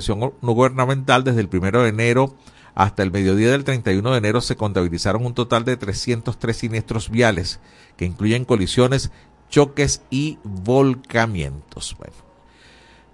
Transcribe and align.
sesión 0.00 0.20
no 0.20 0.52
gubernamental 0.52 1.24
desde 1.24 1.40
el 1.40 1.48
primero 1.48 1.82
de 1.82 1.88
enero 1.88 2.34
hasta 2.74 3.02
el 3.02 3.12
mediodía 3.12 3.50
del 3.50 3.64
31 3.64 4.12
de 4.12 4.18
enero 4.18 4.40
se 4.40 4.56
contabilizaron 4.56 5.24
un 5.24 5.34
total 5.34 5.64
de 5.64 5.76
303 5.76 6.56
siniestros 6.56 7.08
viales 7.08 7.60
que 7.96 8.04
incluyen 8.04 8.44
colisiones, 8.44 9.12
choques 9.48 10.02
y 10.10 10.38
volcamientos. 10.42 11.96
Bueno, 11.98 12.14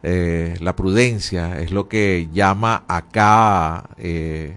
eh, 0.03 0.57
la 0.61 0.75
prudencia 0.77 1.61
es 1.61 1.73
lo 1.73 1.89
que 1.89 2.29
llama 2.33 2.85
acá 2.89 3.91
eh, 3.99 4.57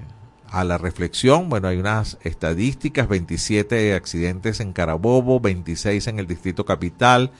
a 0.49 0.63
la 0.63 0.77
reflexión. 0.77 1.49
Bueno, 1.49 1.67
hay 1.67 1.77
unas 1.77 2.17
estadísticas, 2.21 3.09
27 3.09 3.95
accidentes 3.95 4.61
en 4.61 4.71
Carabobo, 4.71 5.41
26 5.41 6.07
en 6.07 6.19
el 6.19 6.27
Distrito 6.27 6.63
Capital, 6.63 7.31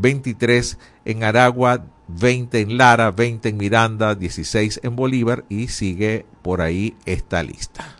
23 0.00 0.78
en 1.04 1.24
Aragua, 1.24 1.84
20 2.08 2.60
en 2.60 2.78
Lara, 2.78 3.10
20 3.10 3.48
en 3.48 3.56
Miranda, 3.56 4.14
16 4.14 4.80
en 4.82 4.96
Bolívar 4.96 5.44
y 5.48 5.68
sigue 5.68 6.24
por 6.42 6.60
ahí 6.60 6.96
esta 7.04 7.42
lista. 7.42 7.96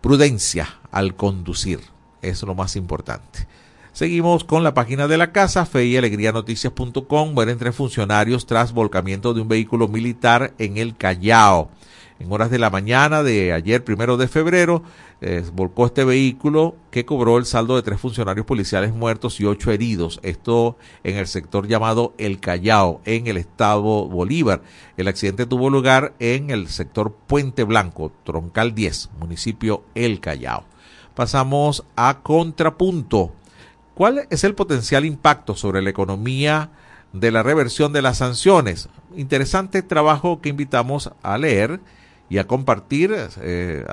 Prudencia 0.00 0.80
al 0.90 1.14
conducir, 1.14 1.80
es 2.22 2.42
lo 2.42 2.54
más 2.54 2.76
importante. 2.76 3.46
Seguimos 3.92 4.44
con 4.44 4.62
la 4.62 4.72
página 4.72 5.08
de 5.08 5.18
la 5.18 5.32
casa, 5.32 5.66
fe 5.66 5.84
y 5.84 5.96
alegría 5.96 6.32
noticias.com. 6.32 7.34
Mueren 7.34 7.58
tres 7.58 7.74
funcionarios 7.74 8.46
tras 8.46 8.72
volcamiento 8.72 9.34
de 9.34 9.40
un 9.42 9.48
vehículo 9.48 9.88
militar 9.88 10.54
en 10.58 10.78
el 10.78 10.96
Callao. 10.96 11.70
En 12.18 12.30
horas 12.30 12.50
de 12.50 12.58
la 12.58 12.70
mañana 12.70 13.22
de 13.22 13.52
ayer, 13.52 13.82
primero 13.82 14.16
de 14.16 14.28
febrero, 14.28 14.82
eh, 15.22 15.44
volcó 15.52 15.84
este 15.84 16.04
vehículo 16.04 16.76
que 16.90 17.04
cobró 17.04 17.36
el 17.36 17.44
saldo 17.44 17.76
de 17.76 17.82
tres 17.82 18.00
funcionarios 18.00 18.46
policiales 18.46 18.94
muertos 18.94 19.38
y 19.38 19.44
ocho 19.44 19.70
heridos. 19.70 20.18
Esto 20.22 20.78
en 21.04 21.18
el 21.18 21.26
sector 21.26 21.66
llamado 21.68 22.14
El 22.16 22.40
Callao, 22.40 23.02
en 23.04 23.26
el 23.26 23.36
estado 23.36 24.08
Bolívar. 24.08 24.62
El 24.96 25.08
accidente 25.08 25.44
tuvo 25.44 25.68
lugar 25.68 26.14
en 26.20 26.50
el 26.50 26.68
sector 26.68 27.12
Puente 27.26 27.64
Blanco, 27.64 28.12
Troncal 28.24 28.74
10, 28.74 29.10
municipio 29.18 29.84
El 29.94 30.20
Callao. 30.20 30.64
Pasamos 31.14 31.84
a 31.96 32.20
contrapunto. 32.22 33.32
¿Cuál 33.94 34.26
es 34.30 34.44
el 34.44 34.54
potencial 34.54 35.04
impacto 35.04 35.54
sobre 35.54 35.82
la 35.82 35.90
economía 35.90 36.70
de 37.12 37.30
la 37.30 37.42
reversión 37.42 37.92
de 37.92 38.00
las 38.00 38.18
sanciones? 38.18 38.88
Interesante 39.14 39.82
trabajo 39.82 40.40
que 40.40 40.48
invitamos 40.48 41.10
a 41.22 41.36
leer 41.36 41.80
y 42.30 42.38
a 42.38 42.46
compartir 42.46 43.12
eh, 43.42 43.84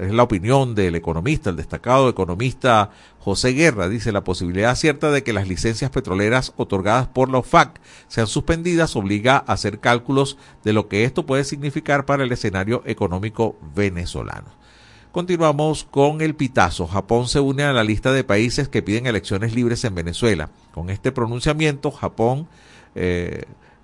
es 0.00 0.12
la 0.12 0.22
opinión 0.22 0.76
del 0.76 0.94
economista, 0.94 1.50
el 1.50 1.56
destacado 1.56 2.08
economista 2.08 2.90
José 3.18 3.50
Guerra. 3.50 3.88
Dice 3.88 4.12
la 4.12 4.22
posibilidad 4.22 4.76
cierta 4.76 5.10
de 5.10 5.24
que 5.24 5.32
las 5.32 5.48
licencias 5.48 5.90
petroleras 5.90 6.52
otorgadas 6.56 7.08
por 7.08 7.28
la 7.28 7.38
OFAC 7.38 7.80
sean 8.06 8.28
suspendidas 8.28 8.94
obliga 8.94 9.36
a 9.36 9.54
hacer 9.54 9.80
cálculos 9.80 10.38
de 10.62 10.72
lo 10.72 10.86
que 10.86 11.02
esto 11.02 11.26
puede 11.26 11.42
significar 11.42 12.06
para 12.06 12.22
el 12.22 12.30
escenario 12.30 12.84
económico 12.86 13.58
venezolano. 13.74 14.62
Continuamos 15.10 15.82
con 15.82 16.20
el 16.20 16.36
pitazo. 16.36 16.86
Japón 16.86 17.26
se 17.26 17.40
une 17.40 17.64
a 17.64 17.72
la 17.72 17.82
lista 17.82 18.12
de 18.12 18.22
países 18.22 18.68
que 18.68 18.82
piden 18.82 19.06
elecciones 19.06 19.56
libres 19.56 19.84
en 19.84 19.96
Venezuela. 19.96 20.50
Con 20.70 20.88
este 20.88 21.10
pronunciamiento, 21.10 21.90
Japón 21.90 22.46
eh, 22.94 23.42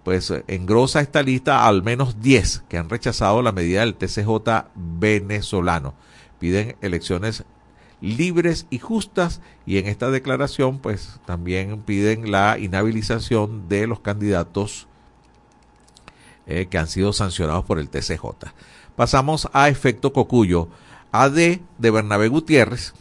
pues 0.08 0.32
engrosa 0.46 1.02
esta 1.02 1.22
lista 1.22 1.68
al 1.68 1.82
menos 1.82 2.22
10 2.22 2.64
que 2.66 2.78
han 2.78 2.88
rechazado 2.88 3.42
la 3.42 3.52
medida 3.52 3.80
del 3.80 3.94
TCJ 3.94 4.30
venezolano. 4.74 5.92
Piden 6.38 6.76
elecciones 6.80 7.44
libres 8.00 8.66
y 8.70 8.78
justas 8.78 9.42
y 9.66 9.76
en 9.76 9.86
esta 9.86 10.10
declaración 10.10 10.78
pues 10.78 11.20
también 11.26 11.82
piden 11.82 12.30
la 12.30 12.58
inhabilitación 12.58 13.68
de 13.68 13.86
los 13.86 14.00
candidatos 14.00 14.88
eh, 16.46 16.68
que 16.70 16.78
han 16.78 16.86
sido 16.86 17.12
sancionados 17.12 17.66
por 17.66 17.78
el 17.78 17.90
TCJ. 17.90 18.24
Pasamos 18.96 19.50
a 19.52 19.68
efecto 19.68 20.14
Cocuyo. 20.14 20.70
AD 21.12 21.58
de 21.76 21.90
Bernabé 21.90 22.28
Gutiérrez 22.28 22.94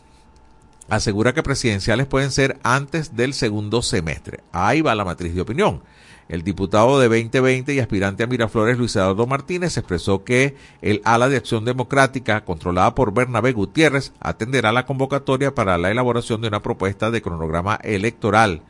asegura 0.90 1.34
que 1.34 1.42
presidenciales 1.42 2.06
pueden 2.06 2.32
ser 2.32 2.60
antes 2.64 3.16
del 3.16 3.34
segundo 3.34 3.82
semestre. 3.82 4.42
Ahí 4.52 4.82
va 4.82 4.94
la 4.94 5.06
matriz 5.06 5.34
de 5.34 5.40
opinión. 5.40 5.82
El 6.30 6.43
diputado 6.43 6.99
de 6.99 7.08
2020 7.08 7.73
y 7.73 7.80
aspirante 7.80 8.23
a 8.23 8.27
Miraflores, 8.27 8.77
Luis 8.77 8.95
Eduardo 8.95 9.26
Martínez, 9.27 9.77
expresó 9.77 10.26
que 10.26 10.55
el 10.82 11.02
ala 11.05 11.30
de 11.30 11.38
acción 11.38 11.64
democrática, 11.64 12.43
controlada 12.43 12.95
por 12.95 13.14
Bernabé 13.14 13.54
Gutiérrez, 13.54 14.11
atenderá 14.20 14.73
la 14.73 14.86
convocatoria 14.86 15.55
para 15.55 15.77
la 15.77 15.89
elaboración 15.89 16.42
de 16.42 16.49
una 16.49 16.61
propuesta 16.61 17.11
de 17.11 17.21
cronograma 17.21 17.80
electoral, 17.82 18.61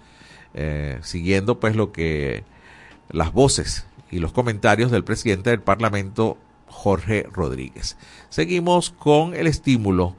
eh, 0.53 0.99
siguiendo 1.01 1.59
pues 1.59 1.75
lo 1.75 1.91
que 1.91 2.43
las 3.09 3.33
voces 3.33 3.87
y 4.11 4.19
los 4.19 4.33
comentarios 4.33 4.91
del 4.91 5.03
presidente 5.03 5.49
del 5.49 5.61
Parlamento, 5.61 6.37
Jorge 6.67 7.27
Rodríguez. 7.33 7.97
Seguimos 8.29 8.91
con 8.91 9.33
el 9.33 9.47
estímulo. 9.47 10.15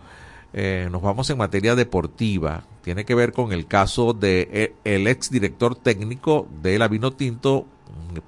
Eh, 0.53 0.88
nos 0.91 1.03
vamos 1.03 1.31
en 1.31 1.38
materia 1.38 1.77
deportiva 1.77 2.65
tiene 2.88 3.04
que 3.04 3.15
ver 3.15 3.34
con 3.34 3.53
el 3.53 3.66
caso 3.66 4.15
de 4.15 4.49
eh, 4.50 4.75
el 4.84 5.09
ex 5.09 5.31
director 5.31 5.76
técnico 5.76 6.49
de 6.62 6.78
la 6.78 6.88
Vino 6.88 7.12
Tinto, 7.12 7.66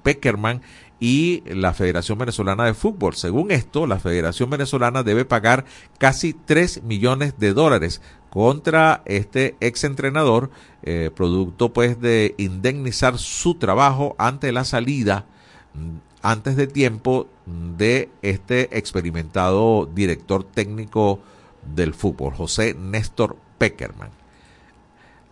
Peckerman, 0.03 0.61
y 0.99 1.41
la 1.47 1.73
Federación 1.73 2.19
Venezolana 2.19 2.65
de 2.65 2.75
Fútbol. 2.75 3.15
Según 3.15 3.49
esto, 3.49 3.87
la 3.87 3.97
Federación 3.97 4.51
Venezolana 4.51 5.01
debe 5.01 5.25
pagar 5.25 5.65
casi 5.97 6.33
3 6.33 6.83
millones 6.83 7.39
de 7.39 7.53
dólares 7.53 8.03
contra 8.29 9.01
este 9.05 9.55
ex 9.61 9.83
entrenador, 9.83 10.51
eh, 10.83 11.09
producto 11.15 11.73
pues 11.73 11.99
de 11.99 12.35
indemnizar 12.37 13.17
su 13.17 13.55
trabajo 13.55 14.15
ante 14.19 14.51
la 14.51 14.63
salida 14.63 15.25
mm, 15.73 15.97
antes 16.21 16.55
de 16.55 16.67
tiempo 16.67 17.27
de 17.47 18.11
este 18.21 18.77
experimentado 18.77 19.89
director 19.91 20.43
técnico 20.43 21.19
del 21.65 21.95
fútbol, 21.95 22.35
José 22.35 22.75
Néstor 22.75 23.37
Peckerman. 23.57 24.20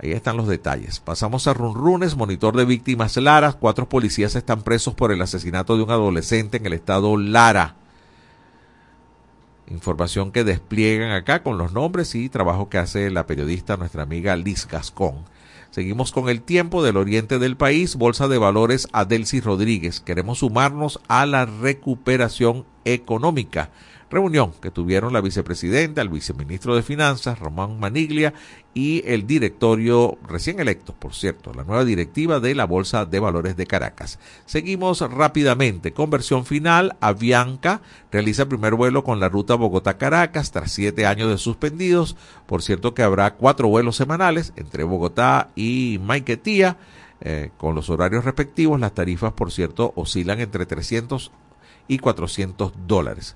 Ahí 0.02 0.14
están 0.14 0.38
los 0.38 0.48
detalles. 0.48 1.02
Pasamos 1.02 1.48
a 1.48 1.54
Runrunes, 1.54 2.16
monitor 2.16 2.56
de 2.56 2.64
víctimas 2.64 3.18
Lara. 3.18 3.52
Cuatro 3.54 3.90
policías 3.90 4.34
están 4.36 4.62
presos 4.62 4.94
por 4.94 5.12
el 5.12 5.22
asesinato 5.22 5.76
de 5.76 5.84
un 5.84 5.92
adolescente 5.92 6.58
en 6.58 6.66
el 6.66 6.74
estado 6.74 7.18
Lara. 7.18 7.76
Información 9.68 10.32
que 10.32 10.46
despliegan 10.46 11.12
acá 11.12 11.44
con 11.44 11.58
los 11.58 11.74
nombres 11.74 12.16
y 12.16 12.30
trabajo 12.30 12.70
que 12.70 12.78
hace 12.78 13.12
la 13.12 13.28
periodista, 13.28 13.76
nuestra 13.76 14.04
amiga 14.04 14.38
Liz 14.38 14.68
Gascón. 14.68 15.26
Seguimos 15.70 16.14
con 16.14 16.30
el 16.30 16.42
tiempo 16.42 16.82
del 16.82 16.96
oriente 16.96 17.38
del 17.38 17.58
país. 17.58 17.98
Bolsa 17.98 18.30
de 18.30 18.38
Valores 18.38 18.88
Adelcy 18.94 19.42
Rodríguez. 19.42 20.00
Queremos 20.00 20.40
sumarnos 20.40 21.02
a 21.10 21.26
la 21.26 21.46
recuperación 21.46 22.66
económica 22.86 23.70
reunión 24.10 24.54
que 24.62 24.72
tuvieron 24.72 25.14
la 25.14 25.22
vicepresidenta, 25.22 26.02
el 26.02 26.10
viceministro 26.10 26.76
de 26.76 26.84
Finanzas, 26.84 27.40
Román 27.40 27.80
Maniglia, 27.80 28.34
y 28.74 29.04
el 29.06 29.28
directorio 29.28 30.18
recién 30.28 30.60
electo, 30.60 30.94
por 30.94 31.14
cierto, 31.14 31.54
la 31.54 31.64
nueva 31.64 31.84
directiva 31.84 32.40
de 32.40 32.56
la 32.56 32.66
Bolsa 32.66 33.06
de 33.06 33.20
Valores 33.20 33.58
de 33.58 33.66
Caracas. 33.66 34.20
Seguimos 34.46 35.02
rápidamente. 35.02 35.92
Conversión 35.92 36.46
final. 36.46 36.96
Avianca 37.02 37.82
realiza 38.12 38.44
el 38.44 38.48
primer 38.48 38.76
vuelo 38.76 39.04
con 39.04 39.20
la 39.20 39.28
ruta 39.28 39.56
Bogotá-Caracas 39.56 40.52
tras 40.52 40.72
siete 40.72 41.06
años 41.06 41.30
de 41.30 41.38
suspendidos. 41.38 42.16
Por 42.46 42.62
cierto 42.62 42.94
que 42.94 43.04
habrá 43.04 43.36
cuatro 43.36 43.68
vuelos 43.68 43.96
semanales 43.96 44.54
entre 44.56 44.84
Bogotá 44.84 45.50
y 45.56 46.00
Maiquetía. 46.04 46.78
Eh, 47.22 47.50
con 47.58 47.76
los 47.76 47.90
horarios 47.90 48.24
respectivos, 48.24 48.80
las 48.80 48.94
tarifas, 48.94 49.34
por 49.34 49.52
cierto, 49.52 49.92
oscilan 49.96 50.40
entre 50.40 50.66
300 50.66 51.34
y 51.90 51.98
400 51.98 52.72
dólares 52.88 53.36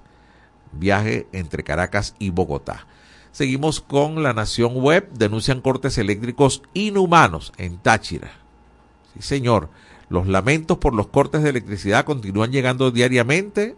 viaje 0.74 1.28
entre 1.32 1.64
Caracas 1.64 2.16
y 2.20 2.30
Bogotá. 2.30 2.88
Seguimos 3.32 3.82
con 3.82 4.22
la 4.22 4.34
Nación 4.34 4.76
Web. 4.76 5.10
Denuncian 5.14 5.62
cortes 5.62 5.98
eléctricos 5.98 6.62
inhumanos 6.74 7.52
en 7.58 7.78
Táchira. 7.78 8.32
Sí, 9.14 9.22
señor. 9.22 9.70
Los 10.10 10.28
lamentos 10.28 10.78
por 10.78 10.94
los 10.94 11.08
cortes 11.08 11.42
de 11.42 11.50
electricidad 11.50 12.06
continúan 12.06 12.52
llegando 12.52 12.92
diariamente 12.92 13.76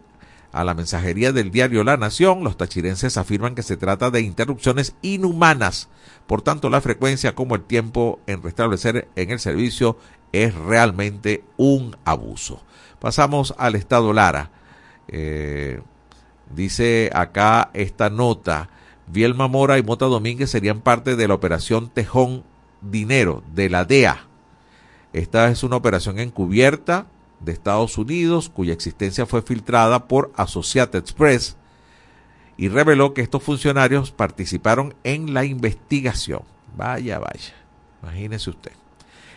a 0.52 0.64
la 0.64 0.74
mensajería 0.74 1.32
del 1.32 1.50
diario 1.50 1.84
La 1.84 1.96
Nación. 1.96 2.44
Los 2.44 2.58
tachirenses 2.58 3.16
afirman 3.16 3.54
que 3.54 3.62
se 3.62 3.76
trata 3.76 4.10
de 4.10 4.20
interrupciones 4.20 4.94
inhumanas. 5.00 5.88
Por 6.26 6.42
tanto, 6.42 6.68
la 6.68 6.80
frecuencia 6.80 7.34
como 7.34 7.54
el 7.54 7.62
tiempo 7.62 8.20
en 8.26 8.42
restablecer 8.42 9.08
en 9.16 9.30
el 9.30 9.38
servicio 9.38 9.96
es 10.32 10.54
realmente 10.54 11.44
un 11.56 11.96
abuso. 12.04 12.62
Pasamos 12.98 13.54
al 13.56 13.74
estado 13.74 14.12
Lara. 14.12 14.50
Eh, 15.08 15.80
Dice 16.54 17.10
acá 17.12 17.70
esta 17.74 18.10
nota, 18.10 18.68
Vielma 19.06 19.48
Mora 19.48 19.78
y 19.78 19.82
Mota 19.82 20.06
Domínguez 20.06 20.50
serían 20.50 20.80
parte 20.80 21.16
de 21.16 21.28
la 21.28 21.34
operación 21.34 21.88
Tejón 21.88 22.44
Dinero 22.80 23.42
de 23.54 23.70
la 23.70 23.84
DEA. 23.84 24.26
Esta 25.12 25.48
es 25.48 25.62
una 25.62 25.76
operación 25.76 26.18
encubierta 26.18 27.06
de 27.40 27.52
Estados 27.52 27.98
Unidos 27.98 28.48
cuya 28.48 28.72
existencia 28.72 29.26
fue 29.26 29.42
filtrada 29.42 30.08
por 30.08 30.32
Associated 30.36 30.98
Express 30.98 31.56
y 32.56 32.68
reveló 32.68 33.14
que 33.14 33.22
estos 33.22 33.42
funcionarios 33.42 34.10
participaron 34.10 34.94
en 35.04 35.34
la 35.34 35.44
investigación. 35.44 36.42
Vaya, 36.76 37.18
vaya, 37.18 37.54
imagínese 38.02 38.50
usted. 38.50 38.72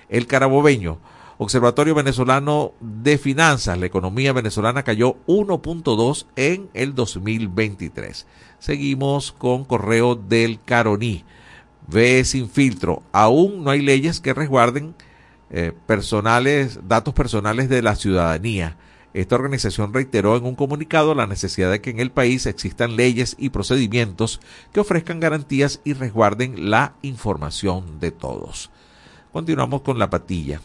El 0.10 0.28
carabobeño, 0.28 1.00
Observatorio 1.42 1.96
Venezolano 1.96 2.74
de 2.82 3.18
Finanzas, 3.18 3.78
la 3.78 3.86
economía 3.86 4.34
venezolana 4.34 4.84
cayó 4.84 5.16
1.2 5.26 6.26
en 6.36 6.70
el 6.74 6.94
2023. 6.96 8.28
Seguimos 8.60 9.32
con 9.32 9.64
correo 9.64 10.16
del 10.16 10.60
Caroní. 10.62 11.24
Ve 11.88 12.26
sin 12.26 12.50
filtro. 12.50 13.04
Aún 13.14 13.64
no 13.64 13.72
hay 13.72 13.82
leyes 13.82 14.20
que 14.20 14.34
resguarden 14.34 14.96
eh, 15.50 15.72
personales, 15.86 16.82
datos 16.90 17.14
personales 17.14 17.70
de 17.70 17.84
la 17.84 17.96
ciudadanía. 17.96 18.76
Esta 19.14 19.36
organización 19.36 19.94
reiteró 19.94 20.36
en 20.36 20.44
un 20.44 20.56
comunicado 20.56 21.16
la 21.16 21.26
necesidad 21.26 21.72
de 21.72 21.80
que 21.80 21.92
en 21.92 22.02
el 22.02 22.12
país 22.12 22.48
existan 22.48 22.98
leyes 22.98 23.38
y 23.40 23.52
procedimientos 23.52 24.42
que 24.74 24.82
ofrezcan 24.82 25.22
garantías 25.22 25.80
y 25.86 25.94
resguarden 25.94 26.70
la 26.70 26.96
información 27.02 28.02
de 28.02 28.12
todos. 28.12 28.72
Continuamos 29.32 29.84
con 29.84 30.00
la 30.00 30.10
patilla. 30.10 30.60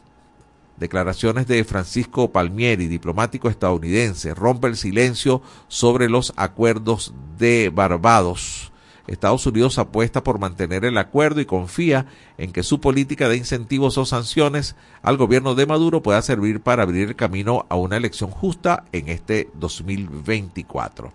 Declaraciones 0.77 1.47
de 1.47 1.63
Francisco 1.63 2.33
Palmieri, 2.33 2.89
diplomático 2.89 3.49
estadounidense, 3.49 4.35
rompe 4.35 4.67
el 4.67 4.77
silencio 4.77 5.41
sobre 5.69 6.09
los 6.09 6.33
acuerdos 6.37 7.15
de 7.39 7.71
Barbados. 7.73 8.73
Estados 9.07 9.47
Unidos 9.47 9.79
apuesta 9.79 10.25
por 10.25 10.41
mantener 10.41 10.85
el 10.85 10.99
acuerdo 10.99 11.41
y 11.41 11.47
confía 11.47 12.07
en 12.39 12.51
que 12.51 12.65
su 12.65 12.81
política 12.81 13.29
de 13.29 13.37
incentivos 13.37 13.99
o 13.99 14.05
sanciones 14.05 14.75
al 15.03 15.17
gobierno 15.17 15.55
de 15.55 15.67
Maduro 15.67 16.03
pueda 16.03 16.23
servir 16.23 16.61
para 16.61 16.83
abrir 16.83 17.09
el 17.09 17.17
camino 17.17 17.67
a 17.69 17.77
una 17.77 17.97
elección 17.97 18.31
justa 18.31 18.85
en 18.91 19.11
este 19.11 19.51
2024. 19.55 21.13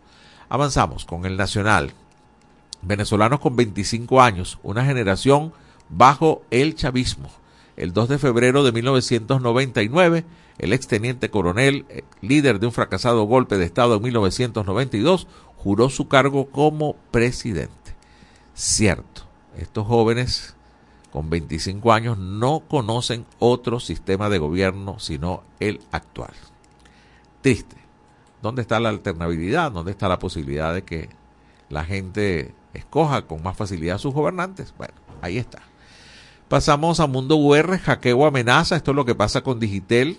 Avanzamos 0.48 1.04
con 1.04 1.26
el 1.26 1.36
Nacional. 1.36 1.92
Venezolanos 2.82 3.42
con 3.42 3.58
25 3.58 4.22
años, 4.22 4.58
una 4.64 4.86
generación 4.86 5.52
bajo 5.90 6.44
el 6.50 6.76
chavismo 6.76 7.30
el 7.80 7.94
2 7.94 8.10
de 8.10 8.18
febrero 8.20 8.64
de 8.64 8.74
1999, 8.74 10.26
el 10.58 10.74
exteniente 10.74 11.30
coronel, 11.30 11.86
eh, 11.90 12.04
líder 12.22 12.60
de 12.60 12.68
un 12.68 12.74
fracasado 12.74 13.24
golpe 13.24 13.58
de 13.58 13.66
Estado 13.66 13.96
en 13.96 14.04
1992, 14.04 15.28
juró 15.56 15.90
su 15.90 16.08
cargo 16.10 16.50
como 16.50 16.96
presidente. 17.12 17.96
Cierto, 18.54 19.24
estos 19.58 19.88
jóvenes 19.88 20.56
con 21.12 21.30
25 21.30 21.94
años 21.94 22.18
no 22.18 22.64
conocen 22.68 23.26
otro 23.40 23.80
sistema 23.80 24.30
de 24.30 24.38
gobierno 24.38 25.00
sino 25.00 25.44
el 25.60 25.80
actual. 25.92 26.34
Triste. 27.42 27.78
¿Dónde 28.42 28.62
está 28.62 28.80
la 28.80 28.90
alternabilidad? 28.90 29.72
¿Dónde 29.72 29.92
está 29.92 30.08
la 30.08 30.20
posibilidad 30.20 30.74
de 30.74 30.84
que 30.84 31.10
la 31.70 31.86
gente 31.86 32.54
escoja 32.74 33.24
con 33.24 33.42
más 33.42 33.56
facilidad 33.56 33.96
a 33.96 34.00
sus 34.00 34.14
gobernantes? 34.14 34.74
Bueno, 34.78 34.94
ahí 35.22 35.38
está. 35.38 35.69
Pasamos 36.50 37.00
a 37.00 37.06
Mundo 37.06 37.36
UR, 37.36 37.78
hackeo 37.78 38.26
amenaza. 38.26 38.76
Esto 38.76 38.90
es 38.90 38.96
lo 38.96 39.06
que 39.06 39.14
pasa 39.14 39.42
con 39.42 39.60
Digitel. 39.60 40.18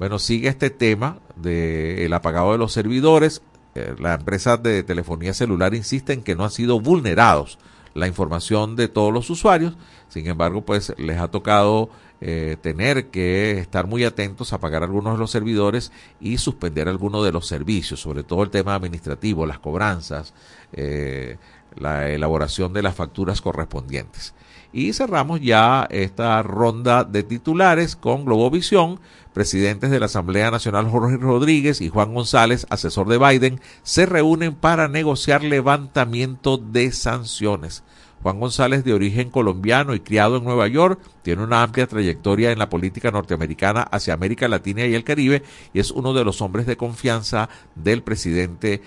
Bueno, 0.00 0.18
sigue 0.18 0.48
este 0.48 0.68
tema 0.68 1.20
del 1.36 2.12
apagado 2.12 2.50
de 2.50 2.58
los 2.58 2.72
servidores. 2.72 3.40
Eh, 3.76 3.94
la 4.00 4.14
empresa 4.14 4.56
de 4.56 4.82
telefonía 4.82 5.32
celular 5.32 5.76
insiste 5.76 6.12
en 6.12 6.24
que 6.24 6.34
no 6.34 6.42
han 6.42 6.50
sido 6.50 6.80
vulnerados 6.80 7.60
la 7.94 8.08
información 8.08 8.74
de 8.74 8.88
todos 8.88 9.12
los 9.12 9.30
usuarios. 9.30 9.76
Sin 10.08 10.26
embargo, 10.26 10.62
pues 10.62 10.92
les 10.98 11.20
ha 11.20 11.28
tocado 11.28 11.90
eh, 12.20 12.56
tener 12.60 13.10
que 13.10 13.60
estar 13.60 13.86
muy 13.86 14.02
atentos 14.02 14.52
a 14.52 14.58
pagar 14.58 14.82
algunos 14.82 15.12
de 15.12 15.20
los 15.20 15.30
servidores 15.30 15.92
y 16.20 16.38
suspender 16.38 16.88
algunos 16.88 17.24
de 17.24 17.30
los 17.30 17.46
servicios, 17.46 18.00
sobre 18.00 18.24
todo 18.24 18.42
el 18.42 18.50
tema 18.50 18.74
administrativo, 18.74 19.46
las 19.46 19.60
cobranzas, 19.60 20.34
eh, 20.72 21.38
la 21.76 22.10
elaboración 22.10 22.72
de 22.72 22.82
las 22.82 22.96
facturas 22.96 23.40
correspondientes. 23.40 24.34
Y 24.72 24.92
cerramos 24.92 25.40
ya 25.40 25.86
esta 25.90 26.42
ronda 26.42 27.04
de 27.04 27.22
titulares 27.22 27.96
con 27.96 28.24
Globovisión. 28.24 29.00
Presidentes 29.32 29.90
de 29.90 30.00
la 30.00 30.06
Asamblea 30.06 30.50
Nacional 30.50 30.88
Jorge 30.88 31.16
Rodríguez 31.16 31.80
y 31.80 31.88
Juan 31.88 32.14
González, 32.14 32.66
asesor 32.70 33.08
de 33.08 33.18
Biden, 33.18 33.60
se 33.82 34.06
reúnen 34.06 34.54
para 34.54 34.88
negociar 34.88 35.42
levantamiento 35.44 36.56
de 36.58 36.90
sanciones. 36.92 37.84
Juan 38.22 38.38
González, 38.38 38.84
de 38.84 38.92
origen 38.92 39.30
colombiano 39.30 39.94
y 39.94 40.00
criado 40.00 40.36
en 40.36 40.44
Nueva 40.44 40.68
York, 40.68 41.00
tiene 41.22 41.42
una 41.42 41.62
amplia 41.62 41.86
trayectoria 41.86 42.52
en 42.52 42.58
la 42.58 42.68
política 42.68 43.10
norteamericana 43.10 43.80
hacia 43.82 44.12
América 44.12 44.46
Latina 44.46 44.84
y 44.84 44.94
el 44.94 45.04
Caribe 45.04 45.42
y 45.72 45.80
es 45.80 45.90
uno 45.90 46.12
de 46.12 46.24
los 46.24 46.42
hombres 46.42 46.66
de 46.66 46.76
confianza 46.76 47.48
del 47.74 48.02
presidente 48.02 48.82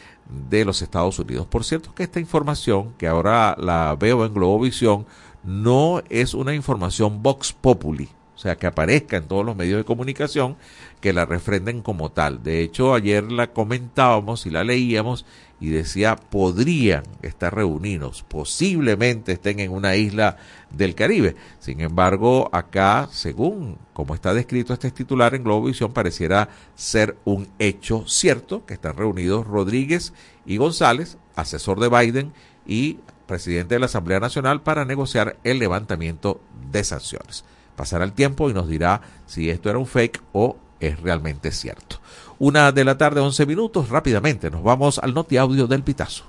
de 0.50 0.66
los 0.66 0.82
Estados 0.84 1.18
Unidos. 1.18 1.48
Por 1.48 1.64
cierto 1.64 1.96
que 1.96 2.04
esta 2.04 2.20
información, 2.20 2.94
que 2.98 3.08
ahora 3.08 3.56
la 3.58 3.96
veo 4.00 4.24
en 4.24 4.34
Globovisión, 4.34 5.08
no 5.44 6.02
es 6.10 6.34
una 6.34 6.54
información 6.54 7.22
Vox 7.22 7.54
Populi, 7.54 8.10
o 8.36 8.38
sea, 8.38 8.58
que 8.58 8.68
aparezca 8.68 9.18
en 9.18 9.28
todos 9.28 9.46
los 9.46 9.56
medios 9.56 9.78
de 9.78 9.86
comunicación 9.86 10.58
que 11.02 11.14
la 11.14 11.26
refrenden 11.26 11.82
como 11.82 12.12
tal. 12.12 12.44
De 12.44 12.62
hecho, 12.62 12.94
ayer 12.94 13.32
la 13.32 13.52
comentábamos 13.52 14.46
y 14.46 14.50
la 14.50 14.64
leíamos 14.64 15.26
y 15.60 15.70
decía, 15.70 16.18
podrían 16.18 17.04
estar 17.22 17.56
reunidos, 17.56 18.26
posiblemente 18.28 19.32
estén 19.32 19.60
en 19.62 19.72
una 19.72 19.96
isla 19.96 20.36
del 20.72 20.94
Caribe. 20.94 21.36
Sin 21.60 21.80
embargo, 21.80 22.50
acá, 22.52 23.08
según 23.12 23.78
como 23.94 24.14
está 24.16 24.34
descrito 24.34 24.74
este 24.74 24.92
titular 24.92 25.36
en 25.36 25.44
Globovisión, 25.44 25.94
pareciera 25.94 26.50
ser 26.76 27.18
un 27.24 27.48
hecho 27.60 28.04
cierto 28.08 28.66
que 28.66 28.74
están 28.74 28.98
reunidos 28.98 29.48
Rodríguez 29.48 30.12
y 30.46 30.58
González, 30.58 31.18
asesor 31.36 31.80
de 31.80 31.88
Biden, 31.88 32.34
y 32.66 32.98
presidente 33.26 33.76
de 33.76 33.80
la 33.80 33.88
Asamblea 33.88 34.20
Nacional, 34.20 34.62
para 34.62 34.86
negociar 34.86 35.38
el 35.44 35.60
levantamiento 35.60 36.42
de 36.72 36.84
sanciones. 36.84 37.46
Pasará 37.76 38.06
el 38.06 38.14
tiempo 38.14 38.50
y 38.50 38.54
nos 38.54 38.68
dirá 38.68 39.02
si 39.26 39.50
esto 39.50 39.70
era 39.70 39.80
un 39.80 39.88
fake 39.88 40.22
o 40.32 40.58
es 40.80 41.00
realmente 41.00 41.52
cierto. 41.52 42.00
Una 42.40 42.72
de 42.72 42.84
la 42.84 42.98
tarde, 42.98 43.22
11 43.22 43.46
minutos, 43.46 43.90
rápidamente 43.90 44.52
nos 44.52 44.64
vamos 44.64 45.00
al 45.00 45.14
Noti 45.14 45.38
Audio 45.38 45.68
del 45.68 45.84
Pitazo. 45.84 46.26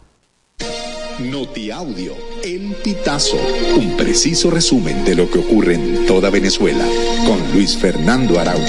Noti 1.18 1.70
Audio, 1.70 2.14
El 2.42 2.74
Pitazo, 2.82 3.36
un 3.76 3.96
preciso 3.96 4.50
resumen 4.50 5.04
de 5.04 5.14
lo 5.14 5.30
que 5.30 5.38
ocurre 5.38 5.74
en 5.74 6.06
toda 6.06 6.28
Venezuela, 6.28 6.84
con 7.26 7.52
Luis 7.52 7.76
Fernando 7.76 8.38
Araújo. 8.40 8.64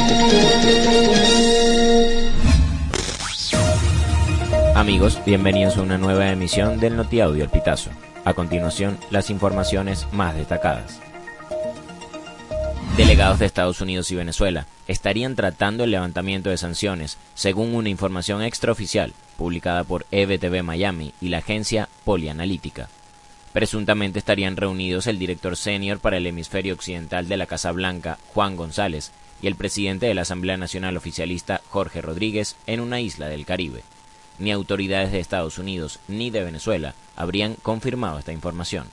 Amigos, 4.76 5.20
bienvenidos 5.26 5.78
a 5.78 5.82
una 5.82 5.98
nueva 5.98 6.32
emisión 6.32 6.80
del 6.80 6.98
Noti 6.98 7.20
Audio 7.20 7.44
El 7.44 7.50
Pitazo. 7.50 7.90
A 8.26 8.34
continuación, 8.34 8.98
las 9.12 9.30
informaciones 9.30 10.08
más 10.12 10.36
destacadas. 10.36 11.00
Delegados 12.98 13.38
de 13.38 13.46
Estados 13.46 13.82
Unidos 13.82 14.10
y 14.10 14.16
Venezuela 14.16 14.66
estarían 14.88 15.36
tratando 15.36 15.84
el 15.84 15.92
levantamiento 15.92 16.50
de 16.50 16.58
sanciones, 16.58 17.20
según 17.36 17.76
una 17.76 17.90
información 17.90 18.42
extraoficial 18.42 19.14
publicada 19.38 19.84
por 19.84 20.08
EBTV 20.10 20.64
Miami 20.64 21.14
y 21.22 21.30
la 21.30 21.38
agencia 21.38 21.88
Polianalítica. 22.04 22.90
Presuntamente 23.54 24.18
estarían 24.18 24.58
reunidos 24.58 25.06
el 25.06 25.20
director 25.20 25.56
senior 25.56 26.00
para 26.00 26.18
el 26.18 26.26
hemisferio 26.26 26.74
occidental 26.74 27.28
de 27.28 27.38
la 27.38 27.46
Casa 27.46 27.72
Blanca, 27.74 28.18
Juan 28.34 28.56
González, 28.56 29.12
y 29.40 29.48
el 29.48 29.56
presidente 29.56 30.08
de 30.08 30.16
la 30.16 30.24
Asamblea 30.24 30.58
Nacional 30.58 30.98
Oficialista, 30.98 31.62
Jorge 31.70 32.02
Rodríguez, 32.02 32.56
en 32.66 32.80
una 32.80 33.02
isla 33.02 33.28
del 33.28 33.46
Caribe 33.46 33.84
ni 34.40 34.52
autoridades 34.52 35.12
de 35.12 35.20
Estados 35.20 35.58
Unidos 35.58 36.00
ni 36.08 36.30
de 36.30 36.44
Venezuela 36.44 36.94
habrían 37.16 37.56
confirmado 37.56 38.20
esta 38.20 38.32
información. 38.32 38.88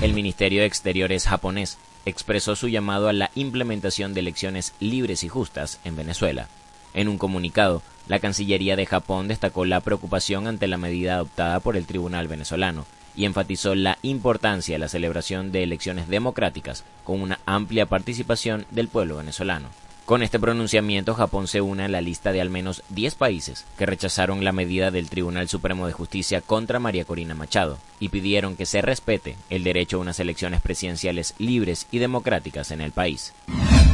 El 0.00 0.12
Ministerio 0.12 0.60
de 0.60 0.66
Exteriores 0.66 1.26
japonés 1.26 1.78
expresó 2.04 2.56
su 2.56 2.68
llamado 2.68 3.08
a 3.08 3.12
la 3.12 3.30
implementación 3.34 4.14
de 4.14 4.20
elecciones 4.20 4.74
libres 4.80 5.24
y 5.24 5.28
justas 5.28 5.80
en 5.84 5.96
Venezuela. 5.96 6.48
En 6.94 7.08
un 7.08 7.18
comunicado, 7.18 7.82
la 8.08 8.20
Cancillería 8.20 8.76
de 8.76 8.86
Japón 8.86 9.28
destacó 9.28 9.64
la 9.64 9.80
preocupación 9.80 10.46
ante 10.46 10.66
la 10.66 10.78
medida 10.78 11.14
adoptada 11.14 11.60
por 11.60 11.76
el 11.76 11.86
Tribunal 11.86 12.28
venezolano 12.28 12.86
y 13.16 13.24
enfatizó 13.24 13.74
la 13.74 13.98
importancia 14.02 14.74
de 14.74 14.78
la 14.78 14.88
celebración 14.88 15.50
de 15.50 15.62
elecciones 15.62 16.08
democráticas 16.08 16.84
con 17.02 17.20
una 17.20 17.40
amplia 17.46 17.86
participación 17.86 18.66
del 18.70 18.88
pueblo 18.88 19.16
venezolano. 19.16 19.68
Con 20.06 20.22
este 20.22 20.38
pronunciamiento, 20.38 21.14
Japón 21.14 21.48
se 21.48 21.60
une 21.60 21.82
a 21.82 21.88
la 21.88 22.00
lista 22.00 22.30
de 22.30 22.40
al 22.40 22.48
menos 22.48 22.84
10 22.90 23.16
países 23.16 23.64
que 23.76 23.86
rechazaron 23.86 24.44
la 24.44 24.52
medida 24.52 24.92
del 24.92 25.10
Tribunal 25.10 25.48
Supremo 25.48 25.88
de 25.88 25.92
Justicia 25.92 26.40
contra 26.40 26.78
María 26.78 27.04
Corina 27.04 27.34
Machado 27.34 27.78
y 27.98 28.10
pidieron 28.10 28.54
que 28.54 28.66
se 28.66 28.82
respete 28.82 29.34
el 29.50 29.64
derecho 29.64 29.96
a 29.96 30.00
unas 30.00 30.20
elecciones 30.20 30.60
presidenciales 30.60 31.34
libres 31.38 31.88
y 31.90 31.98
democráticas 31.98 32.70
en 32.70 32.82
el 32.82 32.92
país. 32.92 33.32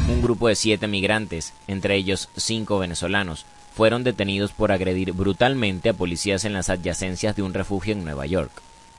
Un 0.07 0.21
grupo 0.21 0.49
de 0.49 0.55
siete 0.55 0.87
migrantes, 0.87 1.55
entre 1.67 1.97
ellos 1.97 2.29
cinco 2.37 2.79
venezolanos, 2.79 3.47
fueron 3.75 4.05
detenidos 4.05 4.53
por 4.53 4.71
agredir 4.71 5.13
brutalmente 5.13 5.89
a 5.89 5.95
policías 5.95 6.45
en 6.45 6.53
las 6.53 6.69
adyacencias 6.69 7.37
de 7.37 7.43
un 7.43 7.55
refugio 7.55 7.95
en 7.95 8.05
Nueva 8.05 8.27
York. 8.27 8.53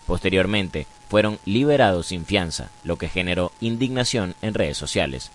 Posteriormente, 0.08 0.88
fueron 1.10 1.38
liberados 1.46 2.08
sin 2.08 2.26
fianza, 2.26 2.72
lo 2.84 2.98
que 2.98 3.08
generó 3.08 3.52
indignación 3.62 4.34
en 4.42 4.56
redes 4.56 4.78
sociales. 4.78 5.30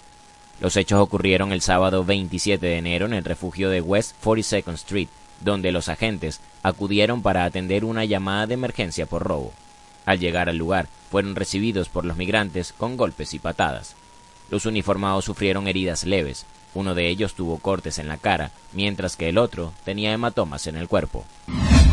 Los 0.61 0.77
hechos 0.77 1.01
ocurrieron 1.01 1.53
el 1.53 1.61
sábado 1.61 2.05
27 2.05 2.67
de 2.67 2.79
enero 2.79 3.07
en 3.07 3.13
el 3.13 3.25
refugio 3.25 3.71
de 3.71 3.81
West 3.81 4.17
42nd 4.25 4.75
Street, 4.75 5.09
donde 5.41 5.71
los 5.71 5.89
agentes 5.89 6.41
acudieron 6.65 7.23
para 7.23 7.45
atender 7.45 7.85
una 7.85 8.05
llamada 8.05 8.47
de 8.49 8.55
emergencia 8.55 9.07
por 9.07 9.23
robo. 9.23 9.53
Al 10.05 10.19
llegar 10.19 10.49
al 10.49 10.57
lugar, 10.57 10.89
fueron 11.11 11.37
recibidos 11.37 11.89
por 11.89 12.05
los 12.05 12.17
migrantes 12.17 12.73
con 12.73 12.97
golpes 12.97 13.35
y 13.35 13.39
patadas. 13.39 13.95
Los 14.51 14.67
uniformados 14.67 15.27
sufrieron 15.27 15.69
heridas 15.69 16.05
leves. 16.05 16.45
Uno 16.75 16.95
de 16.95 17.09
ellos 17.09 17.35
tuvo 17.35 17.59
cortes 17.59 17.99
en 17.99 18.09
la 18.09 18.17
cara, 18.17 18.51
mientras 18.73 19.17
que 19.17 19.29
el 19.29 19.39
otro 19.39 19.73
tenía 19.85 20.13
hematomas 20.13 20.67
en 20.67 20.77
el 20.77 20.89
cuerpo. 20.89 21.25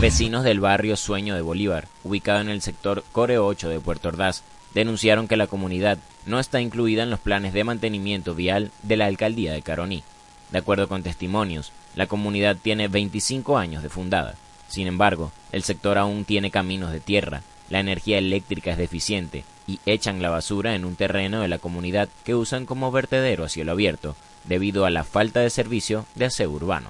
Vecinos 0.02 0.44
del 0.44 0.60
barrio 0.60 0.96
Sueño 0.96 1.36
de 1.36 1.42
Bolívar, 1.42 1.88
ubicado 2.04 2.42
en 2.42 2.50
el 2.50 2.62
sector 2.62 3.04
Core 3.12 3.38
8 3.38 3.70
de 3.70 3.80
Puerto 3.80 4.10
Ordaz, 4.10 4.44
denunciaron 4.74 5.28
que 5.28 5.38
la 5.38 5.48
comunidad 5.48 5.98
no 6.26 6.40
está 6.40 6.62
incluida 6.62 7.04
en 7.04 7.10
los 7.10 7.20
planes 7.20 7.54
de 7.54 7.64
mantenimiento 7.64 8.36
vial 8.36 8.72
de 8.84 8.98
la 8.98 9.06
alcaldía 9.06 9.54
de 9.54 9.62
Caroní. 9.62 10.04
De 10.52 10.58
acuerdo 10.60 10.88
con 10.88 11.04
testimonios, 11.04 11.72
la 11.96 12.08
comunidad 12.08 12.58
tiene 12.62 12.88
25 12.88 13.58
años 13.58 13.84
de 13.84 13.90
fundada. 13.90 14.36
Sin 14.68 14.88
embargo, 14.88 15.32
el 15.52 15.64
sector 15.64 15.98
aún 15.98 16.26
tiene 16.26 16.52
caminos 16.52 16.92
de 16.92 17.00
tierra, 17.00 17.42
la 17.70 17.80
energía 17.80 18.18
eléctrica 18.18 18.72
es 18.72 18.78
deficiente 18.78 19.44
y 19.68 19.80
echan 19.86 20.22
la 20.22 20.30
basura 20.30 20.76
en 20.76 20.86
un 20.86 20.96
terreno 20.96 21.42
de 21.42 21.48
la 21.48 21.58
comunidad 21.58 22.10
que 22.24 22.36
usan 22.36 22.66
como 22.66 22.92
vertedero 22.92 23.44
a 23.44 23.50
cielo 23.50 23.72
abierto, 23.72 24.16
debido 24.44 24.86
a 24.86 24.92
la 24.92 25.04
falta 25.04 25.40
de 25.40 25.50
servicio 25.50 26.06
de 26.16 26.26
aseo 26.26 26.52
urbano. 26.52 26.90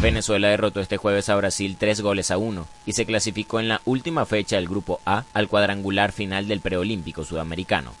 Venezuela 0.00 0.48
derrotó 0.48 0.80
este 0.80 0.96
jueves 0.96 1.28
a 1.28 1.34
Brasil 1.34 1.76
tres 1.76 2.00
goles 2.00 2.30
a 2.30 2.38
uno 2.38 2.68
y 2.86 2.92
se 2.92 3.04
clasificó 3.04 3.58
en 3.58 3.66
la 3.66 3.80
última 3.84 4.26
fecha 4.26 4.54
del 4.54 4.68
Grupo 4.68 5.00
A 5.04 5.24
al 5.34 5.48
cuadrangular 5.48 6.12
final 6.12 6.46
del 6.46 6.60
preolímpico 6.60 7.24
sudamericano. 7.24 7.92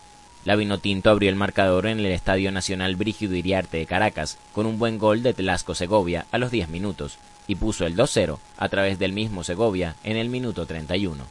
La 0.44 0.56
Vinotinto 0.56 1.10
abrió 1.10 1.28
el 1.28 1.36
marcador 1.36 1.86
en 1.86 1.98
el 1.98 2.06
Estadio 2.06 2.52
Nacional 2.52 2.96
Brígido 2.96 3.34
Iriarte 3.34 3.78
de 3.78 3.86
Caracas 3.86 4.38
con 4.52 4.66
un 4.66 4.78
buen 4.78 4.98
gol 4.98 5.22
de 5.22 5.34
Telasco 5.34 5.74
Segovia 5.74 6.26
a 6.30 6.38
los 6.38 6.50
10 6.50 6.68
minutos 6.68 7.18
y 7.46 7.56
puso 7.56 7.86
el 7.86 7.96
2-0 7.96 8.38
a 8.56 8.68
través 8.68 8.98
del 8.98 9.12
mismo 9.12 9.42
Segovia 9.44 9.96
en 10.04 10.16
el 10.16 10.28
minuto 10.28 10.66
31. 10.66 11.24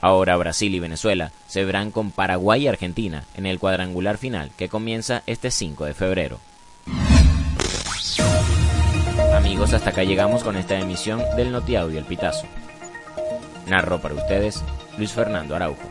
Ahora 0.00 0.36
Brasil 0.36 0.74
y 0.74 0.78
Venezuela 0.78 1.32
se 1.46 1.64
verán 1.64 1.90
con 1.90 2.10
Paraguay 2.10 2.64
y 2.64 2.68
Argentina 2.68 3.24
en 3.36 3.46
el 3.46 3.58
cuadrangular 3.58 4.18
final 4.18 4.50
que 4.56 4.68
comienza 4.68 5.22
este 5.26 5.50
5 5.50 5.86
de 5.86 5.94
febrero. 5.94 6.38
Amigos, 9.34 9.72
hasta 9.72 9.90
acá 9.90 10.04
llegamos 10.04 10.44
con 10.44 10.56
esta 10.56 10.78
emisión 10.78 11.22
del 11.36 11.52
Notiaudio 11.52 11.98
El 11.98 12.04
Pitazo. 12.04 12.46
Narro 13.66 14.00
para 14.00 14.14
ustedes 14.14 14.62
Luis 14.98 15.12
Fernando 15.12 15.56
Araujo. 15.56 15.90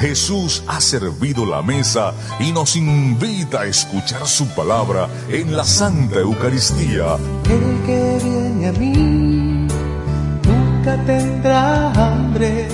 Jesús 0.00 0.62
ha 0.66 0.80
servido 0.80 1.44
la 1.44 1.60
mesa 1.60 2.14
y 2.40 2.52
nos 2.52 2.74
invita 2.76 3.60
a 3.60 3.66
escuchar 3.66 4.26
su 4.26 4.46
palabra 4.54 5.10
en 5.28 5.54
la 5.54 5.64
Santa 5.64 6.20
Eucaristía. 6.20 7.16
El 7.50 7.82
que 7.84 8.18
viene 8.24 8.68
a 8.68 8.72
mí 8.72 9.68
nunca 10.46 11.04
tendrá 11.04 11.92
hambre. 11.92 12.73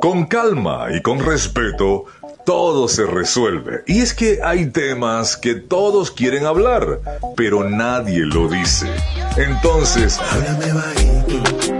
Con 0.00 0.26
calma 0.26 0.88
y 0.92 1.02
con 1.02 1.20
respeto, 1.20 2.06
todo 2.44 2.88
se 2.88 3.06
resuelve. 3.06 3.84
Y 3.86 4.00
es 4.00 4.12
que 4.12 4.40
hay 4.42 4.66
temas 4.66 5.36
que 5.36 5.54
todos 5.54 6.10
quieren 6.10 6.46
hablar, 6.46 7.00
pero 7.36 7.68
nadie 7.68 8.26
lo 8.26 8.48
dice. 8.48 8.88
Entonces, 9.36 10.18
háblame 10.18 10.72
bajito. 10.72 11.79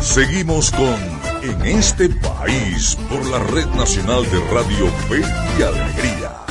Seguimos 0.00 0.70
con 0.70 0.98
En 1.42 1.62
este 1.66 2.08
país 2.08 2.96
por 3.08 3.24
la 3.26 3.38
Red 3.38 3.66
Nacional 3.76 4.22
de 4.30 4.40
Radio 4.50 4.86
Fe 5.08 5.20
y 5.58 5.62
Alegría. 5.62 6.49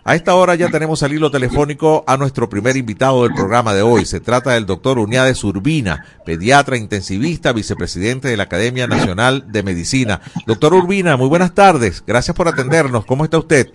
A 0.05 0.15
esta 0.15 0.36
hora 0.36 0.55
ya 0.55 0.67
tenemos 0.67 1.01
al 1.01 1.13
hilo 1.13 1.31
telefónico 1.31 2.03
a 2.05 2.17
nuestro 2.17 2.50
primer 2.50 2.75
invitado 2.75 3.24
del 3.24 3.33
programa 3.33 3.74
de 3.74 3.83
hoy. 3.83 4.03
Se 4.03 4.19
trata 4.19 4.51
del 4.51 4.65
doctor 4.65 5.00
Uniades 5.00 5.41
Urbina, 5.45 6.05
pediatra 6.25 6.75
intensivista, 6.75 7.53
vicepresidente 7.53 8.27
de 8.27 8.36
la 8.36 8.43
Academia 8.43 8.86
Nacional 8.86 9.50
de 9.50 9.63
Medicina. 9.63 10.19
Doctor 10.45 10.74
Urbina, 10.74 11.15
muy 11.15 11.29
buenas 11.29 11.53
tardes. 11.53 12.03
Gracias 12.05 12.36
por 12.36 12.50
atendernos. 12.50 13.05
¿Cómo 13.05 13.24
está 13.24 13.38
usted? 13.38 13.69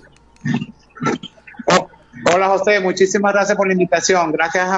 Hola 2.34 2.48
José, 2.48 2.80
muchísimas 2.80 3.32
gracias 3.32 3.56
por 3.56 3.66
la 3.66 3.72
invitación. 3.72 4.32
Gracias 4.32 4.68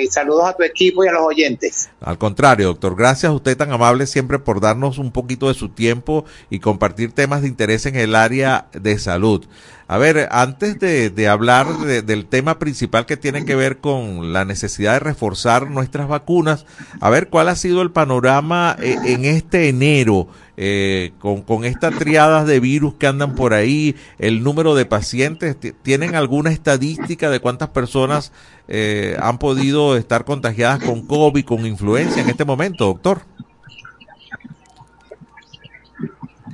y 0.00 0.06
saludos 0.06 0.48
a 0.48 0.52
tu 0.54 0.62
equipo 0.62 1.04
y 1.04 1.08
a 1.08 1.12
los 1.12 1.22
oyentes. 1.22 1.90
Al 2.00 2.16
contrario, 2.16 2.68
doctor, 2.68 2.96
gracias 2.96 3.30
a 3.30 3.34
usted 3.34 3.56
tan 3.56 3.72
amable 3.72 4.06
siempre 4.06 4.38
por 4.38 4.60
darnos 4.60 4.96
un 4.98 5.10
poquito 5.10 5.48
de 5.48 5.54
su 5.54 5.68
tiempo 5.68 6.24
y 6.48 6.60
compartir 6.60 7.12
temas 7.12 7.42
de 7.42 7.48
interés 7.48 7.84
en 7.86 7.96
el 7.96 8.14
área 8.14 8.68
de 8.72 8.98
salud. 8.98 9.46
A 9.90 9.98
ver, 9.98 10.28
antes 10.30 10.78
de, 10.78 11.28
hablar 11.28 11.66
del 11.78 12.26
tema 12.26 12.60
principal 12.60 13.06
que 13.06 13.16
tiene 13.16 13.44
que 13.44 13.56
ver 13.56 13.78
con 13.78 14.32
la 14.32 14.44
necesidad 14.44 14.92
de 14.92 15.00
reforzar 15.00 15.68
nuestras 15.68 16.06
vacunas, 16.06 16.64
a 17.00 17.10
ver 17.10 17.28
cuál 17.28 17.48
ha 17.48 17.56
sido 17.56 17.82
el 17.82 17.90
panorama 17.90 18.76
eh, 18.80 18.96
en 19.06 19.24
este 19.24 19.68
enero 19.68 20.28
eh, 20.56 21.10
con, 21.18 21.42
con 21.42 21.64
estas 21.64 21.98
triadas 21.98 22.46
de 22.46 22.60
virus 22.60 22.94
que 23.00 23.08
andan 23.08 23.34
por 23.34 23.52
ahí, 23.52 23.96
el 24.20 24.44
número 24.44 24.76
de 24.76 24.86
pacientes, 24.86 25.56
¿tienen 25.82 26.14
alguna 26.14 26.52
estadística 26.52 27.28
de 27.28 27.40
cuántas 27.40 27.70
personas 27.70 28.30
eh, 28.68 29.16
han 29.20 29.38
podido 29.38 29.96
estar 29.96 30.24
contagiadas 30.24 30.84
con 30.84 31.04
COVID, 31.04 31.44
con 31.44 31.66
influencia 31.66 32.22
en 32.22 32.30
este 32.30 32.44
momento, 32.44 32.84
doctor? 32.84 33.22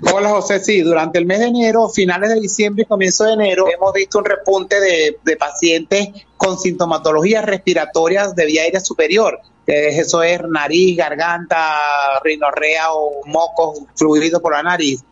Hola 0.03 0.31
José, 0.31 0.61
sí, 0.61 0.83
durante 0.83 1.19
el 1.19 1.27
mes 1.27 1.39
de 1.39 1.47
enero, 1.47 1.89
finales 1.89 2.29
de 2.29 2.41
diciembre 2.41 2.83
y 2.83 2.87
comienzo 2.87 3.25
de 3.25 3.33
enero, 3.33 3.67
hemos 3.73 3.93
visto 3.95 4.19
un 4.19 4.27
repunte 4.27 4.79
de, 4.79 5.37
pacientes 5.37 6.09
con 6.37 6.59
sintomatologías 6.59 7.45
respiratorias 7.45 8.35
de 8.35 8.47
vía 8.47 8.63
aérea 8.63 8.81
superior. 8.81 9.41
eso 9.67 10.23
es 10.23 10.41
nariz, 10.49 10.97
garganta, 10.97 11.79
rinorrea 12.23 12.93
o 12.93 13.27
mocos 13.27 13.81
fluidos 13.95 14.43
por 14.43 14.53
la 14.53 14.63
nariz 14.63 15.03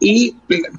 y 0.00 0.34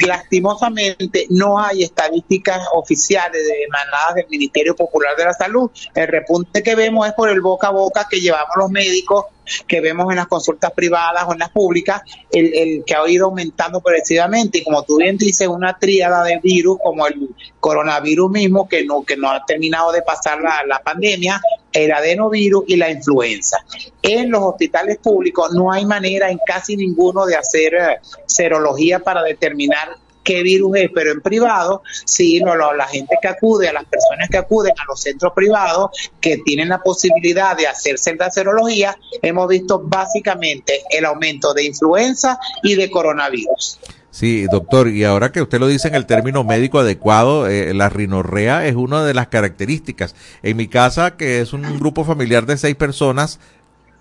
lastimosamente 0.05 1.27
no 1.29 1.59
hay 1.59 1.83
estadísticas 1.83 2.67
oficiales 2.73 3.41
emanadas 3.67 4.15
del 4.15 4.27
Ministerio 4.29 4.75
Popular 4.75 5.15
de 5.15 5.25
la 5.25 5.33
Salud. 5.33 5.69
El 5.93 6.07
repunte 6.07 6.63
que 6.63 6.75
vemos 6.75 7.07
es 7.07 7.13
por 7.13 7.29
el 7.29 7.39
boca 7.39 7.67
a 7.67 7.71
boca 7.71 8.07
que 8.09 8.19
llevamos 8.19 8.55
los 8.57 8.71
médicos, 8.71 9.25
que 9.67 9.81
vemos 9.81 10.09
en 10.11 10.17
las 10.17 10.27
consultas 10.27 10.71
privadas 10.71 11.25
o 11.27 11.33
en 11.33 11.39
las 11.39 11.49
públicas, 11.49 12.01
el, 12.31 12.83
que 12.85 12.95
ha 12.95 13.07
ido 13.07 13.25
aumentando 13.25 13.81
progresivamente. 13.81 14.59
Y 14.59 14.63
como 14.63 14.83
tú 14.83 14.97
bien 14.97 15.17
dices, 15.17 15.47
una 15.47 15.77
tríada 15.77 16.23
de 16.23 16.39
virus 16.39 16.77
como 16.83 17.07
el 17.07 17.29
coronavirus 17.59 18.31
mismo, 18.31 18.67
que 18.67 18.85
no, 18.85 19.03
que 19.03 19.17
no 19.17 19.29
ha 19.29 19.45
terminado 19.45 19.91
de 19.91 20.01
pasar 20.01 20.41
la, 20.41 20.63
la 20.67 20.79
pandemia, 20.79 21.41
el 21.71 21.91
adenovirus 21.91 22.63
y 22.67 22.75
la 22.75 22.89
influenza. 22.89 23.57
En 24.01 24.31
los 24.31 24.41
hospitales 24.43 24.97
públicos 24.97 25.51
no 25.53 25.71
hay 25.71 25.85
manera 25.85 26.29
en 26.29 26.39
casi 26.45 26.75
ninguno 26.75 27.25
de 27.25 27.35
hacer 27.35 27.73
eh, 27.73 27.99
serología 28.25 28.99
para 28.99 29.23
determinar 29.23 29.97
qué 30.23 30.43
virus 30.43 30.77
es, 30.77 30.89
pero 30.93 31.11
en 31.11 31.21
privado, 31.21 31.83
sí, 32.05 32.39
no, 32.41 32.55
la 32.55 32.87
gente 32.87 33.17
que 33.21 33.27
acude, 33.27 33.67
a 33.67 33.73
las 33.73 33.85
personas 33.85 34.29
que 34.29 34.37
acuden 34.37 34.73
a 34.77 34.85
los 34.87 35.01
centros 35.01 35.33
privados, 35.33 35.91
que 36.19 36.37
tienen 36.37 36.69
la 36.69 36.81
posibilidad 36.81 37.55
de 37.55 37.67
hacerse 37.67 38.15
la 38.15 38.29
serología, 38.29 38.97
hemos 39.21 39.47
visto 39.47 39.79
básicamente 39.79 40.81
el 40.89 41.05
aumento 41.05 41.53
de 41.53 41.65
influenza 41.65 42.39
y 42.63 42.75
de 42.75 42.89
coronavirus. 42.89 43.79
Sí, 44.11 44.45
doctor, 44.51 44.89
y 44.89 45.05
ahora 45.05 45.31
que 45.31 45.41
usted 45.41 45.59
lo 45.59 45.67
dice 45.67 45.87
en 45.87 45.95
el 45.95 46.05
término 46.05 46.43
médico 46.43 46.79
adecuado, 46.79 47.47
eh, 47.47 47.73
la 47.73 47.87
rinorrea 47.87 48.67
es 48.67 48.75
una 48.75 49.05
de 49.05 49.13
las 49.13 49.27
características. 49.27 50.15
En 50.43 50.57
mi 50.57 50.67
casa, 50.67 51.15
que 51.15 51.39
es 51.39 51.53
un 51.53 51.79
grupo 51.79 52.03
familiar 52.03 52.45
de 52.45 52.57
seis 52.57 52.75
personas, 52.75 53.39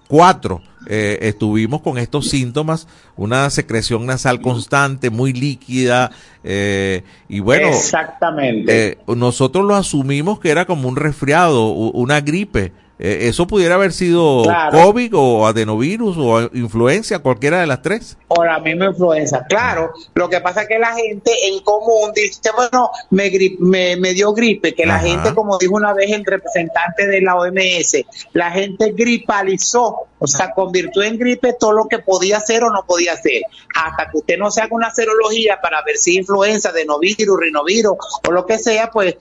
cuatro 0.09 0.63
eh, 0.87 1.19
estuvimos 1.23 1.83
con 1.83 1.99
estos 1.99 2.29
síntomas, 2.29 2.89
una 3.17 3.51
secreción 3.51 4.07
nasal 4.07 4.41
constante, 4.41 5.11
muy 5.11 5.33
líquida, 5.33 6.11
eh, 6.43 7.03
y 7.29 7.41
bueno, 7.41 7.69
exactamente. 7.69 8.99
nosotros 9.07 9.65
lo 9.65 9.77
asumimos 9.77 10.41
que 10.41 10.51
era 10.51 10.65
como 10.65 10.89
un 10.89 10.97
resfriado, 10.97 11.69
una 11.71 12.21
gripe. 12.21 12.73
¿Eso 13.01 13.47
pudiera 13.47 13.77
haber 13.77 13.93
sido 13.93 14.45
COVID 14.71 15.13
o 15.15 15.47
adenovirus 15.47 16.17
o 16.19 16.43
influencia, 16.55 17.21
cualquiera 17.21 17.61
de 17.61 17.67
las 17.67 17.81
tres? 17.81 18.19
o 18.33 18.45
la 18.45 18.61
misma 18.61 18.87
influenza. 18.87 19.45
Claro, 19.49 19.93
lo 20.15 20.29
que 20.29 20.41
pasa 20.41 20.63
es 20.63 20.69
que 20.69 20.79
la 20.79 20.95
gente 20.95 21.33
en 21.49 21.61
común 21.65 22.13
dice, 22.15 22.51
bueno, 22.55 22.91
me, 23.11 23.97
me, 23.97 24.15
dio 24.15 24.33
gripe, 24.33 24.73
que 24.73 24.87
la 24.87 25.01
gente, 25.01 25.35
como 25.35 25.59
dijo 25.59 25.75
una 25.75 25.93
vez 25.93 26.13
el 26.13 26.25
representante 26.25 27.09
de 27.09 27.21
la 27.23 27.35
OMS, 27.35 28.05
la 28.33 28.53
gente 28.53 28.93
gripalizó, 28.93 30.07
o 30.21 30.27
sea, 30.29 30.53
convirtió 30.53 31.03
en 31.03 31.19
gripe 31.19 31.55
todo 31.59 31.73
lo 31.73 31.89
que 31.89 31.99
podía 31.99 32.39
ser 32.39 32.63
o 32.63 32.71
no 32.71 32.85
podía 32.87 33.17
ser. 33.17 33.43
Hasta 33.75 34.09
que 34.09 34.19
usted 34.19 34.39
no 34.39 34.53
se 34.53 34.61
haga 34.61 34.77
una 34.77 34.93
serología 34.93 35.61
para 35.61 35.83
ver 35.83 35.97
si 35.97 36.17
influenza, 36.17 36.71
de 36.71 36.85
novirus, 36.85 37.37
rinovirus 37.41 37.97
o 38.29 38.31
lo 38.31 38.47
que 38.47 38.59
sea, 38.59 38.93
pues 38.93 39.17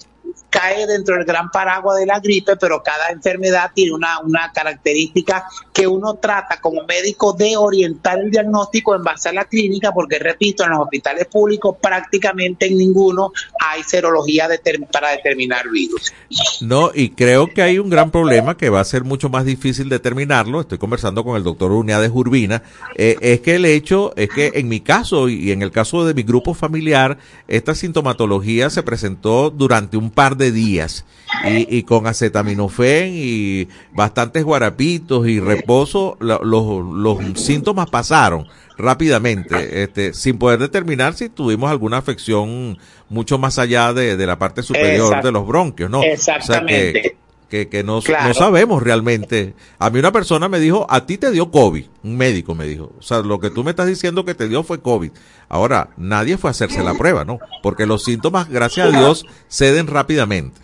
cae 0.49 0.87
dentro 0.87 1.15
del 1.15 1.25
gran 1.25 1.49
paraguas 1.51 1.97
de 1.97 2.05
la 2.05 2.19
gripe, 2.19 2.55
pero 2.57 2.81
cada 2.83 3.09
enfermedad 3.09 3.71
tiene 3.73 3.93
una, 3.93 4.19
una 4.19 4.51
característica 4.53 5.45
que 5.73 5.87
uno 5.87 6.15
trata 6.15 6.59
como 6.59 6.83
médico 6.85 7.33
de 7.33 7.55
orientar 7.57 8.19
el 8.19 8.31
diagnóstico 8.31 8.95
en 8.95 9.03
base 9.03 9.29
a 9.29 9.33
la 9.33 9.45
clínica, 9.45 9.91
porque 9.91 10.19
repito, 10.19 10.63
en 10.63 10.71
los 10.71 10.79
hospitales 10.79 11.27
públicos 11.27 11.75
prácticamente 11.81 12.67
en 12.67 12.77
ninguno 12.77 13.31
hay 13.59 13.83
serología 13.83 14.47
para 14.91 15.11
determinar 15.11 15.69
virus. 15.69 16.13
No, 16.61 16.91
y 16.93 17.09
creo 17.11 17.47
que 17.47 17.61
hay 17.61 17.79
un 17.79 17.89
gran 17.89 18.11
problema 18.11 18.57
que 18.57 18.69
va 18.69 18.79
a 18.79 18.85
ser 18.85 19.03
mucho 19.03 19.29
más 19.29 19.45
difícil 19.45 19.89
determinarlo. 19.89 20.61
Estoy 20.61 20.77
conversando 20.77 21.23
con 21.23 21.35
el 21.35 21.43
doctor 21.43 21.71
Unidades 21.71 22.11
Urbina. 22.13 22.63
Eh, 22.95 23.15
es 23.21 23.41
que 23.41 23.55
el 23.55 23.65
hecho 23.65 24.13
es 24.15 24.29
que 24.29 24.51
en 24.55 24.67
mi 24.67 24.79
caso 24.79 25.29
y 25.29 25.51
en 25.51 25.61
el 25.61 25.71
caso 25.71 26.05
de 26.05 26.13
mi 26.13 26.23
grupo 26.23 26.53
familiar, 26.53 27.17
esta 27.47 27.75
sintomatología 27.75 28.69
se 28.69 28.83
presentó 28.83 29.49
durante 29.49 29.97
un 29.97 30.11
par 30.11 30.28
de 30.37 30.51
días 30.51 31.05
y, 31.45 31.83
con 31.83 32.07
acetaminofén 32.07 33.11
y 33.15 33.67
bastantes 33.93 34.43
guarapitos 34.43 35.27
y 35.27 35.39
reposo, 35.39 36.17
los, 36.19 36.41
los 36.43 37.17
síntomas 37.39 37.89
pasaron 37.89 38.47
rápidamente, 38.77 39.83
este, 39.83 40.13
sin 40.13 40.37
poder 40.37 40.59
determinar 40.59 41.13
si 41.13 41.29
tuvimos 41.29 41.69
alguna 41.69 41.97
afección 41.97 42.77
mucho 43.09 43.37
más 43.37 43.59
allá 43.59 43.93
de, 43.93 44.15
de 44.15 44.25
la 44.25 44.39
parte 44.39 44.63
superior 44.63 45.21
de 45.21 45.31
los 45.31 45.45
bronquios, 45.45 45.89
¿no? 45.89 46.01
Exactamente. 46.01 46.93
que, 47.01 47.17
que, 47.49 47.83
no, 47.83 48.01
no, 48.01 48.33
sabemos 48.33 48.83
realmente. 48.83 49.55
A 49.79 49.89
mí 49.89 49.99
una 49.99 50.11
persona 50.11 50.47
me 50.47 50.59
dijo, 50.59 50.85
a 50.89 51.05
ti 51.05 51.17
te 51.17 51.31
dio 51.31 51.49
COVID, 51.49 51.85
un 52.03 52.17
médico 52.17 52.55
me 52.55 52.65
dijo. 52.65 52.91
O 52.97 53.01
sea, 53.01 53.19
lo 53.19 53.39
que 53.39 53.49
tú 53.49 53.63
me 53.63 53.71
estás 53.71 53.87
diciendo 53.87 54.23
que 54.23 54.35
te 54.35 54.47
dio 54.47 54.63
fue 54.63 54.81
COVID. 54.81 55.11
Ahora, 55.49 55.89
nadie 55.97 56.37
fue 56.37 56.49
a 56.49 56.51
hacerse 56.51 56.83
la 56.83 56.93
prueba, 56.93 57.25
¿no? 57.25 57.39
Porque 57.63 57.85
los 57.85 58.03
síntomas, 58.03 58.49
gracias 58.49 58.93
a 58.93 58.97
Dios, 58.97 59.25
ceden 59.49 59.87
rápidamente. 59.87 60.61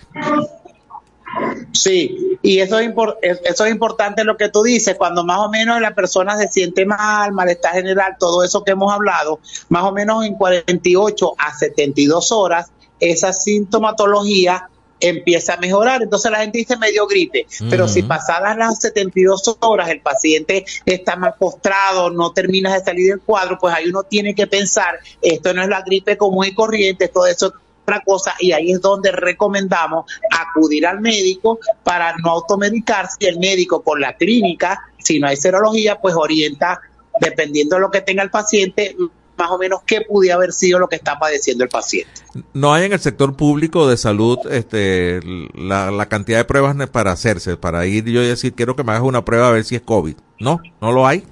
Sí, 1.74 2.38
y 2.42 2.60
eso 2.60 2.80
es, 2.80 2.92
eso 3.44 3.66
es 3.66 3.72
importante 3.72 4.24
lo 4.24 4.38
que 4.38 4.50
tú 4.50 4.64
dices, 4.64 4.96
cuando 4.96 5.26
más 5.26 5.40
o 5.40 5.50
menos 5.50 5.82
la 5.82 5.94
persona 5.94 6.38
se 6.38 6.48
siente 6.48 6.86
mal, 6.86 7.34
malestar 7.34 7.74
general, 7.74 8.16
todo 8.20 8.44
eso 8.44 8.64
que 8.64 8.72
hemos 8.72 8.94
hablado, 8.94 9.40
más 9.70 9.84
o 9.84 9.92
menos 9.92 10.26
en 10.26 10.36
48 10.36 11.34
a 11.38 11.54
72 11.54 12.32
horas, 12.32 12.72
esa 13.00 13.34
sintomatología 13.34 14.70
empieza 15.00 15.56
a 15.56 15.58
mejorar. 15.58 16.04
Entonces 16.04 16.32
la 16.32 16.40
gente 16.40 16.60
dice 16.60 16.78
medio 16.78 17.08
gripe, 17.08 17.46
pero 17.70 17.88
si 17.88 18.04
pasadas 18.04 18.58
las 18.58 18.80
72 18.80 19.58
horas 19.62 19.90
el 19.90 20.02
paciente 20.02 20.66
está 20.86 21.16
más 21.16 21.36
postrado, 21.38 22.10
no 22.10 22.32
termina 22.32 22.74
de 22.74 22.84
salir 22.84 23.10
del 23.10 23.22
cuadro, 23.22 23.58
pues 23.60 23.74
ahí 23.74 23.88
uno 23.90 24.04
tiene 24.04 24.36
que 24.36 24.48
pensar, 24.48 25.00
esto 25.22 25.54
no 25.54 25.62
es 25.62 25.70
la 25.70 25.82
gripe 25.82 26.18
común 26.18 26.46
y 26.46 26.54
corriente, 26.54 27.08
todo 27.08 27.28
eso 27.28 27.54
otra 27.86 28.02
cosa 28.04 28.34
y 28.40 28.52
ahí 28.52 28.72
es 28.72 28.82
donde 28.82 29.12
recomendamos 29.12 30.12
acudir 30.32 30.88
al 30.88 31.02
médico 31.02 31.60
para 31.84 32.16
no 32.24 32.32
automedicarse 32.32 33.18
y 33.20 33.26
el 33.28 33.38
médico 33.38 33.84
con 33.84 34.02
la 34.02 34.16
clínica, 34.16 34.82
si 34.98 35.20
no 35.20 35.28
hay 35.28 35.38
serología, 35.38 36.02
pues 36.02 36.16
orienta, 36.16 36.82
dependiendo 37.22 37.76
de 37.76 37.82
lo 37.82 37.92
que 37.92 38.02
tenga 38.02 38.24
el 38.24 38.32
paciente, 38.32 38.96
más 39.38 39.52
o 39.52 39.58
menos 39.58 39.82
qué 39.86 40.02
pudiera 40.02 40.36
haber 40.36 40.54
sido 40.54 40.80
lo 40.80 40.88
que 40.88 40.96
está 40.96 41.20
padeciendo 41.20 41.64
el 41.64 41.70
paciente. 41.70 42.12
No 42.54 42.74
hay 42.74 42.86
en 42.86 42.94
el 42.94 43.00
sector 43.00 43.36
público 43.36 43.88
de 43.88 43.98
salud 43.98 44.40
este, 44.50 45.20
la, 45.54 45.92
la 45.92 46.08
cantidad 46.08 46.38
de 46.38 46.46
pruebas 46.46 46.76
para 46.90 47.12
hacerse, 47.12 47.58
para 47.58 47.86
ir 47.86 48.06
yo 48.06 48.22
y 48.22 48.28
decir, 48.28 48.54
quiero 48.54 48.76
que 48.76 48.84
me 48.84 48.92
hagas 48.92 49.04
una 49.04 49.24
prueba 49.24 49.48
a 49.48 49.52
ver 49.52 49.64
si 49.64 49.76
es 49.76 49.82
COVID. 49.82 50.16
No, 50.40 50.60
no 50.82 50.92
lo 50.92 51.08
hay. 51.08 51.26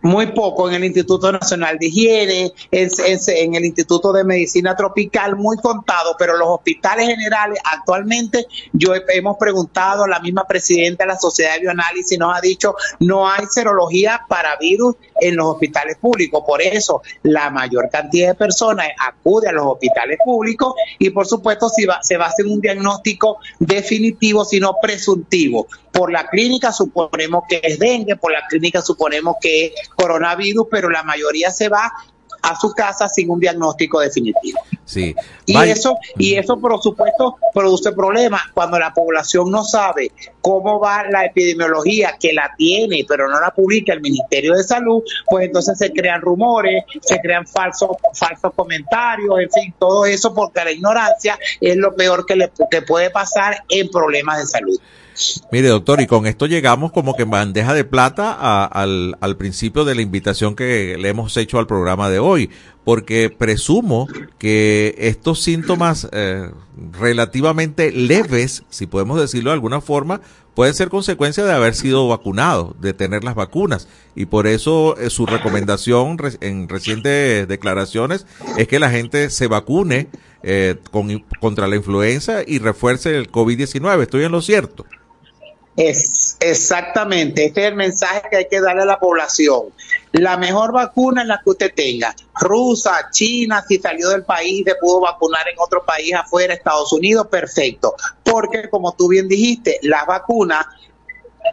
Muy 0.00 0.26
poco 0.28 0.68
en 0.68 0.76
el 0.76 0.84
Instituto 0.84 1.32
Nacional 1.32 1.78
de 1.78 1.86
Higiene, 1.86 2.52
en, 2.70 2.88
en, 3.06 3.54
el 3.54 3.64
Instituto 3.64 4.12
de 4.12 4.24
Medicina 4.24 4.76
Tropical, 4.76 5.36
muy 5.36 5.56
contado, 5.56 6.14
pero 6.18 6.36
los 6.36 6.48
hospitales 6.48 7.08
generales 7.08 7.58
actualmente, 7.64 8.46
yo 8.72 8.92
hemos 9.08 9.36
preguntado, 9.38 10.06
la 10.06 10.20
misma 10.20 10.44
presidenta 10.44 11.04
de 11.04 11.08
la 11.08 11.18
Sociedad 11.18 11.54
de 11.54 11.60
Bioanálisis 11.60 12.18
nos 12.18 12.36
ha 12.36 12.40
dicho, 12.40 12.74
no 13.00 13.28
hay 13.28 13.46
serología 13.50 14.20
para 14.28 14.56
virus 14.56 14.96
en 15.20 15.36
los 15.36 15.46
hospitales 15.46 15.96
públicos, 15.96 16.42
por 16.46 16.62
eso 16.62 17.02
la 17.22 17.50
mayor 17.50 17.88
cantidad 17.90 18.28
de 18.28 18.34
personas 18.34 18.88
acude 19.04 19.48
a 19.48 19.52
los 19.52 19.66
hospitales 19.66 20.18
públicos 20.24 20.74
y 20.98 21.10
por 21.10 21.26
supuesto 21.26 21.68
si 21.68 21.86
va, 21.86 22.02
se 22.02 22.16
va 22.16 22.26
a 22.26 22.28
hacer 22.28 22.46
un 22.46 22.60
diagnóstico 22.60 23.38
definitivo, 23.58 24.44
sino 24.44 24.76
presuntivo. 24.80 25.66
Por 25.98 26.12
la 26.12 26.28
clínica 26.28 26.70
suponemos 26.70 27.42
que 27.48 27.60
es 27.60 27.76
dengue, 27.76 28.14
por 28.14 28.30
la 28.30 28.46
clínica 28.48 28.80
suponemos 28.80 29.34
que 29.40 29.66
es 29.66 29.88
coronavirus, 29.96 30.68
pero 30.70 30.88
la 30.88 31.02
mayoría 31.02 31.50
se 31.50 31.68
va 31.68 31.92
a 32.40 32.54
su 32.54 32.70
casa 32.70 33.08
sin 33.08 33.28
un 33.28 33.40
diagnóstico 33.40 33.98
definitivo. 33.98 34.60
Sí. 34.88 35.14
Y 35.44 35.54
eso, 35.58 35.98
y 36.16 36.36
eso 36.36 36.58
por 36.58 36.82
supuesto 36.82 37.36
produce 37.52 37.92
problemas 37.92 38.40
cuando 38.54 38.78
la 38.78 38.94
población 38.94 39.50
no 39.50 39.62
sabe 39.62 40.12
cómo 40.40 40.80
va 40.80 41.04
la 41.10 41.26
epidemiología, 41.26 42.16
que 42.18 42.32
la 42.32 42.54
tiene, 42.56 43.04
pero 43.06 43.28
no 43.28 43.38
la 43.38 43.50
publica 43.50 43.92
el 43.92 44.00
Ministerio 44.00 44.54
de 44.54 44.64
Salud, 44.64 45.02
pues 45.28 45.44
entonces 45.44 45.76
se 45.76 45.92
crean 45.92 46.22
rumores, 46.22 46.84
se 47.02 47.20
crean 47.20 47.46
falsos, 47.46 47.90
falsos 48.14 48.54
comentarios, 48.56 49.38
en 49.38 49.50
fin, 49.50 49.74
todo 49.78 50.06
eso 50.06 50.34
porque 50.34 50.64
la 50.64 50.72
ignorancia 50.72 51.38
es 51.60 51.76
lo 51.76 51.94
peor 51.94 52.24
que 52.24 52.36
le 52.36 52.50
que 52.70 52.80
puede 52.80 53.10
pasar 53.10 53.64
en 53.68 53.90
problemas 53.90 54.38
de 54.38 54.46
salud. 54.46 54.80
Mire, 55.50 55.68
doctor, 55.68 56.00
y 56.00 56.06
con 56.06 56.26
esto 56.26 56.46
llegamos 56.46 56.92
como 56.92 57.16
que 57.16 57.22
en 57.22 57.30
bandeja 57.30 57.74
de 57.74 57.84
plata 57.84 58.64
al, 58.64 59.16
al 59.20 59.36
principio 59.36 59.84
de 59.84 59.94
la 59.94 60.02
invitación 60.02 60.54
que 60.54 60.96
le 60.98 61.08
hemos 61.08 61.36
hecho 61.36 61.58
al 61.58 61.66
programa 61.66 62.08
de 62.08 62.20
hoy, 62.20 62.50
porque 62.84 63.30
presumo 63.30 64.08
que 64.38 64.94
estos 64.98 65.42
síntomas 65.42 66.08
eh, 66.12 66.50
relativamente 66.98 67.92
leves, 67.92 68.62
si 68.70 68.86
podemos 68.86 69.20
decirlo 69.20 69.50
de 69.50 69.54
alguna 69.54 69.80
forma, 69.80 70.20
pueden 70.54 70.74
ser 70.74 70.88
consecuencia 70.88 71.44
de 71.44 71.52
haber 71.52 71.74
sido 71.74 72.08
vacunado, 72.08 72.74
de 72.80 72.92
tener 72.92 73.22
las 73.22 73.36
vacunas. 73.36 73.86
Y 74.16 74.26
por 74.26 74.46
eso 74.46 74.96
eh, 74.98 75.10
su 75.10 75.24
recomendación 75.26 76.16
en 76.40 76.68
recientes 76.68 77.46
declaraciones 77.46 78.26
es 78.56 78.66
que 78.66 78.80
la 78.80 78.90
gente 78.90 79.30
se 79.30 79.46
vacune 79.46 80.08
eh, 80.42 80.74
con, 80.90 81.24
contra 81.40 81.68
la 81.68 81.76
influenza 81.76 82.40
y 82.44 82.58
refuerce 82.58 83.16
el 83.16 83.30
COVID-19. 83.30 84.02
¿Estoy 84.02 84.24
en 84.24 84.32
lo 84.32 84.42
cierto? 84.42 84.84
Es 85.76 86.36
exactamente, 86.40 87.44
este 87.44 87.60
es 87.60 87.68
el 87.68 87.76
mensaje 87.76 88.22
que 88.28 88.36
hay 88.38 88.48
que 88.48 88.60
darle 88.60 88.82
a 88.82 88.86
la 88.86 88.98
población. 88.98 89.66
La 90.12 90.36
mejor 90.36 90.72
vacuna 90.72 91.22
es 91.22 91.28
la 91.28 91.40
que 91.42 91.50
usted 91.50 91.72
tenga. 91.74 92.14
Rusa, 92.40 93.10
China, 93.10 93.64
si 93.66 93.78
salió 93.78 94.10
del 94.10 94.24
país, 94.24 94.62
se 94.64 94.74
pudo 94.76 95.00
vacunar 95.00 95.46
en 95.48 95.56
otro 95.58 95.84
país 95.84 96.14
afuera, 96.14 96.54
Estados 96.54 96.92
Unidos, 96.92 97.26
perfecto. 97.28 97.94
Porque, 98.24 98.68
como 98.70 98.92
tú 98.92 99.08
bien 99.08 99.28
dijiste, 99.28 99.78
las 99.82 100.06
vacunas 100.06 100.66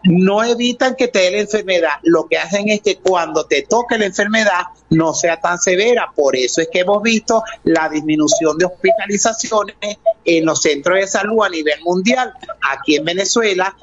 no 0.04 0.44
evitan 0.44 0.96
que 0.96 1.08
te 1.08 1.20
dé 1.20 1.32
la 1.32 1.40
enfermedad. 1.40 1.94
Lo 2.04 2.28
que 2.28 2.38
hacen 2.38 2.70
es 2.70 2.82
que 2.82 2.98
cuando 2.98 3.46
te 3.46 3.64
toque 3.64 3.98
la 3.98 4.06
enfermedad 4.06 4.64
no 4.90 5.14
sea 5.14 5.40
tan 5.40 5.60
severa. 5.60 6.12
Por 6.16 6.36
eso 6.36 6.62
es 6.62 6.70
que 6.72 6.80
hemos 6.80 7.02
visto 7.02 7.44
la 7.64 7.90
disminución 7.90 8.58
de 8.58 8.66
hospitalizaciones 8.66 9.76
en 10.24 10.46
los 10.46 10.62
centros 10.62 11.00
de 11.00 11.08
salud 11.08 11.44
a 11.44 11.50
nivel 11.50 11.82
mundial. 11.84 12.34
Aquí 12.72 12.96
en 12.96 13.06
Venezuela 13.06 13.76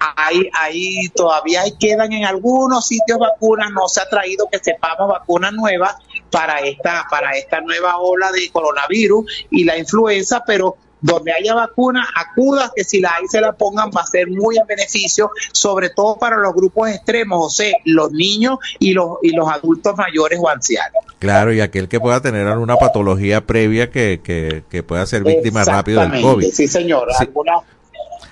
hay, 0.00 0.48
hay, 0.54 1.08
todavía 1.14 1.62
hay, 1.62 1.72
quedan 1.72 2.12
en 2.12 2.24
algunos 2.24 2.86
sitios 2.86 3.18
vacunas, 3.18 3.70
no 3.70 3.86
se 3.88 4.00
ha 4.00 4.08
traído 4.08 4.48
que 4.50 4.58
sepamos 4.58 5.08
vacunas 5.08 5.52
nuevas 5.52 5.94
para 6.30 6.60
esta, 6.60 7.04
para 7.10 7.36
esta 7.36 7.60
nueva 7.60 7.98
ola 7.98 8.32
de 8.32 8.50
coronavirus 8.50 9.46
y 9.50 9.64
la 9.64 9.76
influenza, 9.76 10.42
pero 10.46 10.76
donde 11.02 11.32
haya 11.32 11.54
vacuna, 11.54 12.06
acuda, 12.14 12.72
que 12.74 12.84
si 12.84 13.00
la 13.00 13.14
hay 13.16 13.26
se 13.28 13.40
la 13.40 13.52
pongan, 13.52 13.90
va 13.90 14.02
a 14.02 14.06
ser 14.06 14.28
muy 14.28 14.58
en 14.58 14.66
beneficio, 14.66 15.30
sobre 15.52 15.90
todo 15.90 16.18
para 16.18 16.36
los 16.36 16.54
grupos 16.54 16.90
extremos, 16.90 17.46
o 17.46 17.50
sea, 17.50 17.74
los 17.84 18.12
niños 18.12 18.58
y 18.78 18.92
los, 18.92 19.16
y 19.22 19.30
los 19.30 19.48
adultos 19.48 19.96
mayores 19.96 20.38
o 20.42 20.48
ancianos. 20.48 21.02
Claro, 21.18 21.52
y 21.52 21.60
aquel 21.60 21.88
que 21.88 22.00
pueda 22.00 22.20
tener 22.20 22.46
alguna 22.46 22.76
patología 22.76 23.46
previa 23.46 23.90
que, 23.90 24.20
que, 24.22 24.62
que 24.68 24.82
pueda 24.82 25.06
ser 25.06 25.24
víctima 25.24 25.64
rápido 25.64 26.00
del 26.00 26.20
COVID. 26.20 26.52
Sí, 26.52 26.68
señor, 26.68 27.08
alguna 27.18 27.60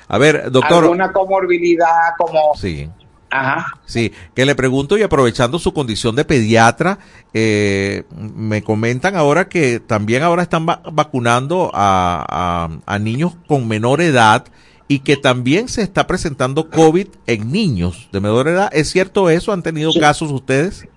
a 0.08 0.18
ver, 0.18 0.50
doctor. 0.50 0.84
Alguna 0.84 1.12
comorbilidad 1.12 2.14
como. 2.16 2.54
Sí. 2.56 2.88
Ajá. 3.30 3.66
Sí, 3.84 4.12
que 4.34 4.46
le 4.46 4.54
pregunto 4.54 4.96
y 4.96 5.02
aprovechando 5.02 5.58
su 5.58 5.74
condición 5.74 6.16
de 6.16 6.24
pediatra, 6.24 6.98
eh, 7.34 8.04
me 8.16 8.62
comentan 8.62 9.16
ahora 9.16 9.50
que 9.50 9.80
también 9.80 10.22
ahora 10.22 10.42
están 10.42 10.64
vacunando 10.64 11.70
a, 11.74 12.24
a, 12.26 12.94
a, 12.94 12.98
niños 12.98 13.34
con 13.46 13.68
menor 13.68 14.00
edad 14.00 14.46
y 14.88 15.00
que 15.00 15.18
también 15.18 15.68
se 15.68 15.82
está 15.82 16.06
presentando 16.06 16.70
COVID 16.70 17.08
en 17.26 17.52
niños 17.52 18.08
de 18.12 18.20
menor 18.20 18.48
edad. 18.48 18.70
¿Es 18.72 18.88
cierto 18.88 19.28
eso? 19.28 19.52
¿Han 19.52 19.62
tenido 19.62 19.92
casos 19.92 20.32
ustedes? 20.32 20.88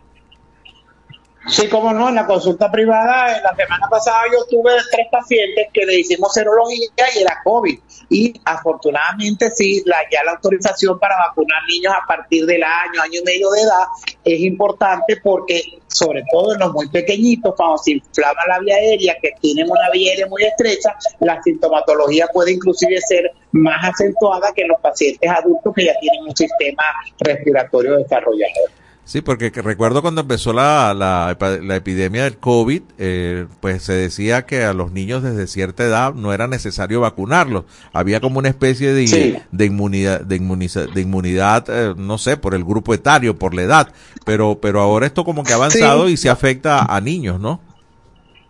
Sí, 1.47 1.67
como 1.69 1.91
no, 1.91 2.09
en 2.09 2.15
la 2.15 2.27
consulta 2.27 2.71
privada, 2.71 3.35
en 3.35 3.41
la 3.41 3.55
semana 3.55 3.87
pasada 3.89 4.21
yo 4.31 4.45
tuve 4.45 4.73
tres 4.91 5.07
pacientes 5.11 5.67
que 5.73 5.85
le 5.85 5.99
hicimos 5.99 6.31
serología 6.33 6.87
y 7.15 7.19
era 7.19 7.41
COVID. 7.43 7.79
Y 8.09 8.39
afortunadamente 8.45 9.49
sí, 9.49 9.81
la, 9.85 9.97
ya 10.11 10.23
la 10.23 10.33
autorización 10.33 10.99
para 10.99 11.15
vacunar 11.17 11.63
niños 11.67 11.93
a 11.99 12.05
partir 12.05 12.45
del 12.45 12.61
año, 12.61 13.01
año 13.01 13.21
y 13.21 13.23
medio 13.23 13.49
de 13.49 13.61
edad 13.61 13.85
es 14.23 14.39
importante 14.41 15.17
porque, 15.23 15.79
sobre 15.87 16.23
todo 16.31 16.53
en 16.53 16.59
los 16.59 16.73
muy 16.73 16.87
pequeñitos, 16.89 17.55
cuando 17.55 17.79
se 17.79 17.93
inflama 17.93 18.41
la 18.47 18.59
vía 18.59 18.75
aérea, 18.75 19.17
que 19.19 19.31
tienen 19.41 19.69
una 19.69 19.89
vía 19.91 20.11
aérea 20.11 20.27
muy 20.27 20.43
estrecha, 20.43 20.95
la 21.21 21.41
sintomatología 21.41 22.27
puede 22.31 22.51
inclusive 22.51 23.01
ser 23.01 23.31
más 23.51 23.83
acentuada 23.89 24.53
que 24.53 24.61
en 24.61 24.67
los 24.67 24.79
pacientes 24.79 25.29
adultos 25.29 25.73
que 25.75 25.85
ya 25.85 25.99
tienen 25.99 26.21
un 26.23 26.35
sistema 26.35 26.83
respiratorio 27.19 27.97
desarrollado. 27.97 28.81
Sí, 29.03 29.21
porque 29.21 29.49
recuerdo 29.49 30.01
cuando 30.01 30.21
empezó 30.21 30.53
la, 30.53 30.93
la, 30.93 31.35
la 31.61 31.75
epidemia 31.75 32.23
del 32.23 32.37
COVID, 32.37 32.81
eh, 32.97 33.45
pues 33.59 33.83
se 33.83 33.93
decía 33.93 34.45
que 34.45 34.63
a 34.63 34.73
los 34.73 34.91
niños 34.91 35.21
desde 35.21 35.47
cierta 35.47 35.83
edad 35.83 36.13
no 36.13 36.33
era 36.33 36.47
necesario 36.47 37.01
vacunarlos. 37.01 37.65
Había 37.91 38.21
como 38.21 38.39
una 38.39 38.47
especie 38.47 38.93
de, 38.93 39.41
de 39.51 39.65
inmunidad, 39.65 40.21
de, 40.21 40.39
de 40.39 41.01
inmunidad 41.01 41.65
eh, 41.67 41.93
no 41.97 42.17
sé, 42.17 42.37
por 42.37 42.53
el 42.55 42.63
grupo 42.63 42.93
etario, 42.93 43.37
por 43.37 43.53
la 43.53 43.63
edad. 43.63 43.91
Pero, 44.23 44.59
pero 44.61 44.79
ahora 44.79 45.07
esto 45.07 45.25
como 45.25 45.43
que 45.43 45.51
ha 45.51 45.55
avanzado 45.55 46.07
y 46.07 46.15
se 46.15 46.29
afecta 46.29 46.83
a 46.83 47.01
niños, 47.01 47.39
¿no? 47.39 47.59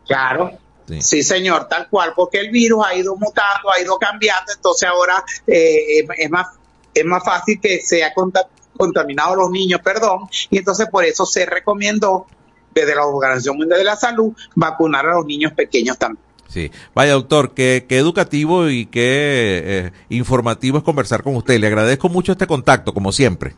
Claro, 0.06 0.52
Sí. 1.00 1.24
señor, 1.24 1.70
tal 1.70 1.88
cual, 1.90 2.12
porque 2.14 2.40
el 2.40 2.52
virus 2.52 2.84
ha 2.86 2.94
ido 2.94 3.16
mutando, 3.16 3.72
ha 3.74 3.82
ido 3.82 3.98
cambiando, 3.98 4.52
entonces 4.54 4.90
ahora 4.90 5.24
eh, 5.48 6.06
es 6.18 6.30
más 6.30 6.48
es 6.94 7.06
más 7.06 7.24
fácil 7.24 7.60
que 7.62 7.80
sea 7.80 8.14
contaminados 8.82 9.38
los 9.38 9.52
niños, 9.52 9.80
perdón, 9.84 10.28
y 10.50 10.58
entonces 10.58 10.88
por 10.90 11.06
eso 11.06 11.24
se 11.28 11.46
recomendó 11.46 12.26
desde 12.74 12.96
la 12.96 13.06
Organización 13.06 13.58
Mundial 13.58 13.78
de 13.78 13.86
la 13.86 13.96
Salud 13.96 14.34
vacunar 14.56 15.06
a 15.06 15.14
los 15.14 15.26
niños 15.26 15.54
pequeños 15.54 16.00
también. 16.00 16.26
Sí, 16.48 16.72
vaya 16.96 17.14
doctor, 17.14 17.54
qué, 17.54 17.86
qué 17.88 18.00
educativo 18.00 18.70
y 18.70 18.88
qué 18.88 19.62
eh, 19.64 19.92
informativo 20.10 20.80
es 20.80 20.84
conversar 20.84 21.22
con 21.22 21.36
usted. 21.36 21.60
Le 21.60 21.68
agradezco 21.68 22.10
mucho 22.10 22.32
este 22.32 22.48
contacto, 22.48 22.92
como 22.92 23.12
siempre. 23.12 23.54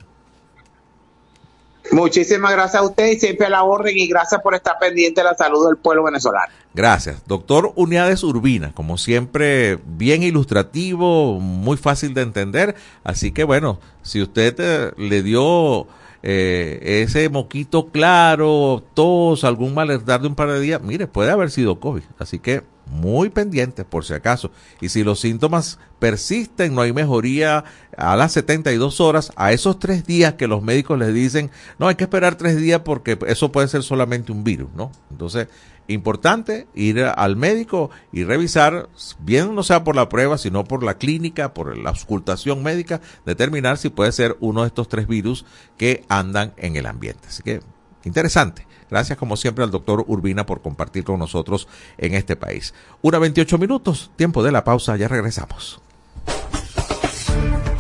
Muchísimas 1.94 2.52
gracias 2.52 2.82
a 2.82 2.86
usted 2.86 3.12
y 3.12 3.20
siempre 3.20 3.46
a 3.46 3.50
la 3.50 3.64
orden 3.64 3.98
y 3.98 4.08
gracias 4.08 4.42
por 4.42 4.56
estar 4.56 4.78
pendiente 4.80 5.22
de 5.22 5.26
la 5.26 5.36
salud 5.36 5.68
del 5.68 5.78
pueblo 5.78 6.04
venezolano. 6.04 6.52
Gracias. 6.74 7.22
Doctor 7.28 7.72
Unidades 7.76 8.24
Urbina, 8.24 8.74
como 8.74 8.98
siempre, 8.98 9.78
bien 9.86 10.24
ilustrativo, 10.24 11.40
muy 11.40 11.78
fácil 11.78 12.16
de 12.16 12.24
entender. 12.24 12.76
Así 13.04 13.32
que 13.32 13.44
bueno, 13.44 13.80
si 14.02 14.24
usted 14.24 14.56
eh, 14.58 14.92
le 14.98 15.22
dio 15.22 15.86
eh, 16.24 17.04
ese 17.06 17.30
moquito 17.30 17.90
claro, 17.90 18.84
tos, 18.96 19.44
algún 19.44 19.76
malestar 19.76 20.22
de 20.22 20.28
un 20.28 20.36
par 20.36 20.50
de 20.50 20.60
días, 20.60 20.82
mire, 20.82 21.06
puede 21.06 21.30
haber 21.30 21.52
sido 21.52 21.80
COVID. 21.80 22.04
Así 22.18 22.40
que 22.40 22.64
muy 22.86 23.30
pendientes 23.30 23.86
por 23.86 24.06
si 24.06 24.14
acaso. 24.14 24.52
Y 24.82 24.90
si 24.90 25.04
los 25.04 25.20
síntomas 25.20 25.80
persisten, 26.00 26.76
no 26.76 26.82
hay 26.82 26.94
mejoría 26.94 27.64
a 27.98 28.16
las 28.16 28.34
72 28.34 29.00
horas, 29.00 29.32
a 29.36 29.52
esos 29.52 29.80
tres 29.80 30.06
días 30.06 30.34
que 30.34 30.48
los 30.48 30.62
médicos 30.62 31.00
les 31.00 31.14
dicen, 31.14 31.52
no, 31.80 31.88
hay 31.88 31.96
que 31.96 32.04
esperar 32.04 32.36
tres 32.36 32.58
días 32.58 32.82
porque 32.84 33.18
eso 33.28 33.52
puede 33.52 33.68
ser 33.68 33.84
solamente 33.84 34.32
un 34.32 34.44
virus, 34.44 34.70
¿no? 34.76 34.92
Entonces, 35.12 35.48
importante 35.88 36.68
ir 36.74 37.04
al 37.04 37.36
médico 37.36 37.90
y 38.12 38.24
revisar, 38.24 38.90
bien 39.20 39.54
no 39.56 39.64
sea 39.64 39.84
por 39.84 39.96
la 39.96 40.10
prueba, 40.10 40.38
sino 40.38 40.64
por 40.64 40.84
la 40.84 40.98
clínica, 40.98 41.54
por 41.54 41.78
la 41.78 41.90
auscultación 41.90 42.64
médica, 42.64 43.02
determinar 43.26 43.78
si 43.78 43.90
puede 43.90 44.12
ser 44.12 44.38
uno 44.40 44.62
de 44.62 44.68
estos 44.68 44.88
tres 44.88 45.08
virus 45.08 45.46
que 45.78 46.06
andan 46.10 46.54
en 46.58 46.76
el 46.76 46.86
ambiente. 46.86 47.28
Así 47.28 47.44
que, 47.44 47.62
interesante. 48.04 48.66
Gracias 48.90 49.18
como 49.18 49.38
siempre 49.38 49.64
al 49.64 49.72
doctor 49.72 50.04
Urbina 50.08 50.46
por 50.46 50.62
compartir 50.62 51.04
con 51.04 51.20
nosotros 51.20 51.68
en 51.98 52.14
este 52.14 52.36
país. 52.36 52.74
Una 53.02 53.20
28 53.20 53.58
minutos, 53.58 54.12
tiempo 54.16 54.44
de 54.44 54.52
la 54.52 54.64
pausa, 54.64 54.96
ya 54.96 55.08
regresamos. 55.08 55.80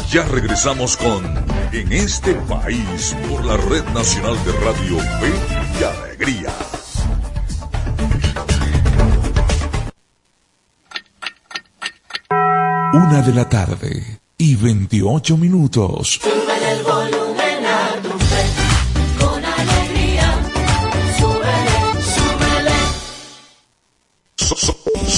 Ya 0.10 0.24
regresamos 0.26 0.96
con 0.96 1.24
En 1.72 1.92
este 1.92 2.36
país, 2.48 3.16
por 3.28 3.44
la 3.44 3.58
Red 3.58 3.84
Nacional 3.96 4.36
de 4.46 4.52
Radio 4.52 5.00
Fe 5.00 5.34
y 5.80 5.84
Alegría. 5.84 6.54
Una 12.94 13.24
de 13.24 13.34
la 13.34 13.50
tarde 13.50 14.20
y 14.38 14.56
28 14.56 15.36
minutos. 15.38 16.20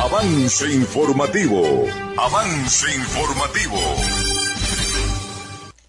Avance 0.00 0.72
informativo. 0.72 1.60
Avance 2.16 2.86
informativo. 2.94 3.76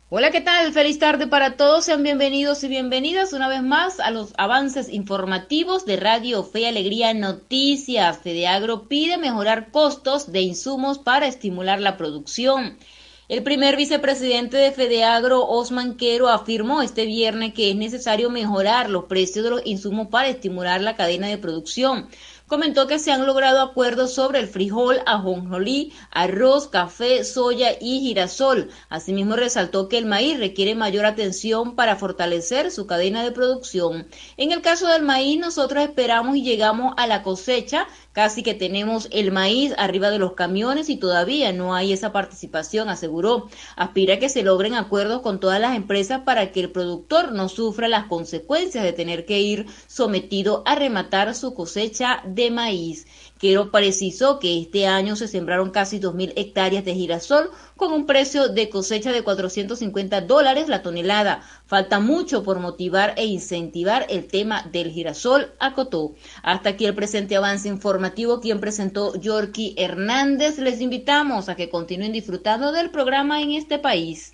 Hola, 0.10 0.32
¿qué 0.32 0.42
tal? 0.42 0.74
Feliz 0.74 0.98
tarde 0.98 1.28
para 1.28 1.58
todos. 1.58 1.86
Sean 1.86 2.02
bienvenidos 2.02 2.64
y 2.64 2.70
bienvenidas 2.70 3.34
una 3.34 3.48
vez 3.48 3.62
más 3.62 4.00
a 4.00 4.10
los 4.10 4.34
avances 4.40 4.90
informativos 4.90 5.86
de 5.86 5.98
Radio 5.98 6.44
Fe 6.44 6.62
y 6.62 6.66
Alegría 6.66 7.14
Noticias. 7.14 8.18
Fedeagro 8.18 8.88
pide 8.88 9.20
mejorar 9.20 9.70
costos 9.70 10.32
de 10.32 10.42
insumos 10.42 10.98
para 10.98 11.28
estimular 11.28 11.80
la 11.80 11.96
producción. 11.96 12.80
El 13.28 13.44
primer 13.44 13.78
vicepresidente 13.78 14.58
de 14.58 14.72
Fedeagro, 14.72 15.46
Osman 15.46 15.98
Quero, 15.98 16.30
afirmó 16.30 16.82
este 16.82 17.06
viernes 17.06 17.54
que 17.54 17.70
es 17.70 17.76
necesario 17.76 18.32
mejorar 18.32 18.90
los 18.90 19.04
precios 19.04 19.46
de 19.46 19.52
los 19.52 19.62
insumos 19.66 20.08
para 20.08 20.30
estimular 20.30 20.82
la 20.82 20.96
cadena 20.96 21.28
de 21.28 21.38
producción 21.38 22.10
comentó 22.50 22.88
que 22.88 22.98
se 22.98 23.12
han 23.12 23.28
logrado 23.28 23.62
acuerdos 23.62 24.14
sobre 24.16 24.40
el 24.40 24.48
frijol, 24.48 25.02
ajonjolí, 25.06 25.94
arroz, 26.12 26.68
café, 26.68 27.24
soya 27.24 27.78
y 27.80 28.00
girasol. 28.02 28.70
Asimismo, 28.90 29.36
resaltó 29.36 29.88
que 29.88 30.00
el 30.00 30.08
maíz 30.08 30.40
requiere 30.40 30.74
mayor 30.74 31.06
atención 31.06 31.76
para 31.76 31.96
fortalecer 31.96 32.72
su 32.72 32.88
cadena 32.88 33.24
de 33.24 33.32
producción. 33.32 34.08
En 34.36 34.52
el 34.52 34.62
caso 34.62 34.88
del 34.88 35.04
maíz, 35.04 35.40
nosotros 35.40 35.84
esperamos 35.84 36.36
y 36.36 36.42
llegamos 36.42 36.96
a 36.98 37.06
la 37.06 37.22
cosecha 37.22 37.88
Casi 38.20 38.44
que 38.44 38.54
tenemos 38.54 39.08
el 39.12 39.32
maíz 39.32 39.74
arriba 39.78 40.10
de 40.10 40.20
los 40.20 40.34
camiones 40.34 40.90
y 40.90 40.98
todavía 40.98 41.54
no 41.54 41.74
hay 41.74 41.94
esa 41.94 42.12
participación, 42.12 42.90
aseguró. 42.90 43.48
Aspira 43.78 44.16
a 44.16 44.20
que 44.20 44.28
se 44.28 44.44
logren 44.44 44.74
acuerdos 44.74 45.22
con 45.22 45.40
todas 45.40 45.62
las 45.62 45.74
empresas 45.74 46.24
para 46.26 46.52
que 46.52 46.60
el 46.60 46.70
productor 46.70 47.32
no 47.32 47.48
sufra 47.48 47.88
las 47.88 48.08
consecuencias 48.08 48.84
de 48.84 48.92
tener 48.92 49.26
que 49.26 49.40
ir 49.40 49.68
sometido 49.88 50.64
a 50.66 50.76
rematar 50.76 51.34
su 51.34 51.54
cosecha 51.54 52.22
de 52.26 52.52
maíz. 52.52 53.08
Quero 53.40 53.72
precisó 53.72 54.38
que 54.38 54.60
este 54.60 54.86
año 54.86 55.16
se 55.16 55.30
sembraron 55.30 55.72
casi 55.72 55.98
2.000 55.98 56.34
hectáreas 56.36 56.84
de 56.84 56.94
girasol 56.94 57.50
con 57.78 57.94
un 57.94 58.06
precio 58.06 58.50
de 58.50 58.68
cosecha 58.68 59.14
de 59.14 59.24
450 59.24 60.20
dólares 60.22 60.68
la 60.68 60.82
tonelada. 60.82 61.42
Falta 61.66 62.02
mucho 62.02 62.44
por 62.44 62.60
motivar 62.60 63.14
e 63.16 63.26
incentivar 63.26 64.06
el 64.10 64.28
tema 64.28 64.68
del 64.74 64.92
girasol, 64.92 65.54
acotó. 65.58 66.16
Hasta 66.44 66.72
aquí 66.72 66.86
el 66.86 66.96
presente 66.96 67.38
avance 67.38 67.70
informativo, 67.70 68.42
quien 68.42 68.60
presentó 68.60 69.16
Yorky 69.16 69.74
Hernández. 69.78 70.60
Les 70.60 70.82
invitamos 70.82 71.48
a 71.48 71.56
que 71.56 71.70
continúen 71.70 72.12
disfrutando 72.12 72.74
del 72.74 72.90
programa 72.90 73.42
en 73.42 73.52
este 73.52 73.80
país. 73.80 74.34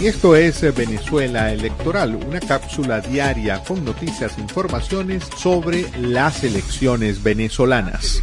Y 0.00 0.06
esto 0.06 0.36
es 0.36 0.62
Venezuela 0.76 1.52
Electoral, 1.52 2.14
una 2.14 2.38
cápsula 2.38 3.00
diaria 3.00 3.60
con 3.64 3.84
noticias 3.84 4.38
e 4.38 4.40
informaciones 4.40 5.24
sobre 5.36 5.86
las 5.98 6.44
elecciones 6.44 7.20
venezolanas. 7.20 8.22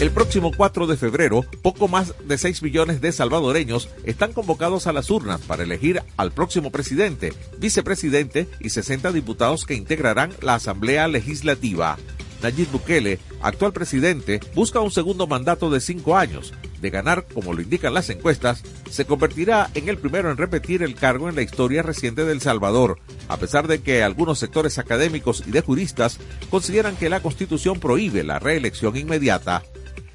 El 0.00 0.12
próximo 0.12 0.52
4 0.56 0.86
de 0.86 0.96
febrero, 0.96 1.44
poco 1.62 1.88
más 1.88 2.14
de 2.28 2.38
6 2.38 2.62
millones 2.62 3.00
de 3.00 3.10
salvadoreños 3.10 3.88
están 4.04 4.32
convocados 4.32 4.86
a 4.86 4.92
las 4.92 5.10
urnas 5.10 5.40
para 5.40 5.64
elegir 5.64 6.00
al 6.16 6.30
próximo 6.30 6.70
presidente, 6.70 7.32
vicepresidente 7.58 8.46
y 8.60 8.70
60 8.70 9.10
diputados 9.10 9.66
que 9.66 9.74
integrarán 9.74 10.30
la 10.42 10.54
Asamblea 10.54 11.08
Legislativa. 11.08 11.96
Nayib 12.42 12.70
Bukele, 12.70 13.18
actual 13.42 13.72
presidente, 13.72 14.40
busca 14.54 14.80
un 14.80 14.90
segundo 14.90 15.26
mandato 15.26 15.70
de 15.70 15.80
cinco 15.80 16.16
años. 16.16 16.52
De 16.80 16.90
ganar, 16.90 17.26
como 17.34 17.52
lo 17.52 17.60
indican 17.60 17.94
las 17.94 18.08
encuestas, 18.10 18.62
se 18.88 19.04
convertirá 19.04 19.70
en 19.74 19.88
el 19.88 19.98
primero 19.98 20.30
en 20.30 20.36
repetir 20.36 20.82
el 20.82 20.94
cargo 20.94 21.28
en 21.28 21.34
la 21.34 21.42
historia 21.42 21.82
reciente 21.82 22.24
del 22.24 22.40
Salvador, 22.40 22.98
a 23.26 23.36
pesar 23.36 23.66
de 23.66 23.80
que 23.80 24.02
algunos 24.02 24.38
sectores 24.38 24.78
académicos 24.78 25.42
y 25.46 25.50
de 25.50 25.60
juristas 25.60 26.18
consideran 26.50 26.96
que 26.96 27.08
la 27.08 27.20
Constitución 27.20 27.80
prohíbe 27.80 28.22
la 28.22 28.38
reelección 28.38 28.96
inmediata. 28.96 29.64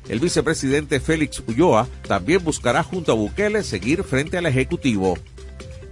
El 0.08 0.20
vicepresidente 0.20 1.00
Félix 1.00 1.42
Ulloa 1.48 1.88
también 2.08 2.44
buscará 2.44 2.84
junto 2.84 3.12
a 3.12 3.16
Bukele 3.16 3.64
seguir 3.64 4.04
frente 4.04 4.38
al 4.38 4.46
Ejecutivo. 4.46 5.18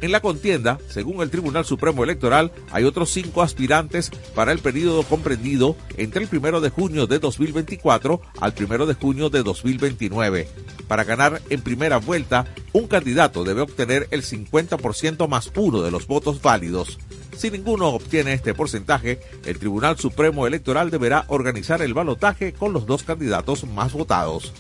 En 0.02 0.12
la 0.12 0.20
contienda, 0.20 0.80
según 0.90 1.22
el 1.22 1.30
Tribunal 1.30 1.64
Supremo 1.64 2.04
Electoral, 2.04 2.52
hay 2.72 2.86
otros 2.86 3.12
cinco 3.12 3.44
aspirantes 3.44 4.10
para 4.34 4.52
el 4.52 4.58
periodo 4.58 5.04
comprendido 5.04 5.76
entre 5.96 6.24
el 6.24 6.28
primero 6.28 6.60
de 6.60 6.72
junio 6.72 7.06
de 7.06 7.20
2024 7.20 8.20
al 8.40 8.54
primero 8.56 8.88
de 8.88 8.96
junio 8.96 9.30
de 9.30 9.44
2029. 9.44 10.48
Para 10.88 11.04
ganar 11.04 11.40
en 11.52 11.62
primera 11.62 11.98
vuelta, 11.98 12.48
un 12.74 12.88
candidato 12.88 13.44
debe 13.44 13.62
obtener 13.62 14.08
el 14.10 14.24
50% 14.24 15.28
más 15.28 15.50
puro 15.50 15.84
de 15.84 15.92
los 15.92 16.08
votos 16.08 16.42
válidos. 16.42 16.98
Si 17.38 17.52
ninguno 17.52 17.90
obtiene 17.90 18.34
este 18.34 18.56
porcentaje, 18.56 19.20
el 19.46 19.60
Tribunal 19.60 20.00
Supremo 20.00 20.48
Electoral 20.48 20.90
deberá 20.90 21.26
organizar 21.28 21.84
el 21.84 21.94
balotaje 21.94 22.54
con 22.54 22.74
los 22.74 22.88
dos 22.88 23.04
candidatos 23.04 23.66
más 23.66 23.94
votados. 23.94 24.52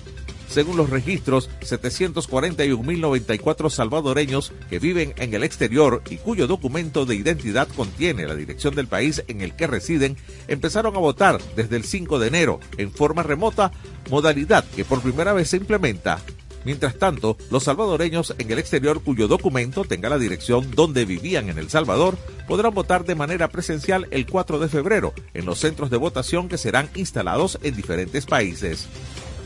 Según 0.51 0.75
los 0.75 0.89
registros, 0.89 1.49
741.094 1.61 3.69
salvadoreños 3.69 4.51
que 4.69 4.79
viven 4.79 5.13
en 5.15 5.33
el 5.33 5.45
exterior 5.45 6.01
y 6.09 6.17
cuyo 6.17 6.45
documento 6.45 7.05
de 7.05 7.15
identidad 7.15 7.69
contiene 7.69 8.27
la 8.27 8.35
dirección 8.35 8.75
del 8.75 8.87
país 8.87 9.23
en 9.29 9.39
el 9.39 9.55
que 9.55 9.67
residen, 9.67 10.17
empezaron 10.49 10.93
a 10.97 10.99
votar 10.99 11.39
desde 11.55 11.77
el 11.77 11.85
5 11.85 12.19
de 12.19 12.27
enero 12.27 12.59
en 12.77 12.91
forma 12.91 13.23
remota, 13.23 13.71
modalidad 14.09 14.65
que 14.75 14.83
por 14.83 15.01
primera 15.01 15.31
vez 15.31 15.49
se 15.49 15.57
implementa 15.57 16.19
Mientras 16.63 16.95
tanto, 16.95 17.37
los 17.49 17.63
salvadoreños 17.63 18.35
en 18.37 18.51
el 18.51 18.59
exterior 18.59 19.01
cuyo 19.01 19.27
documento 19.27 19.83
tenga 19.83 20.09
la 20.09 20.19
dirección 20.19 20.69
donde 20.71 21.05
vivían 21.05 21.49
en 21.49 21.57
El 21.57 21.69
Salvador 21.69 22.17
podrán 22.47 22.73
votar 22.73 23.03
de 23.03 23.15
manera 23.15 23.47
presencial 23.47 24.07
el 24.11 24.27
4 24.27 24.59
de 24.59 24.69
febrero 24.69 25.13
en 25.33 25.45
los 25.45 25.59
centros 25.59 25.89
de 25.89 25.97
votación 25.97 26.49
que 26.49 26.57
serán 26.57 26.89
instalados 26.95 27.57
en 27.63 27.75
diferentes 27.75 28.25
países. 28.25 28.87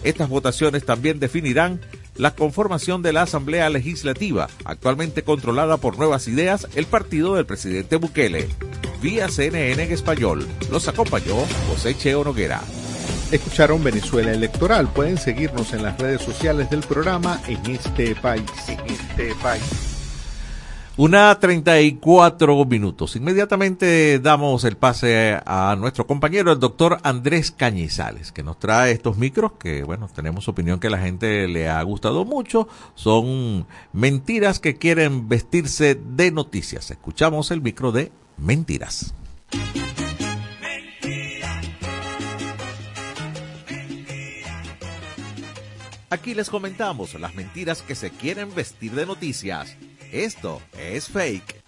Estas 0.05 0.29
votaciones 0.29 0.85
también 0.85 1.19
definirán 1.19 1.81
la 2.15 2.35
conformación 2.35 3.01
de 3.01 3.11
la 3.11 3.23
Asamblea 3.23 3.69
Legislativa, 3.71 4.47
actualmente 4.63 5.23
controlada 5.23 5.77
por 5.77 5.97
Nuevas 5.97 6.27
Ideas, 6.27 6.67
el 6.75 6.85
partido 6.85 7.35
del 7.35 7.47
presidente 7.47 7.95
Bukele. 7.95 8.47
Vía 9.01 9.27
CNN 9.29 9.83
en 9.83 9.91
español, 9.91 10.47
los 10.71 10.87
acompañó 10.87 11.35
José 11.67 11.97
Cheo 11.97 12.23
Noguera. 12.23 12.61
Escucharon 13.31 13.83
Venezuela 13.83 14.31
Electoral. 14.31 14.87
Pueden 14.93 15.17
seguirnos 15.17 15.73
en 15.73 15.81
las 15.81 15.99
redes 15.99 16.21
sociales 16.21 16.69
del 16.69 16.81
programa 16.81 17.41
en 17.47 17.65
este 17.65 18.15
país. 18.15 18.43
En 18.67 18.79
este 18.85 19.33
país. 19.41 19.94
Una 20.97 21.37
34 21.37 22.63
minutos. 22.63 23.17
Inmediatamente 23.17 24.17
damos 24.19 24.63
el 24.63 24.77
pase 24.77 25.37
a 25.45 25.75
nuestro 25.77 26.07
compañero, 26.07 26.53
el 26.53 26.59
doctor 26.61 26.99
Andrés 27.03 27.51
Cañizales, 27.51 28.31
que 28.31 28.43
nos 28.43 28.59
trae 28.59 28.93
estos 28.93 29.17
micros 29.17 29.51
que, 29.59 29.83
bueno, 29.83 30.07
tenemos 30.07 30.47
opinión 30.47 30.79
que 30.79 30.89
la 30.89 30.99
gente 30.99 31.49
le 31.49 31.67
ha 31.67 31.83
gustado 31.83 32.23
mucho. 32.23 32.69
Son 32.93 33.67
mentiras 33.91 34.61
que 34.61 34.77
quieren 34.77 35.27
vestirse 35.27 35.95
de 35.95 36.31
noticias. 36.31 36.89
Escuchamos 36.89 37.51
el 37.51 37.61
micro 37.61 37.91
de 37.91 38.13
mentiras. 38.37 39.13
Aquí 46.09 46.33
les 46.33 46.49
comentamos 46.49 47.19
las 47.19 47.35
mentiras 47.35 47.81
que 47.81 47.95
se 47.95 48.11
quieren 48.11 48.55
vestir 48.55 48.93
de 48.93 49.05
noticias. 49.05 49.75
Esto 50.11 50.61
es 50.77 51.09
fake. 51.09 51.63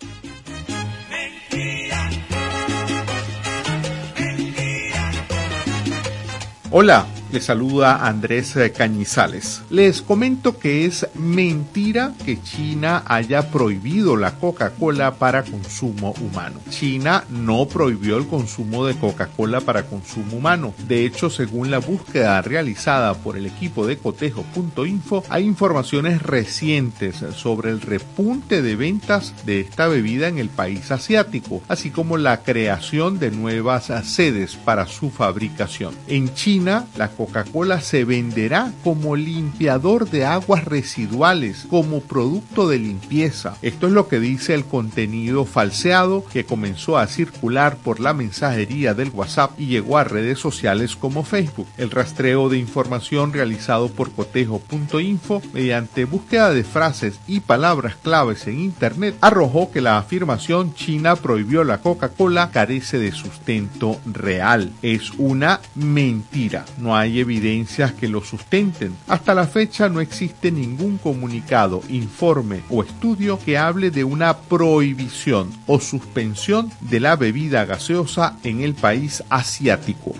Hola, 6.70 7.08
les 7.32 7.44
saluda 7.44 8.08
Andrés 8.08 8.56
eh, 8.56 8.72
Cañizales. 8.72 9.62
Les 9.70 10.02
comento 10.02 10.58
que 10.58 10.86
es 10.86 11.08
mentira 11.16 12.14
que 12.26 12.42
China 12.42 13.04
haya 13.06 13.52
prohibido 13.52 14.16
la 14.16 14.36
Coca-Cola 14.36 15.16
para 15.16 15.44
consumo 15.44 16.14
humano. 16.22 16.60
China 16.70 17.26
no 17.30 17.68
prohibió 17.68 18.18
el 18.18 18.28
consumo 18.28 18.86
de 18.86 18.96
Coca-Cola 18.96 19.62
para 19.62 19.84
consumo 19.84 20.38
humano. 20.38 20.74
De 20.88 21.06
hecho, 21.06 21.30
según 21.30 21.72
la 21.72 21.80
búsqueda 21.80 22.42
realizada 22.42 23.14
por 23.14 23.38
el 23.38 23.46
equipo 23.46 23.86
de 23.86 23.98
cotejo.info, 23.98 25.24
hay 25.30 25.46
informaciones 25.46 26.22
recientes 26.22 27.24
sobre 27.36 27.72
el 27.72 27.82
repunte 27.82 28.62
de 28.62 28.76
ventas 28.76 29.34
de 29.46 29.62
esta 29.62 29.88
bebida 29.88 30.28
en 30.28 30.38
el 30.38 30.50
país 30.50 30.92
asiático, 30.92 31.62
así 31.68 31.90
como 31.90 32.18
la 32.18 32.44
creación 32.44 33.20
de 33.20 33.32
nuevas 33.32 33.92
sedes 34.04 34.56
para 34.56 34.88
su 34.88 35.10
fabricación. 35.10 35.94
En 36.08 36.34
China, 36.34 36.86
la 36.96 37.10
Coca-Cola 37.18 37.82
se 37.82 38.06
venderá 38.06 38.72
como 38.84 39.16
limpiador 39.16 40.10
de 40.10 40.26
aguas 40.26 40.64
residuales, 40.66 41.66
como 41.70 42.02
producto 42.02 42.70
de 42.70 42.78
limpieza. 42.78 43.58
Esto 43.62 43.88
es 43.88 43.94
lo 43.94 44.08
que 44.08 44.20
dice 44.20 44.54
el 44.54 44.66
contenido 44.66 45.46
falseado 45.46 46.24
que 46.32 46.46
comenzó 46.46 46.98
a 46.98 47.08
circular 47.08 47.78
por 47.78 48.00
la 48.00 48.14
mensajería 48.14 48.94
del 48.94 49.10
WhatsApp 49.10 49.60
y 49.60 49.66
llegó 49.66 49.98
a 49.98 50.04
redes 50.04 50.40
sociales 50.40 50.96
como 50.96 51.24
Facebook. 51.24 51.68
El 51.78 51.90
rastreo 51.90 52.50
de 52.50 52.60
información 52.60 53.34
realizado 53.34 53.90
por 53.90 54.12
cotejo.info 54.12 55.42
mediante 55.54 56.06
búsqueda 56.06 56.52
de 56.52 56.64
frases 56.64 57.20
y 57.28 57.40
palabras 57.40 57.96
claves 57.96 58.48
en 58.48 58.60
Internet 58.60 59.16
arrojó 59.22 59.72
que 59.72 59.82
la 59.82 59.98
afirmación 59.98 60.76
China 60.76 61.16
prohibió 61.16 61.64
la 61.64 61.80
Coca-Cola 61.80 62.52
carece 62.52 63.00
de 63.00 63.12
sustento 63.12 64.00
real. 64.06 64.72
Es 64.82 65.12
una 65.18 65.62
mentira. 65.76 66.66
No 66.78 66.96
hay 66.96 67.07
hay 67.08 67.20
evidencias 67.20 67.94
que 67.94 68.08
lo 68.08 68.24
sustenten. 68.24 68.96
Hasta 69.08 69.34
la 69.34 69.48
fecha 69.48 69.90
no 69.90 70.02
existe 70.02 70.52
ningún 70.52 70.98
comunicado, 70.98 71.82
informe 71.90 72.62
o 72.70 72.84
estudio 72.84 73.40
que 73.40 73.58
hable 73.58 73.92
de 73.92 74.04
una 74.04 74.38
prohibición 74.38 75.50
o 75.66 75.80
suspensión 75.80 76.72
de 76.82 77.00
la 77.00 77.16
bebida 77.16 77.66
gaseosa 77.66 78.38
en 78.44 78.62
el 78.62 78.76
país 78.76 79.24
asiático. 79.30 80.14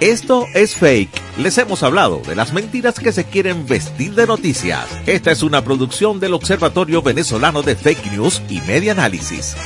Esto 0.00 0.46
es 0.52 0.74
fake. 0.74 1.21
Les 1.38 1.56
hemos 1.56 1.82
hablado 1.82 2.20
de 2.20 2.36
las 2.36 2.52
mentiras 2.52 3.00
que 3.00 3.10
se 3.10 3.24
quieren 3.24 3.66
vestir 3.66 4.14
de 4.14 4.26
noticias. 4.26 4.86
Esta 5.06 5.30
es 5.30 5.42
una 5.42 5.64
producción 5.64 6.20
del 6.20 6.34
Observatorio 6.34 7.00
Venezolano 7.00 7.62
de 7.62 7.74
Fake 7.74 8.12
News 8.12 8.42
y 8.50 8.60
Media 8.60 8.92
Análisis. 8.92 9.56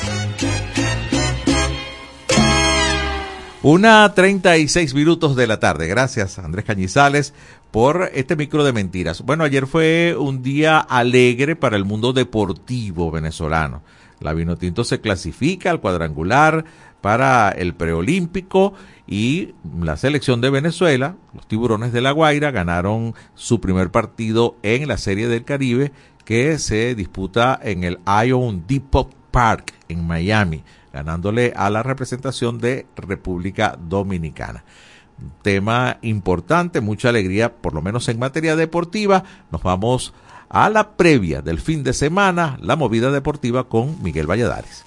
Una 3.63 4.15
36 4.15 4.95
minutos 4.95 5.35
de 5.35 5.49
la 5.49 5.59
tarde. 5.59 5.89
Gracias, 5.89 6.39
Andrés 6.39 6.65
Cañizales, 6.65 7.35
por 7.73 8.11
este 8.15 8.37
micro 8.37 8.63
de 8.63 8.73
mentiras. 8.73 9.23
Bueno, 9.23 9.43
ayer 9.43 9.67
fue 9.67 10.15
un 10.17 10.45
día 10.45 10.79
alegre 10.79 11.57
para 11.57 11.77
el 11.77 11.85
mundo 11.85 12.13
deportivo 12.13 13.11
venezolano. 13.11 13.83
La 14.21 14.35
Vinotinto 14.35 14.85
se 14.85 15.01
clasifica 15.01 15.73
al 15.73 15.81
cuadrangular 15.81 16.65
para 17.07 17.51
el 17.51 17.73
preolímpico 17.73 18.75
y 19.07 19.55
la 19.81 19.97
selección 19.97 20.41
de 20.41 20.51
Venezuela, 20.51 21.15
los 21.35 21.47
Tiburones 21.47 21.93
de 21.93 22.01
La 22.01 22.11
Guaira, 22.11 22.51
ganaron 22.51 23.15
su 23.37 23.61
primer 23.61 23.93
partido 23.93 24.57
en 24.65 24.89
la 24.89 24.99
Serie 24.99 25.29
del 25.29 25.45
Caribe 25.45 25.93
que 26.25 26.59
se 26.59 26.97
disputa 26.97 27.61
en 27.63 27.85
el 27.85 28.01
Ion 28.27 28.65
Depot 28.67 29.09
Park 29.31 29.73
en 29.89 30.05
Miami, 30.05 30.65
ganándole 30.93 31.53
a 31.55 31.71
la 31.71 31.85
representación 31.85 32.59
de 32.59 32.87
República 32.97 33.79
Dominicana. 33.81 34.65
Tema 35.43 35.99
importante, 36.03 36.81
mucha 36.81 37.11
alegría, 37.11 37.55
por 37.55 37.73
lo 37.73 37.83
menos 37.83 38.09
en 38.09 38.19
materia 38.19 38.57
deportiva. 38.57 39.23
Nos 39.53 39.63
vamos 39.63 40.13
a 40.49 40.69
la 40.71 40.97
previa 40.97 41.41
del 41.41 41.61
fin 41.61 41.85
de 41.85 41.93
semana, 41.93 42.59
la 42.61 42.75
movida 42.75 43.13
deportiva 43.13 43.69
con 43.69 44.03
Miguel 44.03 44.29
Valladares. 44.29 44.85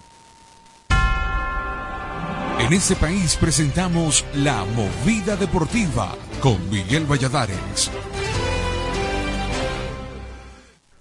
En 2.60 2.74
este 2.74 2.94
país 2.98 3.38
presentamos 3.38 4.26
La 4.36 4.66
Movida 4.66 5.38
Deportiva 5.38 6.14
con 6.42 6.70
Miguel 6.70 7.06
Valladares. 7.06 7.90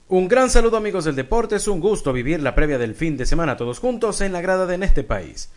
Un 0.06 0.28
gran 0.28 0.50
saludo 0.50 0.76
amigos 0.76 1.04
del 1.04 1.16
deporte, 1.16 1.56
es 1.56 1.66
un 1.66 1.80
gusto 1.80 2.12
vivir 2.12 2.40
la 2.40 2.54
previa 2.54 2.78
del 2.78 2.94
fin 2.94 3.16
de 3.16 3.26
semana 3.26 3.56
todos 3.56 3.80
juntos 3.80 4.20
en 4.20 4.32
la 4.32 4.40
grada 4.40 4.66
de 4.66 4.76
este 4.84 5.02
país. 5.02 5.50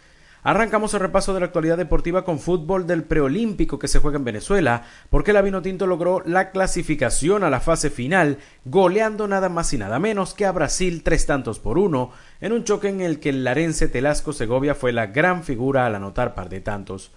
Arrancamos 0.43 0.91
el 0.95 1.01
repaso 1.01 1.35
de 1.35 1.39
la 1.39 1.45
actualidad 1.45 1.77
deportiva 1.77 2.25
con 2.25 2.39
fútbol 2.39 2.87
del 2.87 3.03
preolímpico 3.03 3.77
que 3.77 3.87
se 3.87 3.99
juega 3.99 4.17
en 4.17 4.23
Venezuela, 4.23 4.83
porque 5.11 5.33
la 5.33 5.43
Vinotinto 5.43 5.85
logró 5.85 6.23
la 6.25 6.49
clasificación 6.49 7.43
a 7.43 7.51
la 7.51 7.59
fase 7.59 7.91
final, 7.91 8.39
goleando 8.65 9.27
nada 9.27 9.49
más 9.49 9.71
y 9.73 9.77
nada 9.77 9.99
menos 9.99 10.33
que 10.33 10.47
a 10.47 10.51
Brasil 10.51 11.03
tres 11.03 11.27
tantos 11.27 11.59
por 11.59 11.77
uno, 11.77 12.11
en 12.41 12.51
un 12.51 12.63
choque 12.63 12.89
en 12.89 13.01
el 13.01 13.19
que 13.19 13.29
el 13.29 13.43
larense 13.43 13.87
Telasco 13.87 14.33
Segovia 14.33 14.75
fue 14.75 14.91
la 14.91 15.07
gran 15.07 15.43
figura 15.43 15.85
al 15.85 15.95
anotar 15.95 16.33
par 16.33 16.49
de 16.49 16.59
tantos. 16.59 17.11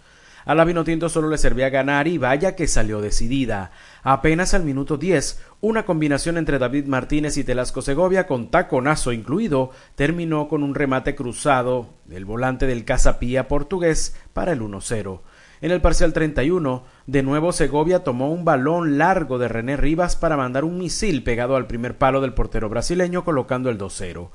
A 0.44 0.54
la 0.54 0.66
Vinotinto 0.66 1.08
solo 1.08 1.30
le 1.30 1.38
servía 1.38 1.70
ganar 1.70 2.06
y 2.06 2.18
vaya 2.18 2.54
que 2.54 2.66
salió 2.66 3.00
decidida. 3.00 3.70
Apenas 4.02 4.52
al 4.52 4.62
minuto 4.62 4.98
10, 4.98 5.40
una 5.62 5.86
combinación 5.86 6.36
entre 6.36 6.58
David 6.58 6.84
Martínez 6.84 7.38
y 7.38 7.44
Telasco 7.44 7.80
Segovia 7.80 8.26
con 8.26 8.50
taconazo 8.50 9.12
incluido 9.12 9.70
terminó 9.94 10.46
con 10.48 10.62
un 10.62 10.74
remate 10.74 11.14
cruzado 11.14 11.94
del 12.04 12.26
volante 12.26 12.66
del 12.66 12.84
Casapía 12.84 13.48
portugués 13.48 14.14
para 14.34 14.52
el 14.52 14.60
1-0. 14.60 15.20
En 15.62 15.70
el 15.70 15.80
parcial 15.80 16.12
31, 16.12 16.84
de 17.06 17.22
nuevo 17.22 17.50
Segovia 17.52 18.04
tomó 18.04 18.30
un 18.30 18.44
balón 18.44 18.98
largo 18.98 19.38
de 19.38 19.48
René 19.48 19.78
Rivas 19.78 20.14
para 20.14 20.36
mandar 20.36 20.64
un 20.64 20.76
misil 20.76 21.22
pegado 21.22 21.56
al 21.56 21.66
primer 21.66 21.96
palo 21.96 22.20
del 22.20 22.34
portero 22.34 22.68
brasileño 22.68 23.24
colocando 23.24 23.70
el 23.70 23.78
2-0. 23.78 24.28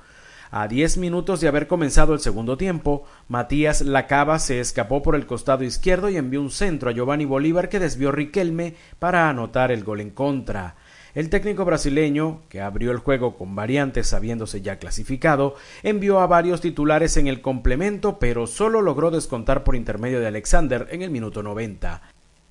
A 0.51 0.67
diez 0.67 0.97
minutos 0.97 1.41
de 1.41 1.47
haber 1.47 1.67
comenzado 1.67 2.15
el 2.15 2.21
segundo 2.21 2.57
tiempo, 2.57 3.03
Matías 3.27 3.81
Lacaba 3.81 4.39
se 4.39 4.59
escapó 4.59 5.03
por 5.03 5.13
el 5.13 5.27
costado 5.27 5.63
izquierdo 5.63 6.09
y 6.09 6.17
envió 6.17 6.41
un 6.41 6.49
centro 6.49 6.89
a 6.89 6.93
Giovanni 6.93 7.25
Bolívar 7.25 7.69
que 7.69 7.77
desvió 7.77 8.11
Riquelme 8.11 8.73
para 8.97 9.29
anotar 9.29 9.71
el 9.71 9.83
gol 9.83 10.01
en 10.01 10.09
contra. 10.09 10.75
El 11.13 11.29
técnico 11.29 11.65
brasileño, 11.65 12.41
que 12.49 12.61
abrió 12.61 12.89
el 12.89 12.97
juego 12.97 13.37
con 13.37 13.53
variantes 13.53 14.07
sabiéndose 14.07 14.61
ya 14.61 14.79
clasificado, 14.79 15.53
envió 15.83 16.19
a 16.19 16.25
varios 16.25 16.61
titulares 16.61 17.17
en 17.17 17.27
el 17.27 17.41
complemento, 17.41 18.17
pero 18.17 18.47
solo 18.47 18.81
logró 18.81 19.11
descontar 19.11 19.63
por 19.63 19.75
intermedio 19.75 20.19
de 20.19 20.27
Alexander 20.27 20.87
en 20.89 21.03
el 21.03 21.11
minuto 21.11 21.43
90. 21.43 22.01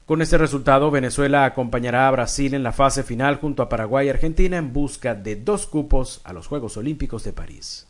Con 0.07 0.23
este 0.23 0.39
resultado, 0.39 0.93
Venezuela 0.93 1.45
acompañará 1.45 2.07
a 2.07 2.13
Brasil 2.13 2.55
en 2.55 2.63
la 2.63 2.73
fase 2.73 3.03
final 3.03 3.37
junto 3.37 3.65
a 3.65 3.69
Paraguay 3.69 4.07
y 4.07 4.11
Argentina 4.11 4.57
en 4.57 4.73
busca 4.73 5.17
de 5.17 5.35
dos 5.35 5.67
cupos 5.67 6.21
a 6.23 6.33
los 6.33 6.47
Juegos 6.47 6.77
Olímpicos 6.77 7.25
de 7.25 7.33
París. 7.33 7.88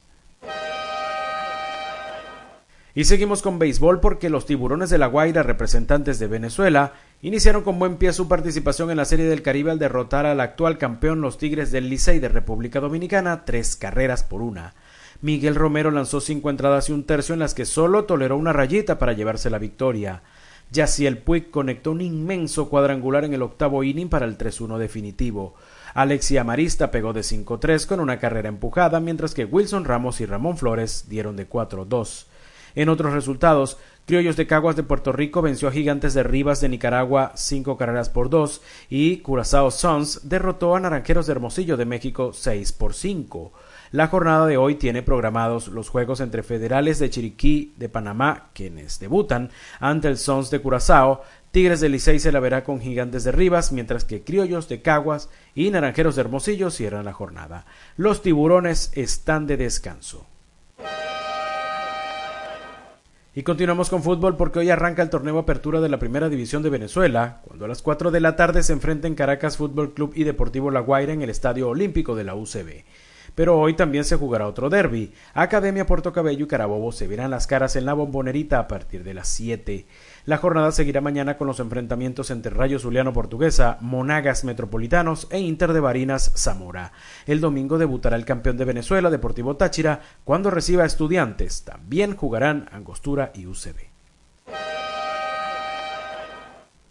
Y 2.99 3.05
seguimos 3.05 3.43
con 3.43 3.61
béisbol 3.61 4.01
porque 4.01 4.29
los 4.29 4.45
tiburones 4.45 4.91
de 4.91 4.99
la 4.99 5.07
Guaira, 5.07 5.45
representantes 5.45 6.19
de 6.19 6.27
Venezuela, 6.27 6.95
iniciaron 7.23 7.63
con 7.63 7.79
buen 7.79 7.97
pie 7.97 8.13
su 8.13 8.27
participación 8.27 8.91
en 8.91 8.97
la 8.97 9.05
Serie 9.05 9.27
del 9.27 9.41
Caribe 9.41 9.71
al 9.71 9.79
derrotar 9.79 10.27
al 10.27 10.41
actual 10.41 10.79
campeón 10.79 11.21
los 11.21 11.39
Tigres 11.39 11.71
del 11.71 11.89
Licey 11.91 12.19
de 12.19 12.29
República 12.29 12.81
Dominicana 12.81 13.45
tres 13.45 13.77
carreras 13.77 14.25
por 14.25 14.43
una. 14.43 14.75
Miguel 15.23 15.55
Romero 15.55 15.93
lanzó 15.93 16.21
cinco 16.21 16.51
entradas 16.51 16.89
y 16.89 16.93
un 16.93 17.05
tercio 17.05 17.35
en 17.35 17.39
las 17.39 17.55
que 17.55 17.67
solo 17.67 18.05
toleró 18.05 18.37
una 18.37 18.53
rayita 18.53 18.99
para 18.99 19.13
llevarse 19.13 19.49
la 19.49 19.61
victoria. 19.61 20.23
Yaciel 20.73 21.19
Puig 21.19 21.53
conectó 21.53 21.93
un 21.93 22.01
inmenso 22.01 22.69
cuadrangular 22.69 23.25
en 23.25 23.33
el 23.33 23.43
octavo 23.43 23.85
inning 23.85 24.09
para 24.09 24.27
el 24.27 24.37
3-1 24.37 24.77
definitivo. 24.77 25.55
Alexia 25.95 26.43
Marista 26.43 26.91
pegó 26.91 27.13
de 27.13 27.21
5-3 27.21 27.87
con 27.87 28.01
una 28.01 28.19
carrera 28.19 28.49
empujada, 28.49 28.99
mientras 28.99 29.35
que 29.35 29.45
Wilson 29.45 29.85
Ramos 29.85 30.21
y 30.21 30.27
Ramón 30.27 30.57
Flores 30.57 31.05
dieron 31.09 31.37
de 31.37 31.49
4-2. 31.49 32.27
En 32.75 32.89
otros 32.89 33.13
resultados, 33.13 33.79
Criollos 34.07 34.37
de 34.37 34.47
Caguas 34.47 34.75
de 34.75 34.83
Puerto 34.83 35.13
Rico 35.13 35.43
venció 35.43 35.69
a 35.69 35.73
Gigantes 35.73 36.15
de 36.15 36.23
Rivas 36.23 36.63
de 36.63 36.71
Nicaragua 36.71 37.33
cinco 37.35 37.77
carreras 37.77 38.09
por 38.09 38.31
dos 38.31 38.63
y 38.89 39.19
Curazao 39.19 39.71
Sons 39.71 40.29
derrotó 40.29 40.75
a 40.75 40.81
Naranjeros 40.81 41.27
de 41.27 41.33
Hermosillo 41.33 41.77
de 41.77 41.85
México 41.85 42.33
6 42.33 42.73
por 42.73 42.95
5. 42.95 43.53
La 43.91 44.09
jornada 44.09 44.47
de 44.47 44.57
hoy 44.57 44.77
tiene 44.77 45.03
programados 45.03 45.69
los 45.69 45.91
juegos 45.91 46.21
entre 46.21 46.43
Federales 46.43 46.99
de 46.99 47.11
Chiriquí 47.11 47.75
de 47.77 47.89
Panamá, 47.89 48.49
quienes 48.55 48.99
debutan 48.99 49.51
ante 49.79 50.09
el 50.09 50.17
Sons 50.17 50.51
de 50.51 50.61
Curazao, 50.61 51.23
Tigres 51.51 51.81
de 51.81 51.89
Licey 51.89 52.19
se 52.19 52.31
la 52.31 52.41
verá 52.41 52.63
con 52.63 52.81
Gigantes 52.81 53.25
de 53.25 53.33
Rivas, 53.33 53.73
mientras 53.73 54.05
que 54.05 54.23
Criollos 54.23 54.69
de 54.69 54.83
Caguas 54.83 55.31
y 55.55 55.71
Naranjeros 55.71 56.15
de 56.15 56.21
Hermosillo 56.21 56.71
cierran 56.71 57.07
la 57.07 57.15
jornada. 57.15 57.65
Los 57.97 58.23
tiburones 58.23 58.91
están 58.95 59.47
de 59.47 59.57
descanso. 59.57 60.27
Y 63.39 63.45
continuamos 63.45 63.89
con 63.89 64.03
fútbol 64.03 64.37
porque 64.37 64.59
hoy 64.59 64.71
arranca 64.71 65.01
el 65.01 65.11
torneo 65.11 65.39
Apertura 65.39 65.81
de 65.81 65.89
la 65.89 66.01
Primera 66.01 66.29
División 66.29 66.65
de 66.65 66.71
Venezuela, 66.71 67.41
cuando 67.45 67.67
a 67.67 67.69
las 67.69 67.83
4 67.83 68.11
de 68.11 68.19
la 68.19 68.35
tarde 68.35 68.65
se 68.65 68.73
enfrenten 68.73 69.15
Caracas 69.15 69.57
Fútbol 69.57 69.95
Club 69.95 70.11
y 70.17 70.25
Deportivo 70.25 70.73
La 70.73 70.81
Guaira 70.81 71.13
en 71.13 71.23
el 71.23 71.31
Estadio 71.31 71.69
Olímpico 71.69 72.17
de 72.17 72.25
la 72.25 72.35
UCB 72.35 72.83
pero 73.39 73.57
hoy 73.57 73.75
también 73.75 74.03
se 74.03 74.17
jugará 74.17 74.49
otro 74.49 74.69
derby. 74.69 75.13
Academia 75.33 75.87
Puerto 75.87 76.13
Cabello 76.13 76.47
y 76.47 76.49
Carabobo 76.49 76.91
se 76.91 77.07
verán 77.07 77.31
las 77.31 77.47
caras 77.47 77.77
en 77.77 77.85
la 77.85 77.95
bombonerita 77.95 78.59
a 78.59 78.67
partir 78.67 79.05
de 79.05 79.15
las 79.15 79.29
7. 79.29 79.87
La 80.29 80.37
jornada 80.37 80.73
seguirá 80.73 81.01
mañana 81.01 81.39
con 81.39 81.47
los 81.47 81.59
enfrentamientos 81.59 82.31
entre 82.31 82.53
Rayo 82.53 82.79
Zuliano 82.79 83.15
Portuguesa, 83.15 83.79
Monagas 83.81 84.45
Metropolitanos 84.45 85.27
e 85.31 85.39
Inter 85.39 85.73
de 85.73 85.81
Barinas 85.81 86.33
Zamora. 86.37 86.93
El 87.25 87.41
domingo 87.41 87.79
debutará 87.79 88.15
el 88.15 88.27
campeón 88.27 88.59
de 88.59 88.67
Venezuela, 88.67 89.09
Deportivo 89.09 89.57
Táchira, 89.57 90.03
cuando 90.25 90.51
reciba 90.51 90.83
a 90.83 90.87
estudiantes. 90.87 91.63
También 91.63 92.15
jugarán 92.15 92.69
Angostura 92.73 93.33
y 93.35 93.47
UCB. 93.47 93.77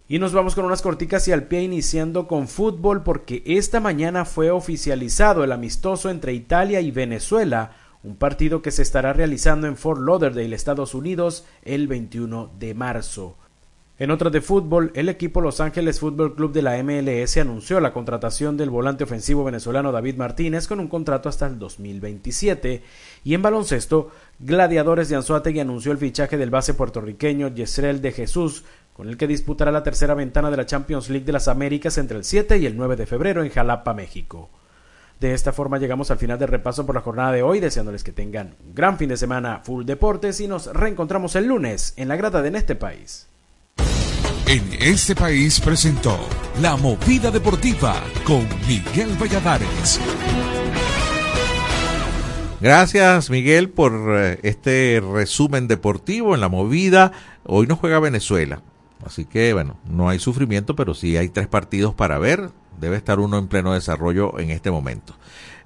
Y 0.08 0.18
nos 0.18 0.32
vamos 0.32 0.56
con 0.56 0.64
unas 0.64 0.82
corticas 0.82 1.28
y 1.28 1.32
al 1.32 1.44
pie 1.44 1.62
iniciando 1.62 2.26
con 2.26 2.48
fútbol 2.48 3.04
porque 3.04 3.44
esta 3.46 3.78
mañana 3.78 4.24
fue 4.24 4.50
oficializado 4.50 5.44
el 5.44 5.52
amistoso 5.52 6.10
entre 6.10 6.32
Italia 6.32 6.80
y 6.80 6.90
Venezuela, 6.90 7.70
un 8.02 8.16
partido 8.16 8.62
que 8.62 8.70
se 8.70 8.82
estará 8.82 9.12
realizando 9.12 9.66
en 9.66 9.76
Fort 9.76 10.00
Lauderdale, 10.00 10.54
Estados 10.54 10.94
Unidos, 10.94 11.44
el 11.62 11.88
21 11.88 12.50
de 12.58 12.74
marzo. 12.74 13.36
En 13.98 14.12
otras 14.12 14.32
de 14.32 14.40
fútbol, 14.40 14.92
el 14.94 15.08
equipo 15.08 15.40
Los 15.40 15.60
Ángeles 15.60 15.98
Fútbol 15.98 16.36
Club 16.36 16.52
de 16.52 16.62
la 16.62 16.80
MLS 16.84 17.36
anunció 17.36 17.80
la 17.80 17.92
contratación 17.92 18.56
del 18.56 18.70
volante 18.70 19.02
ofensivo 19.02 19.42
venezolano 19.42 19.90
David 19.90 20.14
Martínez 20.14 20.68
con 20.68 20.78
un 20.78 20.86
contrato 20.86 21.28
hasta 21.28 21.48
el 21.48 21.58
2027. 21.58 22.82
Y 23.24 23.34
en 23.34 23.42
baloncesto, 23.42 24.12
Gladiadores 24.38 25.08
de 25.08 25.16
Anzuategui 25.16 25.58
anunció 25.58 25.90
el 25.90 25.98
fichaje 25.98 26.36
del 26.36 26.50
base 26.50 26.74
puertorriqueño 26.74 27.48
Yesrel 27.48 28.00
de 28.00 28.12
Jesús 28.12 28.62
con 28.92 29.08
el 29.08 29.16
que 29.16 29.26
disputará 29.26 29.72
la 29.72 29.82
tercera 29.82 30.14
ventana 30.14 30.50
de 30.50 30.56
la 30.56 30.66
Champions 30.66 31.10
League 31.10 31.26
de 31.26 31.32
las 31.32 31.48
Américas 31.48 31.98
entre 31.98 32.18
el 32.18 32.24
7 32.24 32.58
y 32.58 32.66
el 32.66 32.76
9 32.76 32.94
de 32.94 33.06
febrero 33.06 33.42
en 33.42 33.50
Jalapa, 33.50 33.94
México. 33.94 34.48
De 35.20 35.34
esta 35.34 35.52
forma 35.52 35.78
llegamos 35.78 36.12
al 36.12 36.18
final 36.18 36.38
del 36.38 36.48
repaso 36.48 36.86
por 36.86 36.94
la 36.94 37.00
jornada 37.00 37.32
de 37.32 37.42
hoy, 37.42 37.58
deseándoles 37.58 38.04
que 38.04 38.12
tengan 38.12 38.54
un 38.64 38.72
gran 38.72 38.98
fin 38.98 39.08
de 39.08 39.16
semana 39.16 39.62
full 39.64 39.84
deportes 39.84 40.40
y 40.40 40.46
nos 40.46 40.72
reencontramos 40.72 41.34
el 41.34 41.46
lunes 41.46 41.92
en 41.96 42.06
la 42.06 42.14
grada 42.14 42.40
de 42.40 42.48
En 42.48 42.54
este 42.54 42.76
país. 42.76 43.26
En 44.46 44.62
este 44.80 45.16
país 45.16 45.60
presentó 45.60 46.16
La 46.62 46.76
Movida 46.76 47.32
Deportiva 47.32 47.96
con 48.24 48.46
Miguel 48.68 49.10
Valladares. 49.20 50.00
Gracias 52.60 53.28
Miguel 53.28 53.70
por 53.70 53.92
eh, 54.16 54.38
este 54.42 55.00
resumen 55.00 55.66
deportivo 55.68 56.34
en 56.34 56.40
la 56.40 56.48
movida. 56.48 57.12
Hoy 57.44 57.66
no 57.66 57.76
juega 57.76 57.98
Venezuela. 57.98 58.62
Así 59.04 59.24
que 59.24 59.52
bueno, 59.52 59.78
no 59.88 60.08
hay 60.08 60.18
sufrimiento, 60.20 60.76
pero 60.76 60.94
sí 60.94 61.16
hay 61.16 61.28
tres 61.28 61.48
partidos 61.48 61.94
para 61.94 62.18
ver. 62.18 62.50
Debe 62.80 62.96
estar 62.96 63.20
uno 63.20 63.38
en 63.38 63.48
pleno 63.48 63.74
desarrollo 63.74 64.38
en 64.38 64.50
este 64.50 64.70
momento. 64.70 65.14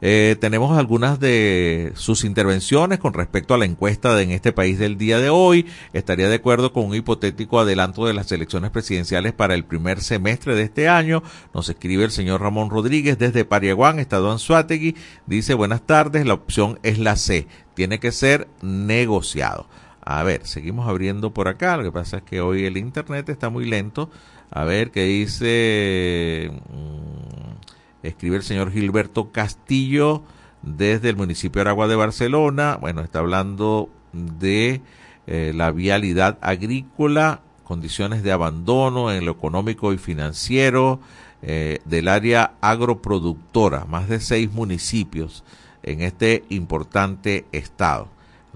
Eh, 0.04 0.36
tenemos 0.40 0.76
algunas 0.76 1.20
de 1.20 1.92
sus 1.94 2.24
intervenciones 2.24 2.98
con 2.98 3.14
respecto 3.14 3.54
a 3.54 3.58
la 3.58 3.66
encuesta 3.66 4.16
de 4.16 4.24
en 4.24 4.32
este 4.32 4.52
país 4.52 4.78
del 4.78 4.98
día 4.98 5.20
de 5.20 5.30
hoy. 5.30 5.66
Estaría 5.92 6.28
de 6.28 6.34
acuerdo 6.34 6.72
con 6.72 6.86
un 6.86 6.94
hipotético 6.96 7.60
adelanto 7.60 8.04
de 8.04 8.12
las 8.12 8.32
elecciones 8.32 8.72
presidenciales 8.72 9.32
para 9.32 9.54
el 9.54 9.64
primer 9.64 10.00
semestre 10.00 10.56
de 10.56 10.62
este 10.62 10.88
año. 10.88 11.22
Nos 11.54 11.68
escribe 11.68 12.02
el 12.02 12.10
señor 12.10 12.40
Ramón 12.40 12.68
Rodríguez 12.68 13.16
desde 13.16 13.44
Pariaguán, 13.44 14.00
Estado 14.00 14.32
Anzuategui. 14.32 14.96
Dice, 15.26 15.54
buenas 15.54 15.82
tardes, 15.82 16.26
la 16.26 16.34
opción 16.34 16.80
es 16.82 16.98
la 16.98 17.14
C. 17.14 17.46
Tiene 17.74 18.00
que 18.00 18.10
ser 18.10 18.48
negociado. 18.60 19.68
A 20.04 20.24
ver, 20.24 20.46
seguimos 20.46 20.88
abriendo 20.88 21.32
por 21.32 21.46
acá. 21.46 21.76
Lo 21.76 21.84
que 21.84 21.92
pasa 21.92 22.18
es 22.18 22.22
que 22.24 22.40
hoy 22.40 22.64
el 22.64 22.76
internet 22.76 23.28
está 23.28 23.50
muy 23.50 23.66
lento. 23.66 24.10
A 24.52 24.64
ver 24.64 24.90
qué 24.90 25.04
dice. 25.04 26.50
Mm, 26.70 28.06
escribe 28.06 28.36
el 28.36 28.42
señor 28.42 28.70
Gilberto 28.70 29.32
Castillo 29.32 30.22
desde 30.62 31.08
el 31.08 31.16
municipio 31.16 31.58
de 31.58 31.62
Aragua 31.62 31.88
de 31.88 31.96
Barcelona. 31.96 32.76
Bueno, 32.80 33.00
está 33.00 33.20
hablando 33.20 33.88
de 34.12 34.82
eh, 35.26 35.52
la 35.54 35.72
vialidad 35.72 36.38
agrícola, 36.42 37.40
condiciones 37.64 38.22
de 38.22 38.32
abandono 38.32 39.10
en 39.10 39.24
lo 39.24 39.32
económico 39.32 39.92
y 39.92 39.98
financiero 39.98 41.00
eh, 41.40 41.78
del 41.84 42.08
área 42.08 42.52
agroproductora, 42.60 43.86
más 43.86 44.08
de 44.08 44.20
seis 44.20 44.52
municipios 44.52 45.42
en 45.82 46.02
este 46.02 46.44
importante 46.50 47.46
estado 47.52 48.08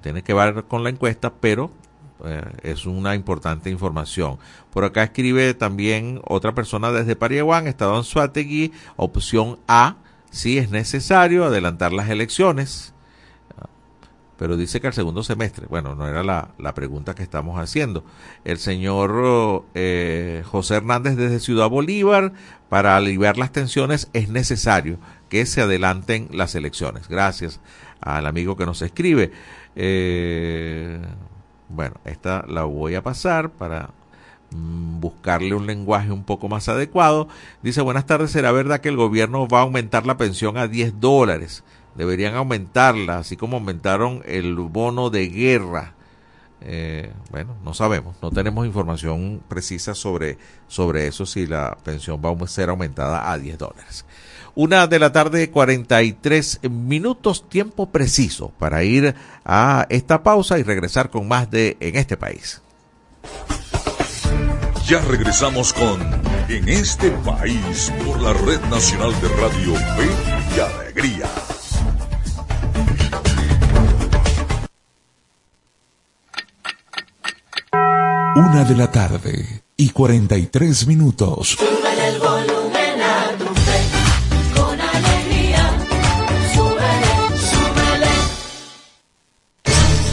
tiene 0.07 0.23
que 0.23 0.35
ver 0.35 0.67
con 0.69 0.85
la 0.85 0.91
encuesta, 0.91 1.33
pero 1.33 1.73
eh, 2.27 2.43
es 2.63 2.87
una 2.87 3.15
importante 3.15 3.71
información. 3.71 4.39
Por 4.73 4.85
acá 4.85 5.05
escribe 5.05 5.55
también 5.55 6.21
otra 6.25 6.55
persona 6.55 6.93
desde 6.93 7.17
Pariaguán, 7.17 7.67
Estado 7.67 7.97
en 7.97 8.05
Suategui, 8.05 8.73
opción 8.97 9.59
A, 9.69 9.97
si 10.31 10.59
es 10.59 10.71
necesario 10.71 11.45
adelantar 11.45 11.93
las 11.93 12.11
elecciones, 12.11 12.95
pero 14.39 14.57
dice 14.57 14.81
que 14.81 14.87
al 14.87 14.93
segundo 14.93 15.23
semestre, 15.23 15.67
bueno, 15.69 15.95
no 15.95 16.07
era 16.07 16.23
la, 16.23 16.75
pregunta 16.75 17.15
que 17.15 17.23
estamos 17.23 17.59
haciendo. 17.59 18.05
El 18.45 18.59
señor 18.59 19.65
eh, 19.75 20.43
José 20.47 20.77
Hernández 20.77 21.17
desde 21.17 21.41
Ciudad 21.41 21.71
Bolívar, 21.71 22.33
para 22.69 22.97
aliviar 22.97 23.39
las 23.39 23.53
tensiones 23.53 24.11
es 24.13 24.29
necesario 24.29 24.99
que 25.29 25.47
se 25.47 25.63
adelanten 25.63 26.29
las 26.33 26.55
elecciones. 26.55 27.09
Gracias 27.09 27.61
al 28.01 28.27
amigo 28.27 28.57
que 28.57 28.67
nos 28.67 28.83
escribe. 28.83 29.33
Eh, 29.75 31.01
bueno, 31.69 31.97
esta 32.05 32.45
la 32.49 32.65
voy 32.65 32.95
a 32.95 33.03
pasar 33.03 33.51
para 33.51 33.91
mm, 34.51 35.01
buscarle 35.01 35.55
un 35.55 35.67
lenguaje 35.67 36.13
un 36.13 36.25
poco 36.25 36.49
más 36.49 36.69
adecuado. 36.69 37.29
Dice, 37.63 37.81
buenas 37.81 38.07
tardes, 38.07 38.31
¿será 38.31 38.53
verdad 38.53 38.81
que 38.81 38.89
el 38.89 38.97
gobierno 38.97 39.49
va 39.49 39.61
a 39.61 39.63
aumentar 39.63 40.07
la 40.07 40.17
pensión 40.17 40.57
a 40.57 40.69
10 40.69 41.01
dólares? 41.01 41.65
Deberían 41.95 42.35
aumentarla, 42.35 43.19
así 43.19 43.37
como 43.37 43.57
aumentaron 43.57 44.23
el 44.27 44.55
bono 44.55 45.11
de 45.11 45.29
guerra. 45.29 45.95
Eh, 46.61 47.13
bueno, 47.31 47.55
no 47.65 47.75
sabemos, 47.75 48.17
no 48.23 48.31
tenemos 48.31 48.67
información 48.67 49.43
precisa 49.47 49.95
sobre, 49.95 50.39
sobre 50.69 51.07
eso, 51.07 51.27
si 51.27 51.47
la 51.47 51.77
pensión 51.85 52.21
va 52.25 52.31
a 52.31 52.47
ser 52.49 52.71
aumentada 52.71 53.31
a 53.31 53.39
10 53.39 53.59
dólares. 53.59 54.05
Una 54.57 54.87
de 54.87 54.99
la 54.99 55.13
tarde, 55.13 55.51
43 55.51 56.61
minutos, 56.71 57.47
tiempo 57.47 57.91
preciso 57.91 58.53
para 58.59 58.85
ir 58.85 59.15
a 59.45 59.85
esta 59.91 60.23
pausa 60.23 60.59
y 60.59 60.63
regresar 60.63 61.11
con 61.11 61.29
más 61.29 61.51
de 61.51 61.77
En 61.79 61.95
este 61.95 62.17
país. 62.17 62.63
Ya 64.87 65.03
regresamos 65.03 65.75
con 65.75 66.01
en 66.49 66.71
este 66.71 67.11
país 67.11 67.93
por 68.03 68.23
la 68.23 68.33
Red 68.33 68.63
Nacional 68.71 69.13
de 69.21 69.29
Radio 69.29 69.75
Fe 69.75 70.09
y 70.57 70.61
Alegría. 70.61 71.29
Una 78.37 78.65
de 78.65 78.75
la 78.75 78.91
tarde 78.91 79.63
y 79.77 79.91
43 79.91 80.87
minutos. 80.87 81.59
Súbele 81.59 82.09
el 82.09 82.56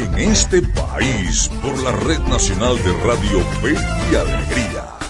En 0.00 0.18
este 0.18 0.62
país 0.62 1.50
por 1.60 1.78
la 1.82 1.92
Red 1.92 2.20
Nacional 2.20 2.74
de 2.82 2.92
Radio 3.04 3.40
Fe 3.60 3.74
y 4.10 4.14
Alegría. 4.14 5.00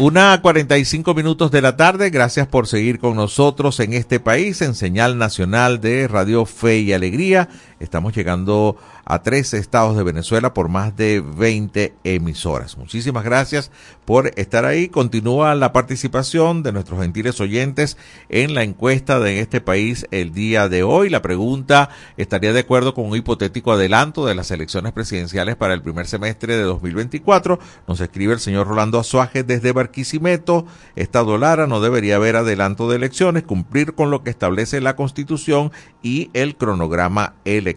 Una 0.00 0.32
a 0.32 0.42
45 0.42 1.14
minutos 1.14 1.52
de 1.52 1.62
la 1.62 1.76
tarde, 1.76 2.10
gracias 2.10 2.48
por 2.48 2.66
seguir 2.66 2.98
con 2.98 3.14
nosotros 3.14 3.78
en 3.78 3.92
este 3.92 4.18
país, 4.18 4.60
en 4.62 4.74
señal 4.74 5.16
nacional 5.16 5.80
de 5.80 6.08
Radio 6.08 6.46
Fe 6.46 6.78
y 6.78 6.92
Alegría. 6.92 7.48
Estamos 7.80 8.14
llegando 8.14 8.76
a 9.06 9.22
13 9.22 9.56
estados 9.56 9.96
de 9.96 10.02
Venezuela 10.02 10.52
por 10.52 10.68
más 10.68 10.94
de 10.96 11.20
20 11.20 11.94
emisoras. 12.04 12.76
Muchísimas 12.76 13.24
gracias 13.24 13.70
por 14.04 14.32
estar 14.36 14.66
ahí. 14.66 14.88
Continúa 14.88 15.54
la 15.54 15.72
participación 15.72 16.62
de 16.62 16.72
nuestros 16.72 17.00
gentiles 17.00 17.40
oyentes 17.40 17.96
en 18.28 18.54
la 18.54 18.64
encuesta 18.64 19.18
de 19.18 19.40
este 19.40 19.62
país 19.62 20.06
el 20.10 20.34
día 20.34 20.68
de 20.68 20.82
hoy. 20.82 21.08
La 21.08 21.22
pregunta 21.22 21.88
estaría 22.18 22.52
de 22.52 22.60
acuerdo 22.60 22.92
con 22.92 23.06
un 23.06 23.16
hipotético 23.16 23.72
adelanto 23.72 24.26
de 24.26 24.34
las 24.34 24.50
elecciones 24.50 24.92
presidenciales 24.92 25.56
para 25.56 25.72
el 25.72 25.80
primer 25.80 26.06
semestre 26.06 26.56
de 26.56 26.64
2024. 26.64 27.58
Nos 27.88 28.00
escribe 28.00 28.34
el 28.34 28.40
señor 28.40 28.68
Rolando 28.68 28.98
Azuaje 28.98 29.42
desde 29.42 29.72
Barquisimeto. 29.72 30.66
Estado 30.96 31.38
Lara 31.38 31.66
no 31.66 31.80
debería 31.80 32.16
haber 32.16 32.36
adelanto 32.36 32.90
de 32.90 32.96
elecciones, 32.96 33.44
cumplir 33.44 33.94
con 33.94 34.10
lo 34.10 34.22
que 34.22 34.28
establece 34.28 34.82
la 34.82 34.96
Constitución 34.96 35.72
y 36.02 36.28
el 36.34 36.56
cronograma 36.56 37.36
electoral. 37.46 37.69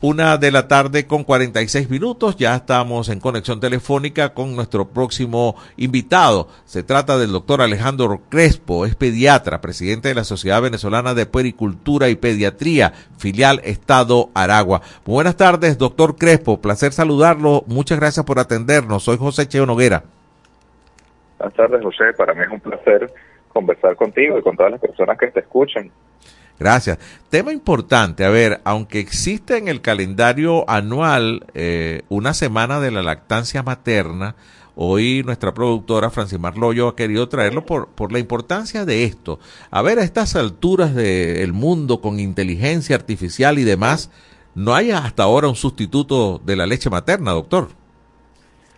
Una 0.04 0.38
de 0.38 0.50
la 0.50 0.68
tarde 0.68 1.06
con 1.06 1.24
46 1.24 1.92
minutos. 1.92 2.36
Ya 2.36 2.56
estamos 2.56 3.08
en 3.10 3.20
conexión 3.20 3.60
telefónica 3.60 4.34
con 4.34 4.56
nuestro 4.56 4.88
próximo 4.88 5.56
invitado. 5.78 6.48
Se 6.66 6.82
trata 6.82 7.20
del 7.20 7.32
doctor 7.32 7.62
Alejandro 7.62 8.20
Crespo, 8.30 8.88
es 8.88 8.96
pediatra, 8.96 9.62
presidente 9.62 10.08
de 10.08 10.16
la 10.16 10.24
Sociedad 10.24 10.60
Venezolana 10.60 11.14
de 11.14 11.28
Puericultura 11.28 12.10
y 12.10 12.16
Pediatría, 12.16 12.94
filial 13.20 13.62
Estado 13.64 14.32
Aragua. 14.34 14.82
Buenas 15.06 15.38
tardes, 15.38 15.78
doctor 15.78 16.16
Crespo. 16.16 16.60
Placer 16.60 16.94
saludarlo. 16.94 17.64
Muchas 17.68 18.00
gracias 18.00 18.26
por 18.26 18.40
atendernos. 18.40 19.04
Soy 19.04 19.18
José 19.18 19.48
Cheo 19.48 19.68
Noguera. 19.68 20.02
Buenas 21.38 21.56
tardes, 21.56 21.84
José. 21.84 22.06
Para 22.18 22.34
mí 22.34 22.42
es 22.42 22.50
un 22.50 22.60
placer 22.60 23.14
conversar 23.50 23.96
contigo 23.96 24.40
y 24.40 24.42
con 24.42 24.58
todas 24.58 24.72
las 24.72 24.82
personas 24.82 25.16
que 25.20 25.28
te 25.28 25.42
escuchan. 25.42 25.92
Gracias. 26.62 27.00
Tema 27.32 27.54
importante, 27.54 28.24
a 28.24 28.30
ver, 28.30 28.62
aunque 28.66 29.00
existe 29.00 29.58
en 29.58 29.68
el 29.68 29.82
calendario 29.82 30.70
anual 30.70 31.48
eh, 31.56 32.04
una 32.08 32.36
semana 32.36 32.80
de 32.80 32.92
la 32.92 33.02
lactancia 33.02 33.64
materna, 33.64 34.36
hoy 34.76 35.24
nuestra 35.26 35.56
productora 35.56 36.12
Francimar 36.12 36.60
Loyo 36.60 36.88
ha 36.88 36.96
querido 36.96 37.28
traerlo 37.30 37.66
por, 37.66 37.88
por 37.88 38.12
la 38.12 38.20
importancia 38.20 38.86
de 38.86 39.06
esto. 39.06 39.40
A 39.72 39.82
ver, 39.82 39.98
a 39.98 40.04
estas 40.04 40.36
alturas 40.36 40.94
del 40.94 41.52
mundo 41.52 42.00
con 42.00 42.20
inteligencia 42.20 42.96
artificial 42.96 43.58
y 43.58 43.64
demás, 43.64 44.12
no 44.54 44.76
hay 44.76 44.92
hasta 44.92 45.24
ahora 45.24 45.48
un 45.48 45.56
sustituto 45.56 46.40
de 46.46 46.58
la 46.58 46.68
leche 46.68 46.92
materna, 46.92 47.32
doctor. 47.32 47.70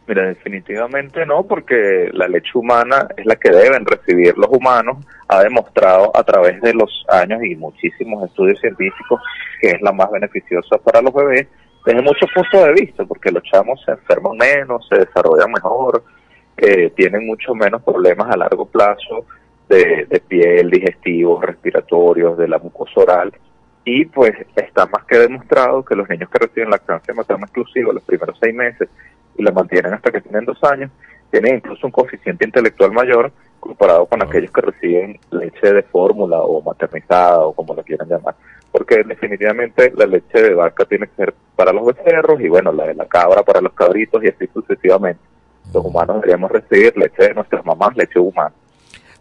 Mira, 0.05 0.27
definitivamente 0.27 1.25
no, 1.25 1.43
porque 1.43 2.09
la 2.11 2.27
leche 2.27 2.51
humana 2.55 3.07
es 3.15 3.25
la 3.25 3.37
que 3.37 3.49
deben 3.49 3.85
recibir 3.85 4.37
los 4.37 4.49
humanos. 4.49 4.97
Ha 5.29 5.43
demostrado 5.43 6.11
a 6.13 6.23
través 6.23 6.61
de 6.61 6.73
los 6.73 7.05
años 7.07 7.41
y 7.43 7.55
muchísimos 7.55 8.25
estudios 8.25 8.59
científicos 8.59 9.21
que 9.61 9.69
es 9.69 9.81
la 9.81 9.93
más 9.93 10.11
beneficiosa 10.11 10.77
para 10.77 11.01
los 11.01 11.13
bebés 11.13 11.47
desde 11.85 12.01
muchos 12.01 12.29
puntos 12.33 12.65
de 12.65 12.73
vista, 12.73 13.03
porque 13.05 13.31
los 13.31 13.43
chamos 13.43 13.81
se 13.83 13.91
enferman 13.91 14.37
menos, 14.37 14.87
se 14.87 14.99
desarrollan 14.99 15.51
mejor, 15.51 16.03
eh, 16.57 16.91
tienen 16.95 17.25
mucho 17.25 17.53
menos 17.53 17.81
problemas 17.83 18.29
a 18.29 18.37
largo 18.37 18.65
plazo 18.65 19.25
de, 19.67 20.21
piel, 20.27 20.69
digestivos, 20.69 21.43
respiratorios, 21.43 22.37
de 22.37 22.47
la 22.47 22.57
mucosa 22.59 23.01
oral. 23.01 23.33
Y 23.85 24.05
pues 24.05 24.31
está 24.55 24.85
más 24.85 25.03
que 25.05 25.17
demostrado 25.17 25.83
que 25.83 25.95
los 25.95 26.07
niños 26.07 26.29
que 26.29 26.39
reciben 26.39 26.69
lactancia 26.69 27.13
materna 27.13 27.45
exclusiva 27.45 27.91
los 27.91 28.03
primeros 28.03 28.37
seis 28.41 28.55
meses 28.55 28.87
y 29.37 29.43
la 29.43 29.51
mantienen 29.51 29.93
hasta 29.93 30.11
que 30.11 30.21
tienen 30.21 30.45
dos 30.45 30.63
años, 30.63 30.91
tienen 31.31 31.55
incluso 31.55 31.87
un 31.87 31.91
coeficiente 31.91 32.45
intelectual 32.45 32.91
mayor 32.91 33.31
comparado 33.59 34.05
con 34.05 34.21
aquellos 34.21 34.51
que 34.51 34.61
reciben 34.61 35.19
leche 35.31 35.73
de 35.73 35.83
fórmula 35.83 36.39
o 36.41 36.61
maternizada 36.61 37.39
o 37.39 37.53
como 37.53 37.73
la 37.73 37.83
quieran 37.83 38.09
llamar. 38.09 38.35
Porque 38.71 39.03
definitivamente 39.03 39.93
la 39.95 40.05
leche 40.05 40.41
de 40.41 40.53
vaca 40.53 40.83
tiene 40.85 41.07
que 41.07 41.15
ser 41.15 41.33
para 41.55 41.71
los 41.71 41.85
becerros 41.85 42.41
y 42.41 42.49
bueno, 42.49 42.71
la 42.73 42.87
de 42.87 42.95
la 42.95 43.05
cabra 43.05 43.43
para 43.43 43.61
los 43.61 43.73
cabritos 43.73 44.23
y 44.23 44.27
así 44.27 44.47
sucesivamente. 44.53 45.21
Los 45.73 45.85
humanos 45.85 46.17
deberíamos 46.17 46.51
recibir 46.51 46.95
leche 46.97 47.29
de 47.29 47.33
nuestras 47.33 47.65
mamás, 47.65 47.95
leche 47.95 48.19
humana. 48.19 48.53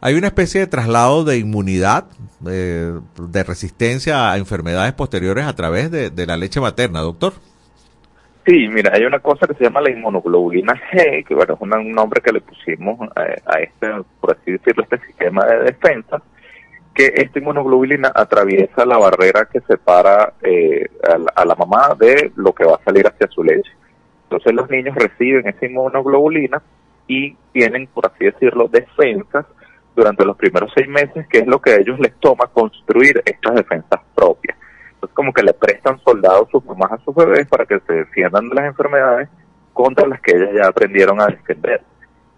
Hay 0.01 0.15
una 0.15 0.27
especie 0.27 0.61
de 0.61 0.67
traslado 0.67 1.23
de 1.23 1.39
inmunidad, 1.39 2.07
eh, 2.49 2.99
de 3.17 3.45
resistencia 3.45 4.33
a 4.33 4.37
enfermedades 4.39 4.93
posteriores 4.95 5.47
a 5.47 5.55
través 5.55 5.93
de, 5.93 6.11
de 6.11 6.27
la 6.27 6.37
leche 6.37 6.61
materna, 6.61 7.01
doctor. 7.01 7.35
Sí, 8.45 8.69
mira, 8.69 8.91
hay 8.93 9.05
una 9.05 9.21
cosa 9.21 9.47
que 9.47 9.55
se 9.55 9.65
llama 9.65 9.81
la 9.81 9.91
inmunoglobulina 9.91 10.75
G, 10.91 11.25
que 11.25 11.35
bueno, 11.35 11.55
es 11.55 11.61
un 11.61 11.93
nombre 11.93 12.21
que 12.21 12.33
le 12.33 12.41
pusimos 12.41 12.99
a 13.15 13.61
este, 13.61 13.89
por 14.21 14.37
así 14.37 14.53
decirlo, 14.53 14.83
este 14.83 14.99
sistema 15.07 15.45
de 15.47 15.65
defensa, 15.65 16.21
que 16.93 17.13
esta 17.15 17.39
inmunoglobulina 17.39 18.11
atraviesa 18.13 18.85
la 18.85 18.99
barrera 18.99 19.49
que 19.51 19.61
separa 19.61 20.35
eh, 20.43 20.89
a, 21.09 21.19
la, 21.19 21.33
a 21.37 21.45
la 21.45 21.55
mamá 21.55 21.95
de 21.99 22.33
lo 22.35 22.53
que 22.53 22.65
va 22.65 22.75
a 22.75 22.85
salir 22.85 23.07
hacia 23.07 23.29
su 23.29 23.45
leche. 23.45 23.71
Entonces 24.25 24.53
los 24.55 24.69
niños 24.69 24.97
reciben 24.97 25.47
esa 25.47 25.65
inmunoglobulina 25.65 26.61
y 27.07 27.37
tienen, 27.53 27.87
por 27.87 28.07
así 28.07 28.25
decirlo, 28.25 28.67
defensas 28.67 29.47
durante 29.95 30.25
los 30.25 30.37
primeros 30.37 30.73
seis 30.75 30.89
meses, 30.89 31.27
que 31.29 31.39
es 31.39 31.47
lo 31.47 31.61
que 31.61 31.71
a 31.71 31.77
ellos 31.77 31.99
les 32.01 32.15
toma 32.19 32.47
construir 32.47 33.23
estas 33.25 33.55
defensas 33.55 34.01
propias. 34.15 34.57
Entonces 35.03 35.17
como 35.17 35.33
que 35.33 35.43
le 35.43 35.53
prestan 35.53 35.99
soldados 36.05 36.49
sus 36.53 36.65
mamás 36.65 36.93
a 36.93 37.05
sus 37.05 37.13
bebés 37.13 37.49
para 37.49 37.67
que 37.67 37.81
se 37.81 37.93
defiendan 37.93 38.49
de 38.49 38.55
las 38.55 38.67
enfermedades 38.67 39.29
contra 39.73 40.07
las 40.07 40.21
que 40.21 40.37
ellas 40.37 40.51
ya 40.55 40.69
aprendieron 40.69 41.21
a 41.21 41.27
defender. 41.27 41.83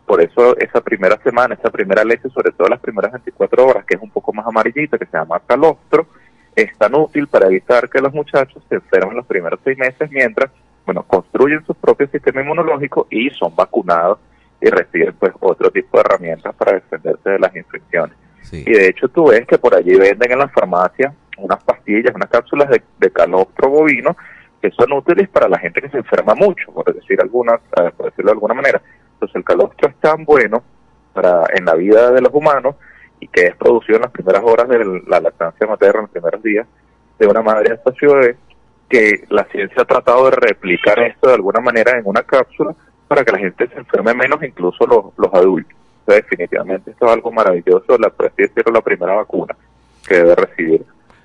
Por 0.06 0.22
eso 0.22 0.56
esa 0.56 0.80
primera 0.80 1.18
semana, 1.22 1.56
esa 1.56 1.70
primera 1.70 2.02
leche, 2.02 2.30
sobre 2.30 2.52
todo 2.52 2.68
las 2.68 2.80
primeras 2.80 3.12
24 3.12 3.66
horas, 3.66 3.84
que 3.84 3.96
es 3.96 4.02
un 4.02 4.08
poco 4.08 4.32
más 4.32 4.46
amarillita, 4.46 4.96
que 4.96 5.04
se 5.04 5.14
llama 5.14 5.42
calostro, 5.46 6.06
es 6.56 6.74
tan 6.78 6.94
útil 6.94 7.26
para 7.26 7.48
evitar 7.48 7.90
que 7.90 8.00
los 8.00 8.14
muchachos 8.14 8.62
se 8.66 8.76
enfermen 8.76 9.14
los 9.14 9.26
primeros 9.26 9.60
seis 9.62 9.76
meses 9.76 10.10
mientras, 10.10 10.50
bueno, 10.86 11.02
construyen 11.02 11.62
su 11.66 11.74
propio 11.74 12.08
sistema 12.08 12.40
inmunológico 12.40 13.08
y 13.10 13.28
son 13.28 13.54
vacunados 13.54 14.20
y 14.62 14.70
reciben 14.70 15.14
pues 15.18 15.34
otro 15.38 15.70
tipo 15.70 15.98
de 15.98 16.00
herramientas 16.00 16.54
para 16.54 16.72
defenderse 16.72 17.28
de 17.28 17.38
las 17.38 17.54
infecciones. 17.54 18.16
Y 18.52 18.72
de 18.72 18.88
hecho 18.88 19.08
tú 19.08 19.28
ves 19.28 19.46
que 19.46 19.58
por 19.58 19.74
allí 19.74 19.96
venden 19.96 20.32
en 20.32 20.38
la 20.38 20.48
farmacia 20.48 21.12
unas 21.38 21.62
pastillas, 21.64 22.14
unas 22.14 22.30
cápsulas 22.30 22.68
de, 22.68 22.82
de 22.98 23.10
calostro 23.10 23.68
bovino 23.68 24.16
que 24.60 24.70
son 24.70 24.92
útiles 24.94 25.28
para 25.28 25.46
la 25.46 25.58
gente 25.58 25.82
que 25.82 25.90
se 25.90 25.98
enferma 25.98 26.34
mucho, 26.34 26.72
por 26.72 26.90
decir 26.94 27.20
alguna, 27.20 27.60
eh, 27.76 27.90
por 27.94 28.06
decirlo 28.06 28.30
de 28.30 28.34
alguna 28.34 28.54
manera. 28.54 28.80
Entonces 29.12 29.36
el 29.36 29.44
calostro 29.44 29.88
es 29.90 29.96
tan 29.96 30.24
bueno 30.24 30.62
para 31.12 31.44
en 31.54 31.66
la 31.66 31.74
vida 31.74 32.10
de 32.12 32.22
los 32.22 32.32
humanos 32.32 32.76
y 33.20 33.28
que 33.28 33.48
es 33.48 33.56
producido 33.56 33.96
en 33.96 34.02
las 34.02 34.10
primeras 34.10 34.42
horas 34.42 34.66
de 34.68 35.02
la 35.06 35.20
lactancia 35.20 35.66
materna, 35.66 35.98
en 35.98 36.04
los 36.04 36.10
primeros 36.10 36.42
días 36.42 36.66
de 37.18 37.26
una 37.26 37.42
madre 37.42 37.74
hasta 37.74 37.92
su 37.92 38.06
bebé, 38.06 38.36
que 38.88 39.24
la 39.28 39.44
ciencia 39.44 39.82
ha 39.82 39.84
tratado 39.84 40.30
de 40.30 40.36
replicar 40.36 40.98
esto 41.00 41.28
de 41.28 41.34
alguna 41.34 41.60
manera 41.60 41.98
en 41.98 42.06
una 42.06 42.22
cápsula 42.22 42.74
para 43.06 43.22
que 43.22 43.32
la 43.32 43.38
gente 43.38 43.68
se 43.68 43.76
enferme 43.76 44.14
menos, 44.14 44.42
incluso 44.42 44.86
los, 44.86 45.06
los 45.18 45.34
adultos. 45.34 45.76
Definitivamente 46.06 46.90
esto 46.90 47.04
es 47.04 47.12
algo 47.12 47.30
maravilloso, 47.32 47.98
la, 47.98 48.10
la 48.72 48.80
primera 48.80 49.14
vacuna 49.14 49.54
que 50.06 50.14
debe 50.14 50.34
recibir 50.34 50.84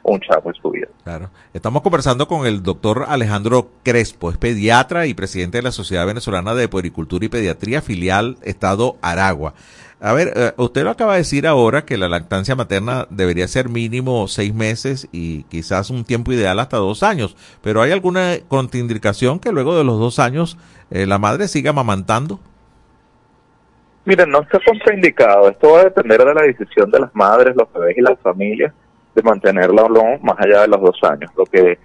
un 0.09 0.19
chavo 0.21 0.49
en 0.49 0.55
su 0.55 0.71
vida. 0.71 0.87
Claro. 1.03 1.29
Estamos 1.53 1.81
conversando 1.81 2.27
con 2.27 2.45
el 2.45 2.63
doctor 2.63 3.05
Alejandro 3.07 3.69
Crespo, 3.83 4.31
es 4.31 4.37
pediatra 4.37 5.05
y 5.07 5.13
presidente 5.13 5.59
de 5.59 5.63
la 5.63 5.71
Sociedad 5.71 6.05
Venezolana 6.05 6.55
de 6.55 6.67
Puericultura 6.67 7.25
y 7.25 7.29
Pediatría, 7.29 7.81
filial 7.81 8.37
Estado 8.43 8.97
Aragua. 9.01 9.53
A 10.01 10.13
ver, 10.13 10.31
eh, 10.35 10.53
usted 10.55 10.85
lo 10.85 10.91
acaba 10.91 11.13
de 11.13 11.19
decir 11.19 11.45
ahora 11.45 11.83
que 11.83 11.97
la 11.97 12.07
lactancia 12.07 12.55
materna 12.55 13.05
debería 13.09 13.47
ser 13.49 13.67
mínimo 13.67 14.29
seis 14.29 14.53
meses 14.53 15.09
y 15.11 15.43
quizás 15.43 15.89
un 15.89 16.05
tiempo 16.05 16.31
ideal 16.31 16.57
hasta 16.59 16.77
dos 16.77 17.03
años, 17.03 17.35
pero 17.61 17.81
¿hay 17.81 17.91
alguna 17.91 18.37
contraindicación 18.47 19.39
que 19.39 19.51
luego 19.51 19.77
de 19.77 19.83
los 19.83 19.99
dos 19.99 20.19
años 20.19 20.57
eh, 20.89 21.05
la 21.05 21.19
madre 21.19 21.49
siga 21.49 21.71
amamantando? 21.71 22.39
Miren, 24.05 24.31
no 24.31 24.41
está 24.41 24.59
contraindicado. 24.65 25.49
Esto 25.49 25.73
va 25.73 25.81
a 25.81 25.83
depender 25.83 26.23
de 26.23 26.33
la 26.33 26.43
decisión 26.43 26.89
de 26.89 27.01
las 27.01 27.13
madres, 27.13 27.55
los 27.55 27.71
bebés 27.73 27.97
y 27.97 28.01
las 28.01 28.17
familias 28.21 28.73
de 29.15 29.21
mantenerla 29.23 29.83
o 29.83 29.89
no 29.89 30.19
más 30.21 30.37
allá 30.39 30.61
de 30.61 30.67
los 30.67 30.81
dos 30.81 30.99
años. 31.03 31.31
Lo 31.35 31.45
que 31.45 31.77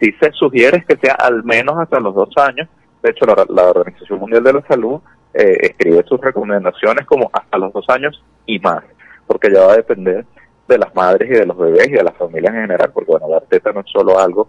sí 0.00 0.12
se 0.20 0.32
sugiere 0.32 0.78
es 0.78 0.86
que 0.86 0.96
sea 0.96 1.14
al 1.14 1.44
menos 1.44 1.78
hasta 1.78 2.00
los 2.00 2.14
dos 2.14 2.30
años. 2.36 2.68
De 3.02 3.10
hecho, 3.10 3.24
la, 3.26 3.64
Organización 3.70 4.20
Mundial 4.20 4.44
de 4.44 4.52
la 4.52 4.62
Salud 4.62 5.00
eh, 5.34 5.56
escribe 5.60 6.04
sus 6.06 6.20
recomendaciones 6.20 7.06
como 7.06 7.30
hasta 7.32 7.58
los 7.58 7.72
dos 7.72 7.84
años 7.88 8.22
y 8.46 8.58
más, 8.58 8.82
porque 9.26 9.52
ya 9.52 9.66
va 9.66 9.72
a 9.72 9.76
depender 9.76 10.24
de 10.68 10.78
las 10.78 10.94
madres 10.94 11.30
y 11.30 11.34
de 11.34 11.46
los 11.46 11.56
bebés 11.56 11.88
y 11.88 11.92
de 11.92 12.04
las 12.04 12.16
familias 12.16 12.54
en 12.54 12.62
general, 12.62 12.90
porque 12.92 13.10
bueno, 13.10 13.28
la 13.28 13.40
teta 13.40 13.72
no 13.72 13.80
es 13.80 13.86
solo 13.90 14.18
algo 14.18 14.48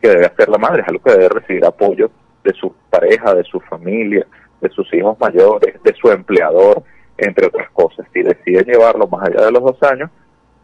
que 0.00 0.08
debe 0.08 0.26
hacer 0.26 0.48
la 0.48 0.58
madre, 0.58 0.82
es 0.82 0.88
algo 0.88 1.02
que 1.02 1.12
debe 1.12 1.28
recibir 1.28 1.64
apoyo 1.64 2.10
de 2.42 2.52
su 2.54 2.74
pareja, 2.90 3.34
de 3.34 3.44
su 3.44 3.60
familia, 3.60 4.26
de 4.60 4.68
sus 4.70 4.92
hijos 4.94 5.18
mayores, 5.20 5.80
de 5.82 5.94
su 5.94 6.10
empleador, 6.10 6.82
entre 7.16 7.46
otras 7.46 7.70
cosas. 7.70 8.06
Si 8.12 8.22
deciden 8.22 8.64
llevarlo 8.64 9.06
más 9.06 9.28
allá 9.28 9.46
de 9.46 9.52
los 9.52 9.62
dos 9.62 9.82
años, 9.82 10.10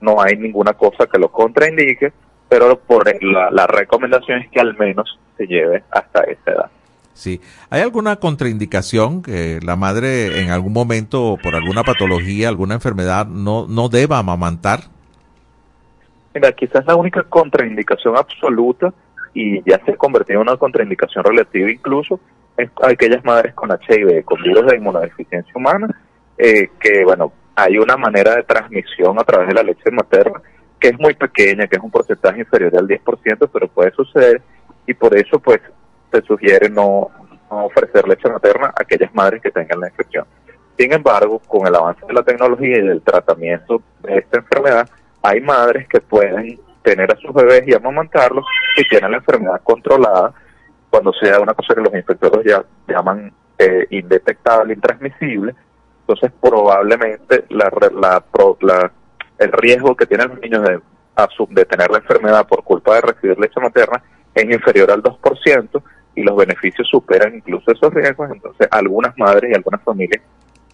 no 0.01 0.20
hay 0.20 0.36
ninguna 0.36 0.74
cosa 0.74 1.07
que 1.07 1.18
lo 1.18 1.30
contraindique, 1.30 2.12
pero 2.49 2.78
por 2.78 3.07
la, 3.22 3.51
la 3.51 3.66
recomendación 3.66 4.40
es 4.40 4.51
que 4.51 4.61
al 4.61 4.76
menos 4.76 5.18
se 5.36 5.46
lleve 5.46 5.82
hasta 5.90 6.22
esa 6.22 6.51
edad. 6.51 6.70
Sí. 7.18 7.40
¿Hay 7.68 7.82
alguna 7.82 8.16
contraindicación 8.16 9.22
que 9.22 9.59
la 9.61 9.74
madre 9.74 10.40
en 10.40 10.51
algún 10.51 10.72
momento, 10.72 11.36
por 11.42 11.57
alguna 11.57 11.82
patología, 11.82 12.49
alguna 12.49 12.74
enfermedad, 12.74 13.26
no, 13.26 13.66
no 13.66 13.88
deba 13.88 14.18
amamantar? 14.18 14.82
Mira, 16.32 16.53
quizás 16.53 16.86
la 16.86 16.94
única 16.94 17.24
contraindicación 17.24 18.16
absoluta, 18.16 18.94
y 19.34 19.68
ya 19.68 19.80
se 19.84 19.92
ha 19.92 19.96
convertido 19.96 20.40
en 20.40 20.49
una 20.49 20.57
contraindicación 20.57 21.24
relativa 21.24 21.68
incluso, 21.68 22.20
es 22.57 22.70
aquellas 22.82 23.24
madres 23.24 23.53
con 23.55 23.70
HIV, 23.70 24.24
con 24.24 24.40
virus 24.40 24.66
de 24.66 24.76
inmunodeficiencia 24.76 25.53
humana, 25.57 25.88
eh, 26.38 26.70
que, 26.78 27.03
bueno, 27.05 27.32
hay 27.59 27.76
una 27.76 27.96
manera 27.96 28.36
de 28.36 28.44
transmisión 28.44 29.18
a 29.18 29.24
través 29.24 29.48
de 29.48 29.54
la 29.54 29.64
leche 29.64 29.90
materna 29.90 30.40
que 30.78 30.88
es 30.88 30.98
muy 31.00 31.14
pequeña, 31.14 31.66
que 31.66 31.76
es 31.76 31.82
un 31.82 31.90
porcentaje 31.90 32.38
inferior 32.38 32.76
al 32.76 32.86
10%, 32.86 33.50
pero 33.52 33.66
puede 33.66 33.90
suceder, 33.90 34.40
y 34.86 34.94
por 34.94 35.16
eso, 35.16 35.40
pues, 35.40 35.61
se 36.12 36.22
sugiere 36.22 36.70
no, 36.70 37.11
ofrecer 37.50 38.06
leche 38.06 38.28
materna 38.28 38.68
a 38.68 38.82
aquellas 38.82 39.12
madres 39.12 39.42
que 39.42 39.50
tengan 39.50 39.80
la 39.80 39.88
infección. 39.88 40.24
Sin 40.78 40.92
embargo, 40.92 41.40
con 41.40 41.66
el 41.66 41.74
avance 41.74 42.06
de 42.06 42.12
la 42.12 42.22
tecnología 42.22 42.78
y 42.78 42.86
del 42.86 43.02
tratamiento 43.02 43.82
de 44.02 44.18
esta 44.18 44.38
enfermedad, 44.38 44.88
hay 45.22 45.40
madres 45.40 45.88
que 45.88 46.00
pueden 46.00 46.61
tener 46.82 47.11
a 47.12 47.16
sus 47.16 47.34
bebés 47.34 47.66
y 47.66 47.74
amamantarlos 47.74 48.44
si 48.76 48.84
tienen 48.88 49.11
la 49.11 49.16
enfermedad 49.16 49.61
controlada, 49.64 50.32
cuando 50.90 51.12
sea 51.14 51.40
una 51.40 51.54
cosa 51.54 51.74
que 51.74 51.80
los 51.80 51.92
inspectores 51.92 52.46
ya 52.46 52.64
llaman 52.86 53.32
eh, 53.59 53.86
indetectable, 53.90 54.74
intransmisible, 54.74 55.54
entonces 56.09 56.32
probablemente 56.40 57.44
la, 57.50 57.70
la, 57.92 58.24
la, 58.61 58.92
el 59.38 59.52
riesgo 59.52 59.94
que 59.94 60.06
tienen 60.06 60.28
los 60.28 60.40
niños 60.40 60.62
de, 60.62 60.80
de 61.50 61.64
tener 61.66 61.90
la 61.90 61.98
enfermedad 61.98 62.46
por 62.46 62.64
culpa 62.64 62.94
de 62.94 63.00
recibir 63.02 63.38
leche 63.38 63.61
materna 63.61 64.02
es 64.34 64.44
inferior 64.44 64.90
al 64.90 65.02
2%, 65.02 65.82
y 66.14 66.22
los 66.22 66.36
beneficios 66.36 66.88
superan 66.88 67.36
incluso 67.36 67.70
esos 67.70 67.94
riesgos, 67.94 68.30
entonces 68.32 68.66
algunas 68.72 69.16
madres 69.18 69.52
y 69.52 69.54
algunas 69.54 69.82
familias 69.82 70.20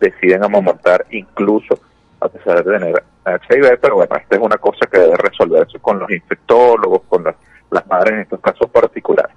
deciden 0.01 0.43
amamantar 0.43 1.05
incluso 1.11 1.79
a 2.21 2.29
pesar 2.29 2.65
de 2.65 2.73
tener 2.73 3.05
HIV, 3.27 3.79
pero 3.81 3.97
bueno, 3.97 4.17
esta 4.17 4.37
es 4.37 4.43
una 4.43 4.57
cosa 4.57 4.87
que 4.87 4.99
debe 4.99 5.17
resolverse 5.17 5.79
con 5.81 5.99
los 5.99 6.11
infectólogos, 6.11 7.03
con 7.09 7.25
las, 7.25 7.35
las 7.71 7.87
madres 7.87 8.15
en 8.15 8.21
estos 8.21 8.41
casos 8.41 8.71
particulares. 8.71 9.37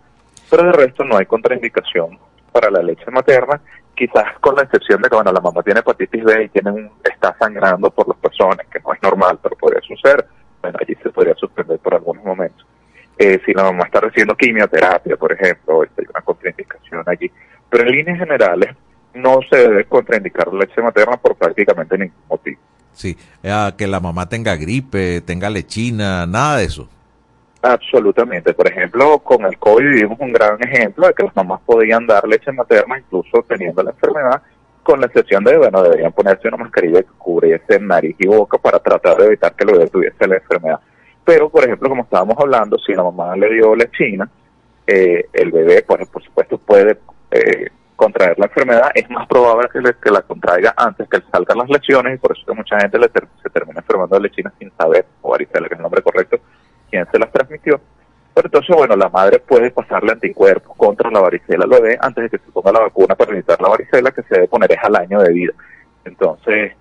Pero 0.49 0.63
de 0.63 0.71
resto 0.71 1.03
no 1.03 1.17
hay 1.17 1.25
contraindicación 1.25 2.17
para 2.53 2.71
la 2.71 2.81
leche 2.81 3.11
materna, 3.11 3.59
quizás 3.97 4.39
con 4.39 4.55
la 4.55 4.61
excepción 4.61 5.01
de 5.01 5.09
que 5.09 5.15
bueno, 5.15 5.31
la 5.33 5.41
mamá 5.41 5.63
tiene 5.63 5.79
hepatitis 5.79 6.23
B 6.23 6.43
y 6.43 6.49
tiene 6.49 6.91
está 7.03 7.35
sangrando 7.39 7.89
por 7.89 8.07
los 8.07 8.17
personas, 8.17 8.65
que 8.71 8.79
no 8.79 8.93
es 8.93 9.01
normal, 9.01 9.39
pero 9.41 9.55
podría 9.57 9.81
suceder. 9.81 10.25
Bueno, 10.61 10.77
allí 10.79 10.95
se 11.01 11.09
podría 11.09 11.33
suspender 11.35 11.79
por 11.79 11.95
algunos 11.95 12.23
momentos. 12.23 12.65
Eh, 13.17 13.41
si 13.43 13.53
la 13.53 13.63
mamá 13.63 13.85
está 13.85 13.99
recibiendo 13.99 14.35
quimioterapia, 14.35 15.17
por 15.17 15.33
ejemplo, 15.33 15.81
hay 15.81 16.05
una 16.09 16.21
contraindicación 16.21 17.03
allí. 17.07 17.31
Pero 17.69 17.83
en 17.83 17.91
líneas 17.91 18.19
generales, 18.19 18.75
no 19.15 19.39
se 19.49 19.57
debe 19.57 19.85
contraindicar 19.85 20.53
la 20.53 20.59
leche 20.59 20.81
materna 20.81 21.17
por 21.17 21.35
prácticamente 21.35 21.97
ningún 21.97 22.21
motivo. 22.29 22.59
Sí, 22.93 23.17
eh, 23.41 23.71
que 23.77 23.87
la 23.87 23.99
mamá 23.99 24.29
tenga 24.29 24.55
gripe, 24.55 25.21
tenga 25.21 25.49
lechina, 25.49 26.27
nada 26.27 26.57
de 26.57 26.65
eso. 26.65 26.87
Absolutamente. 27.67 28.53
Por 28.53 28.65
ejemplo, 28.71 29.19
con 29.19 29.43
el 29.45 29.57
COVID 29.57 29.83
vivimos 29.83 30.17
un 30.21 30.31
gran 30.31 30.57
ejemplo 30.63 31.05
de 31.05 31.13
que 31.13 31.23
las 31.23 31.35
mamás 31.35 31.59
podían 31.65 32.07
dar 32.07 32.25
leche 32.25 32.49
materna 32.53 32.97
incluso 32.97 33.43
teniendo 33.45 33.83
la 33.83 33.91
enfermedad, 33.91 34.41
con 34.83 35.01
la 35.01 35.07
excepción 35.07 35.43
de, 35.43 35.57
bueno, 35.57 35.83
deberían 35.83 36.13
ponerse 36.13 36.47
una 36.47 36.55
mascarilla 36.55 37.01
que 37.01 37.09
cubriese 37.17 37.77
nariz 37.81 38.15
y 38.19 38.27
boca 38.27 38.57
para 38.57 38.79
tratar 38.79 39.17
de 39.17 39.25
evitar 39.25 39.53
que 39.53 39.65
el 39.65 39.73
bebé 39.73 39.87
tuviese 39.87 40.27
la 40.27 40.35
enfermedad. 40.35 40.79
Pero, 41.25 41.49
por 41.49 41.65
ejemplo, 41.65 41.89
como 41.89 42.03
estábamos 42.03 42.37
hablando, 42.39 42.77
si 42.79 42.93
la 42.93 43.03
mamá 43.03 43.35
le 43.35 43.53
dio 43.53 43.75
lechina, 43.75 44.29
eh, 44.85 45.25
el 45.33 45.51
bebé, 45.51 45.83
pues, 45.85 46.07
por 46.07 46.23
supuesto, 46.23 46.57
puede 46.59 46.97
eh, 47.31 47.67
contraer 47.97 48.39
la 48.39 48.45
enfermedad. 48.45 48.91
Es 48.95 49.09
más 49.09 49.27
probable 49.27 49.67
que, 49.73 49.81
que 50.01 50.09
la 50.09 50.21
contraiga 50.21 50.73
antes 50.77 51.09
que 51.09 51.19
salgan 51.33 51.57
las 51.57 51.69
lesiones 51.69 52.15
y 52.15 52.17
por 52.17 52.31
eso 52.31 52.45
que 52.47 52.53
mucha 52.53 52.79
gente 52.79 52.97
le 52.97 53.09
se 53.43 53.49
termina 53.49 53.81
enfermando 53.81 54.15
de 54.15 54.21
lechina 54.21 54.53
sin 54.57 54.71
saber, 54.77 55.05
o 55.21 55.31
varicela, 55.31 55.67
que 55.67 55.73
es 55.73 55.79
el 55.79 55.83
nombre 55.83 56.01
correcto, 56.01 56.39
quién 56.89 57.05
se 57.11 57.19
las 57.19 57.31
transmitió. 57.31 57.79
Pero 58.33 58.47
entonces, 58.47 58.75
bueno, 58.75 58.95
la 58.95 59.09
madre 59.09 59.39
puede 59.39 59.71
pasarle 59.71 60.11
anticuerpos 60.11 60.75
contra 60.77 61.09
la 61.09 61.21
varicela 61.21 61.63
al 61.63 61.71
bebé 61.71 61.97
antes 61.99 62.23
de 62.23 62.29
que 62.29 62.45
se 62.45 62.51
ponga 62.51 62.71
la 62.71 62.81
vacuna 62.81 63.15
para 63.15 63.31
evitar 63.31 63.59
la 63.59 63.69
varicela, 63.69 64.11
que 64.11 64.21
se 64.23 64.35
debe 64.35 64.47
poner 64.47 64.71
es 64.71 64.79
al 64.83 64.95
año 64.95 65.19
de 65.21 65.33
vida. 65.33 65.53
Entonces, 66.05 66.73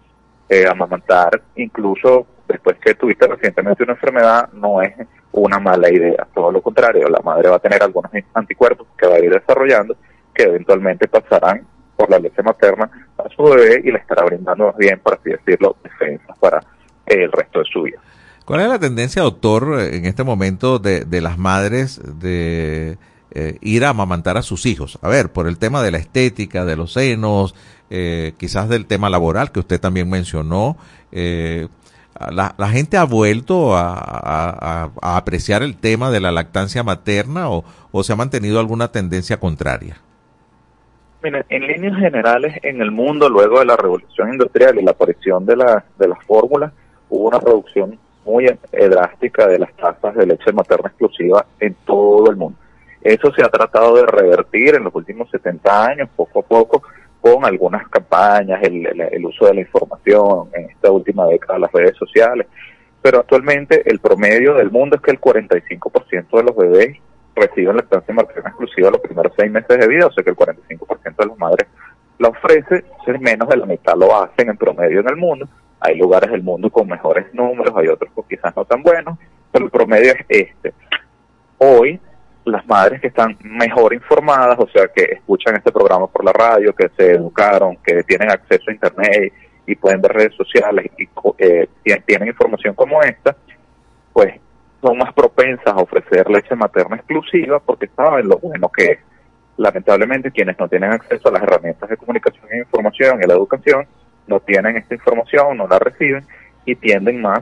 eh, 0.48 0.66
amamantar 0.68 1.40
incluso 1.56 2.26
después 2.46 2.76
que 2.78 2.94
tuviste 2.94 3.26
recientemente 3.26 3.82
una 3.82 3.94
enfermedad 3.94 4.48
no 4.52 4.80
es 4.80 4.94
una 5.32 5.58
mala 5.58 5.90
idea, 5.90 6.26
todo 6.34 6.52
lo 6.52 6.62
contrario, 6.62 7.08
la 7.08 7.20
madre 7.20 7.48
va 7.48 7.56
a 7.56 7.58
tener 7.58 7.82
algunos 7.82 8.10
anticuerpos 8.32 8.86
que 8.96 9.06
va 9.06 9.16
a 9.16 9.18
ir 9.18 9.30
desarrollando 9.30 9.96
que 10.32 10.44
eventualmente 10.44 11.08
pasarán 11.08 11.66
por 11.96 12.10
la 12.10 12.18
leche 12.18 12.42
materna 12.42 12.90
a 13.18 13.28
su 13.30 13.42
bebé 13.42 13.80
y 13.84 13.90
le 13.90 13.98
estará 13.98 14.24
brindando 14.24 14.72
bien, 14.78 15.00
por 15.00 15.14
así 15.14 15.30
decirlo, 15.30 15.76
defensas 15.82 16.38
para 16.38 16.60
el 17.06 17.32
resto 17.32 17.60
de 17.60 17.64
su 17.64 17.82
vida. 17.82 17.98
¿Cuál 18.46 18.60
es 18.60 18.68
la 18.68 18.78
tendencia, 18.78 19.22
doctor, 19.22 19.80
en 19.80 20.04
este 20.04 20.22
momento 20.22 20.78
de, 20.78 21.20
las 21.20 21.36
madres 21.36 22.00
de 22.20 22.96
eh, 23.32 23.58
ir 23.60 23.84
a 23.84 23.88
amamantar 23.88 24.36
a 24.36 24.42
sus 24.42 24.66
hijos? 24.66 25.00
A 25.02 25.08
ver, 25.08 25.32
por 25.32 25.48
el 25.48 25.58
tema 25.58 25.82
de 25.82 25.90
la 25.90 25.98
estética, 25.98 26.64
de 26.64 26.76
los 26.76 26.92
senos, 26.92 27.56
eh, 27.90 28.34
quizás 28.38 28.68
del 28.68 28.86
tema 28.86 29.10
laboral 29.10 29.50
que 29.50 29.58
usted 29.58 29.80
también 29.80 30.08
mencionó. 30.08 30.76
Eh, 31.10 31.66
la, 32.30 32.68
gente 32.68 32.96
ha 32.96 33.02
vuelto 33.02 33.76
a, 33.76 34.92
apreciar 35.02 35.64
el 35.64 35.76
tema 35.76 36.12
de 36.12 36.20
la 36.20 36.30
lactancia 36.30 36.84
materna 36.84 37.50
o, 37.50 37.64
se 38.04 38.12
ha 38.12 38.16
mantenido 38.16 38.60
alguna 38.60 38.92
tendencia 38.92 39.40
contraria? 39.40 39.96
Mira, 41.20 41.44
en 41.48 41.66
líneas 41.66 41.98
generales, 41.98 42.60
en 42.62 42.80
el 42.80 42.92
mundo, 42.92 43.28
luego 43.28 43.58
de 43.58 43.64
la 43.64 43.76
revolución 43.76 44.34
industrial 44.34 44.78
y 44.78 44.84
la 44.84 44.92
aparición 44.92 45.44
de, 45.44 45.56
de 45.98 46.08
las 46.08 46.24
fórmulas, 46.24 46.72
hubo 47.08 47.26
una 47.26 47.40
reducción 47.40 47.98
muy 48.26 48.46
eh, 48.46 48.88
drástica 48.88 49.46
de 49.46 49.60
las 49.60 49.72
tasas 49.74 50.14
de 50.14 50.26
leche 50.26 50.52
materna 50.52 50.88
exclusiva 50.88 51.46
en 51.60 51.74
todo 51.86 52.30
el 52.30 52.36
mundo. 52.36 52.58
Eso 53.00 53.32
se 53.32 53.42
ha 53.42 53.48
tratado 53.48 53.94
de 53.94 54.04
revertir 54.04 54.74
en 54.74 54.84
los 54.84 54.94
últimos 54.94 55.30
70 55.30 55.86
años, 55.86 56.08
poco 56.16 56.40
a 56.40 56.42
poco, 56.42 56.82
con 57.20 57.44
algunas 57.44 57.88
campañas, 57.88 58.60
el, 58.62 59.24
uso 59.24 59.46
de 59.46 59.54
la 59.54 59.60
información, 59.60 60.48
en 60.52 60.70
esta 60.70 60.90
última 60.90 61.26
década 61.26 61.60
las 61.60 61.72
redes 61.72 61.96
sociales. 61.96 62.46
Pero 63.00 63.20
actualmente 63.20 63.88
el 63.88 64.00
promedio 64.00 64.54
del 64.54 64.70
mundo 64.70 64.96
es 64.96 65.02
que 65.02 65.12
el 65.12 65.20
45% 65.20 66.36
de 66.36 66.42
los 66.42 66.56
bebés 66.56 66.96
reciben 67.36 67.76
lactancia 67.76 68.14
materna 68.14 68.50
exclusiva 68.50 68.90
los 68.90 69.00
primeros 69.00 69.32
seis 69.36 69.52
meses 69.52 69.78
de 69.78 69.86
vida, 69.86 70.06
o 70.06 70.12
sea 70.12 70.24
que 70.24 70.30
el 70.30 70.36
45% 70.36 71.16
de 71.16 71.26
las 71.26 71.38
madres 71.38 71.68
la 72.18 72.28
ofrece, 72.28 72.84
es 73.06 73.20
menos 73.20 73.48
de 73.48 73.56
la 73.56 73.66
mitad 73.66 73.94
lo 73.96 74.16
hacen 74.16 74.48
en 74.48 74.56
promedio 74.56 75.00
en 75.00 75.08
el 75.08 75.16
mundo. 75.16 75.48
Hay 75.80 75.96
lugares 75.96 76.30
del 76.30 76.42
mundo 76.42 76.70
con 76.70 76.88
mejores 76.88 77.32
números, 77.34 77.74
hay 77.76 77.88
otros 77.88 78.10
con 78.14 78.24
quizás 78.28 78.54
no 78.56 78.64
tan 78.64 78.82
buenos, 78.82 79.18
pero 79.52 79.66
el 79.66 79.70
promedio 79.70 80.12
es 80.12 80.24
este. 80.28 80.74
Hoy 81.58 82.00
las 82.46 82.66
madres 82.66 83.00
que 83.00 83.08
están 83.08 83.36
mejor 83.42 83.92
informadas, 83.92 84.56
o 84.58 84.68
sea, 84.68 84.86
que 84.94 85.02
escuchan 85.04 85.56
este 85.56 85.72
programa 85.72 86.06
por 86.06 86.24
la 86.24 86.32
radio, 86.32 86.72
que 86.74 86.88
se 86.96 87.12
educaron, 87.12 87.76
que 87.84 88.04
tienen 88.04 88.30
acceso 88.30 88.70
a 88.70 88.72
Internet 88.72 89.32
y 89.66 89.74
pueden 89.74 90.00
ver 90.00 90.12
redes 90.12 90.34
sociales 90.34 90.90
y 90.96 91.08
eh, 91.38 91.68
tienen 92.06 92.28
información 92.28 92.74
como 92.74 93.02
esta, 93.02 93.36
pues 94.12 94.34
son 94.80 94.98
más 94.98 95.12
propensas 95.12 95.66
a 95.66 95.76
ofrecer 95.76 96.30
leche 96.30 96.54
materna 96.54 96.96
exclusiva 96.96 97.58
porque 97.58 97.88
saben 97.96 98.28
lo 98.28 98.38
bueno 98.38 98.70
que 98.70 98.84
es. 98.84 98.98
Lamentablemente, 99.56 100.30
quienes 100.30 100.58
no 100.58 100.68
tienen 100.68 100.92
acceso 100.92 101.28
a 101.28 101.32
las 101.32 101.42
herramientas 101.42 101.88
de 101.88 101.96
comunicación 101.96 102.44
e 102.50 102.58
información 102.58 103.20
y 103.22 103.26
la 103.26 103.34
educación, 103.34 103.86
no 104.26 104.40
tienen 104.40 104.76
esta 104.76 104.94
información, 104.94 105.56
no 105.56 105.66
la 105.66 105.78
reciben 105.78 106.24
y 106.64 106.74
tienden 106.74 107.22
más 107.22 107.40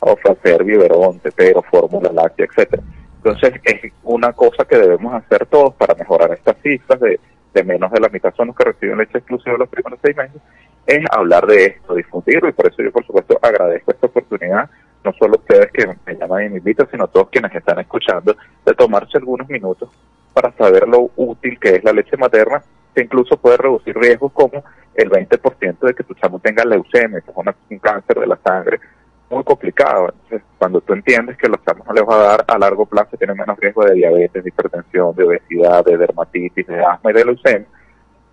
a 0.00 0.10
ofrecer 0.10 0.62
biberón, 0.62 1.18
tetero, 1.18 1.62
fórmula 1.62 2.12
láctea, 2.12 2.46
etcétera. 2.46 2.82
Entonces, 3.16 3.54
es 3.64 3.92
una 4.04 4.32
cosa 4.32 4.64
que 4.64 4.76
debemos 4.76 5.12
hacer 5.14 5.46
todos 5.46 5.74
para 5.74 5.94
mejorar 5.94 6.30
estas 6.32 6.56
cifras 6.62 7.00
de, 7.00 7.18
de 7.52 7.64
menos 7.64 7.90
de 7.90 8.00
la 8.00 8.08
mitad 8.08 8.32
son 8.34 8.48
los 8.48 8.56
que 8.56 8.64
reciben 8.64 8.98
leche 8.98 9.18
exclusiva 9.18 9.56
los 9.58 9.68
primeros 9.68 9.98
seis 10.02 10.16
meses, 10.16 10.40
es 10.86 11.04
hablar 11.10 11.46
de 11.46 11.64
esto, 11.64 11.94
difundirlo, 11.94 12.48
y 12.48 12.52
por 12.52 12.68
eso 12.68 12.82
yo, 12.82 12.92
por 12.92 13.04
supuesto, 13.04 13.38
agradezco 13.42 13.90
esta 13.90 14.06
oportunidad, 14.06 14.70
no 15.02 15.12
solo 15.14 15.36
ustedes 15.36 15.72
que 15.72 15.86
me 15.86 16.14
llaman 16.14 16.44
y 16.44 16.48
me 16.50 16.58
invitan, 16.58 16.86
sino 16.90 17.08
todos 17.08 17.28
quienes 17.30 17.52
están 17.54 17.80
escuchando, 17.80 18.36
de 18.64 18.74
tomarse 18.74 19.18
algunos 19.18 19.48
minutos 19.48 19.88
para 20.36 20.52
saber 20.52 20.86
lo 20.86 21.10
útil 21.16 21.58
que 21.58 21.76
es 21.76 21.82
la 21.82 21.94
leche 21.94 22.14
materna, 22.18 22.62
que 22.94 23.02
incluso 23.04 23.38
puede 23.38 23.56
reducir 23.56 23.96
riesgos 23.96 24.30
como 24.34 24.62
el 24.94 25.08
20% 25.08 25.78
de 25.78 25.94
que 25.94 26.04
tu 26.04 26.12
chamo 26.12 26.38
tenga 26.40 26.62
leucemia, 26.62 27.22
que 27.22 27.30
es 27.30 27.36
una, 27.38 27.56
un 27.70 27.78
cáncer 27.78 28.20
de 28.20 28.26
la 28.26 28.38
sangre, 28.44 28.78
muy 29.30 29.42
complicado. 29.44 30.12
Entonces, 30.12 30.42
cuando 30.58 30.82
tú 30.82 30.92
entiendes 30.92 31.38
que 31.38 31.48
los 31.48 31.64
chamos 31.64 31.86
no 31.86 31.94
les 31.94 32.04
va 32.04 32.16
a 32.16 32.26
dar 32.36 32.44
a 32.48 32.58
largo 32.58 32.84
plazo, 32.84 33.16
tienen 33.16 33.34
menos 33.34 33.58
riesgo 33.58 33.86
de 33.86 33.94
diabetes, 33.94 34.44
de 34.44 34.50
hipertensión, 34.50 35.16
de 35.16 35.24
obesidad, 35.24 35.82
de 35.82 35.96
dermatitis, 35.96 36.66
de 36.66 36.84
asma 36.84 37.12
y 37.12 37.14
de 37.14 37.24
leucemia, 37.24 37.68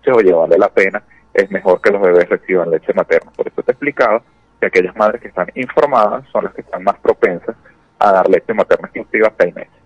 se 0.04 0.12
oye, 0.12 0.30
vale 0.30 0.58
la 0.58 0.68
pena, 0.68 1.02
es 1.32 1.50
mejor 1.50 1.80
que 1.80 1.90
los 1.90 2.02
bebés 2.02 2.28
reciban 2.28 2.70
leche 2.70 2.92
materna. 2.92 3.30
Por 3.34 3.48
eso 3.48 3.62
te 3.62 3.70
he 3.70 3.72
explicado 3.72 4.20
que 4.60 4.66
aquellas 4.66 4.94
madres 4.94 5.22
que 5.22 5.28
están 5.28 5.46
informadas 5.54 6.28
son 6.30 6.44
las 6.44 6.52
que 6.52 6.60
están 6.60 6.84
más 6.84 6.98
propensas 6.98 7.56
a 7.98 8.12
dar 8.12 8.28
leche 8.28 8.52
materna 8.52 8.88
exclusiva 8.88 9.28
a 9.28 9.34
seis 9.38 9.54
meses. 9.54 9.83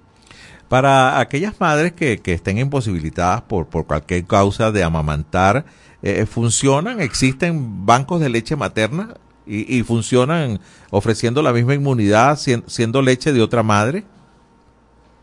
Para 0.69 1.19
aquellas 1.21 1.61
madres 1.61 1.93
que, 1.93 2.19
que 2.19 2.35
estén 2.35 2.59
imposibilitadas 2.59 3.43
por, 3.43 3.67
por 3.67 3.87
cualquier 3.87 4.25
causa 4.27 4.71
de 4.71 4.83
amamantar, 4.83 5.65
eh, 6.03 6.27
¿funcionan? 6.27 7.01
¿Existen 7.01 7.87
bancos 7.87 8.21
de 8.21 8.29
leche 8.29 8.55
materna? 8.57 9.15
y, 9.49 9.79
y 9.79 9.83
funcionan 9.83 10.61
ofreciendo 10.91 11.43
la 11.43 11.53
misma 11.53 11.75
inmunidad 11.75 12.37
siendo 12.37 13.03
leche 13.03 13.33
de 13.33 13.43
otra 13.43 13.63
madre? 13.63 14.05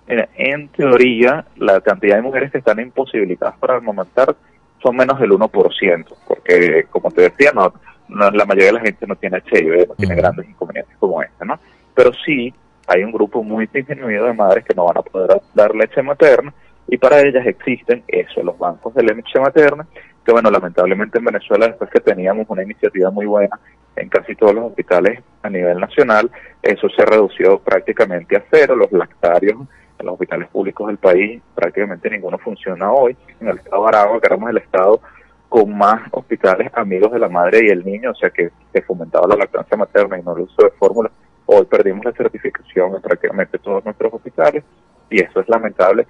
En 0.07 0.67
teoría, 0.69 1.45
la 1.55 1.79
cantidad 1.81 2.17
de 2.17 2.21
mujeres 2.21 2.51
que 2.51 2.59
están 2.59 2.79
imposibilitadas 2.79 3.57
para 3.57 3.77
amamantar 3.77 4.35
son 4.81 4.95
menos 4.97 5.19
del 5.19 5.31
1%, 5.31 6.05
porque 6.27 6.85
como 6.91 7.09
te 7.09 7.23
decía, 7.23 7.51
no, 7.53 7.73
no, 8.07 8.29
la 8.29 8.45
mayoría 8.45 8.67
de 8.67 8.73
la 8.73 8.81
gente 8.81 9.07
no 9.07 9.15
tiene 9.15 9.37
HIV, 9.37 9.87
no 9.87 9.95
tiene 9.95 10.13
uh 10.13 10.17
-huh. 10.17 10.21
grandes 10.21 10.49
inconvenientes 10.49 10.95
como 10.99 11.23
este, 11.23 11.45
¿no? 11.45 11.59
Pero 11.95 12.11
sí 12.25 12.53
hay 12.87 13.03
un 13.03 13.11
grupo 13.11 13.43
muy 13.43 13.67
disminuido 13.67 14.25
de 14.25 14.33
madres 14.33 14.65
que 14.65 14.75
no 14.75 14.85
van 14.85 14.97
a 14.97 15.01
poder 15.01 15.41
dar 15.53 15.75
leche 15.75 16.01
materna 16.01 16.53
y 16.87 16.97
para 16.97 17.21
ellas 17.21 17.45
existen 17.45 18.03
eso, 18.07 18.43
los 18.43 18.57
bancos 18.57 18.93
de 18.93 19.03
leche 19.03 19.39
materna, 19.39 19.87
que 20.23 20.31
bueno, 20.31 20.49
lamentablemente 20.51 21.17
en 21.17 21.25
Venezuela 21.25 21.67
después 21.67 21.89
que 21.89 21.99
teníamos 21.99 22.45
una 22.49 22.63
iniciativa 22.63 23.09
muy 23.11 23.25
buena 23.25 23.59
en 23.95 24.09
casi 24.09 24.35
todos 24.35 24.53
los 24.53 24.65
hospitales 24.65 25.21
a 25.41 25.49
nivel 25.49 25.79
nacional, 25.79 26.29
eso 26.61 26.89
se 26.89 27.05
redució 27.05 27.59
prácticamente 27.59 28.35
a 28.35 28.43
cero, 28.51 28.75
los 28.75 28.91
lactarios 28.91 29.57
en 29.97 30.05
los 30.05 30.13
hospitales 30.13 30.49
públicos 30.49 30.87
del 30.87 30.97
país, 30.97 31.41
prácticamente 31.55 32.09
ninguno 32.09 32.37
funciona 32.37 32.91
hoy, 32.91 33.15
en 33.39 33.47
el 33.47 33.57
estado 33.57 33.83
de 33.83 33.87
Aragua, 33.89 34.19
que 34.19 34.27
éramos 34.27 34.49
el 34.49 34.57
estado 34.57 34.99
con 35.47 35.77
más 35.77 36.01
hospitales 36.11 36.69
amigos 36.73 37.13
de 37.13 37.19
la 37.19 37.29
madre 37.29 37.61
y 37.65 37.69
el 37.69 37.85
niño, 37.85 38.11
o 38.11 38.15
sea 38.15 38.29
que 38.29 38.49
se 38.73 38.81
fomentaba 38.81 39.27
la 39.27 39.37
lactancia 39.37 39.77
materna 39.77 40.19
y 40.19 40.21
no 40.21 40.35
el 40.35 40.43
uso 40.43 40.63
de 40.63 40.71
fórmulas, 40.71 41.13
hoy 41.45 41.65
perdimos 41.65 42.05
la 42.05 42.11
certificación 42.11 42.95
en 42.95 43.01
prácticamente 43.01 43.59
todos 43.59 43.83
nuestros 43.85 44.13
hospitales 44.13 44.63
y 45.09 45.21
eso 45.21 45.39
es 45.39 45.49
lamentable. 45.49 46.07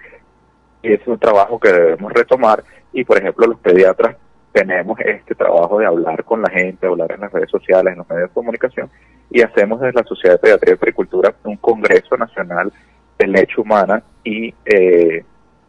Y 0.81 0.93
es 0.93 1.05
un 1.07 1.17
trabajo 1.17 1.59
que 1.59 1.71
debemos 1.71 2.13
retomar. 2.13 2.63
Y 2.93 3.03
por 3.03 3.17
ejemplo 3.17 3.47
los 3.47 3.59
pediatras 3.59 4.15
tenemos 4.51 4.99
este 5.01 5.36
trabajo 5.36 5.79
de 5.79 5.86
hablar 5.86 6.23
con 6.23 6.41
la 6.41 6.49
gente, 6.49 6.88
hablar 6.88 7.11
en 7.11 7.21
las 7.21 7.31
redes 7.31 7.49
sociales, 7.49 7.91
en 7.91 7.97
los 7.97 8.09
medios 8.09 8.29
de 8.29 8.33
comunicación 8.33 8.89
y 9.29 9.41
hacemos 9.41 9.81
desde 9.81 9.99
la 9.99 10.03
Sociedad 10.03 10.36
de 10.36 10.39
Pediatría 10.39 10.73
y 10.73 10.77
Agricultura 10.77 11.36
un 11.43 11.57
congreso 11.57 12.15
nacional 12.17 12.71
de 13.17 13.27
leche 13.27 13.59
humana 13.59 14.03
y 14.23 14.53
eh, 14.65 15.23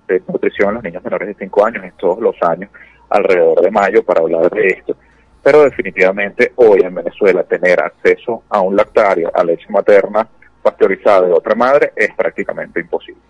de 0.08 0.22
nutrición 0.28 0.68
en 0.68 0.74
los 0.74 0.84
niños 0.84 1.04
menores 1.04 1.28
de 1.28 1.34
5 1.34 1.66
años, 1.66 1.84
en 1.84 1.92
todos 1.92 2.20
los 2.20 2.36
años, 2.42 2.70
alrededor 3.08 3.60
de 3.60 3.70
mayo, 3.70 4.04
para 4.04 4.20
hablar 4.20 4.50
de 4.50 4.66
esto. 4.68 4.96
Pero 5.46 5.62
definitivamente 5.62 6.54
hoy 6.56 6.80
en 6.82 6.92
Venezuela 6.92 7.44
tener 7.44 7.78
acceso 7.78 8.42
a 8.48 8.60
un 8.62 8.74
lactario, 8.74 9.30
a 9.32 9.44
leche 9.44 9.66
materna 9.68 10.26
pasteurizada 10.60 11.28
de 11.28 11.32
otra 11.32 11.54
madre, 11.54 11.92
es 11.94 12.08
prácticamente 12.16 12.80
imposible. 12.80 13.20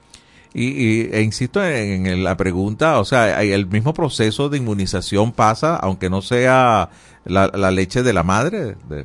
Y, 0.55 0.65
y 0.65 1.11
e 1.13 1.21
insisto 1.21 1.63
en, 1.63 2.07
en, 2.07 2.25
la 2.25 2.35
pregunta, 2.35 3.01
o 3.01 3.05
sea, 3.05 3.43
el 3.43 3.67
mismo 3.67 3.93
proceso 3.93 4.49
de 4.49 4.57
inmunización 4.57 5.33
pasa, 5.33 5.77
aunque 5.77 6.09
no 6.09 6.23
sea 6.23 6.89
la, 7.27 7.49
la 7.53 7.71
leche 7.71 8.03
de 8.03 8.15
la 8.15 8.23
madre. 8.23 8.77
De, 8.89 9.05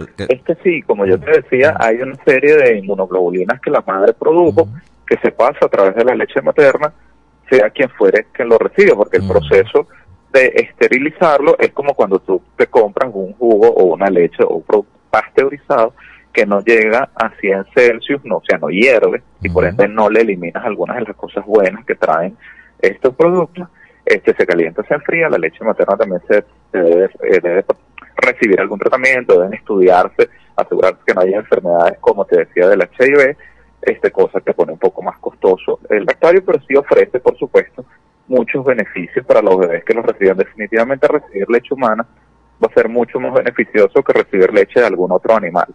de, 0.00 0.26
es 0.28 0.42
que 0.42 0.56
sí, 0.64 0.82
como 0.82 1.06
yo 1.06 1.20
te 1.20 1.40
decía, 1.40 1.76
hay 1.78 1.98
una 2.02 2.16
serie 2.24 2.56
de 2.56 2.78
inmunoglobulinas 2.78 3.60
que 3.60 3.70
la 3.70 3.84
madre 3.86 4.12
produjo, 4.12 4.62
uh 4.62 4.66
-huh. 4.66 4.82
que 5.06 5.18
se 5.18 5.30
pasa 5.30 5.66
a 5.66 5.68
través 5.68 5.94
de 5.94 6.04
la 6.04 6.16
leche 6.16 6.42
materna, 6.42 6.92
sea 7.48 7.70
quien 7.70 7.90
fuere 7.90 8.26
quien 8.32 8.48
lo 8.48 8.58
recibe, 8.58 8.92
porque 8.96 9.18
el 9.18 9.22
uh 9.22 9.26
-huh. 9.26 9.38
proceso 9.38 9.86
de 10.32 10.52
esterilizarlo 10.56 11.56
es 11.58 11.72
como 11.72 11.94
cuando 11.94 12.18
tú 12.18 12.42
te 12.56 12.66
compras 12.66 13.10
un 13.12 13.34
jugo 13.34 13.68
o 13.68 13.84
una 13.84 14.08
leche 14.08 14.42
o 14.42 14.56
un 14.56 14.62
producto 14.62 14.98
pasteurizado 15.10 15.94
que 16.32 16.46
no 16.46 16.62
llega 16.62 17.10
a 17.14 17.30
100 17.38 17.66
Celsius, 17.74 18.24
no, 18.24 18.38
o 18.38 18.42
sea, 18.48 18.58
no 18.58 18.68
hierve, 18.68 19.18
uh 19.18 19.20
-huh. 19.20 19.46
y 19.46 19.50
por 19.50 19.66
ende 19.66 19.86
no 19.86 20.08
le 20.08 20.22
eliminas 20.22 20.64
algunas 20.64 20.96
de 20.96 21.04
las 21.04 21.16
cosas 21.16 21.44
buenas 21.44 21.84
que 21.84 21.94
traen 21.94 22.36
estos 22.80 23.14
productos. 23.14 23.68
Este 24.04 24.34
se 24.34 24.46
calienta, 24.46 24.82
se 24.84 24.94
enfría, 24.94 25.28
la 25.28 25.38
leche 25.38 25.62
materna 25.62 25.96
también 25.96 26.22
se, 26.26 26.44
se 26.72 26.78
debe, 26.78 27.04
eh, 27.04 27.40
debe, 27.40 27.64
recibir 28.16 28.60
algún 28.60 28.78
tratamiento, 28.78 29.38
deben 29.38 29.54
estudiarse, 29.54 30.28
asegurarse 30.56 31.00
que 31.06 31.14
no 31.14 31.20
haya 31.20 31.36
enfermedades, 31.36 31.98
como 32.00 32.24
te 32.24 32.38
decía, 32.38 32.68
del 32.68 32.80
HIV, 32.80 33.36
este 33.82 34.10
cosa 34.10 34.40
que 34.40 34.54
pone 34.54 34.72
un 34.72 34.78
poco 34.78 35.02
más 35.02 35.18
costoso 35.18 35.80
el 35.90 36.04
lactario, 36.04 36.44
pero 36.44 36.60
sí 36.66 36.74
ofrece, 36.74 37.20
por 37.20 37.36
supuesto, 37.36 37.84
muchos 38.28 38.64
beneficios 38.64 39.24
para 39.26 39.42
los 39.42 39.58
bebés 39.58 39.84
que 39.84 39.94
los 39.94 40.04
reciben. 40.04 40.36
Definitivamente 40.36 41.08
recibir 41.08 41.48
leche 41.48 41.74
humana 41.74 42.06
va 42.62 42.68
a 42.70 42.74
ser 42.74 42.88
mucho 42.88 43.18
más 43.20 43.32
beneficioso 43.34 44.02
que 44.02 44.12
recibir 44.12 44.52
leche 44.52 44.80
de 44.80 44.86
algún 44.86 45.12
otro 45.12 45.34
animal. 45.34 45.66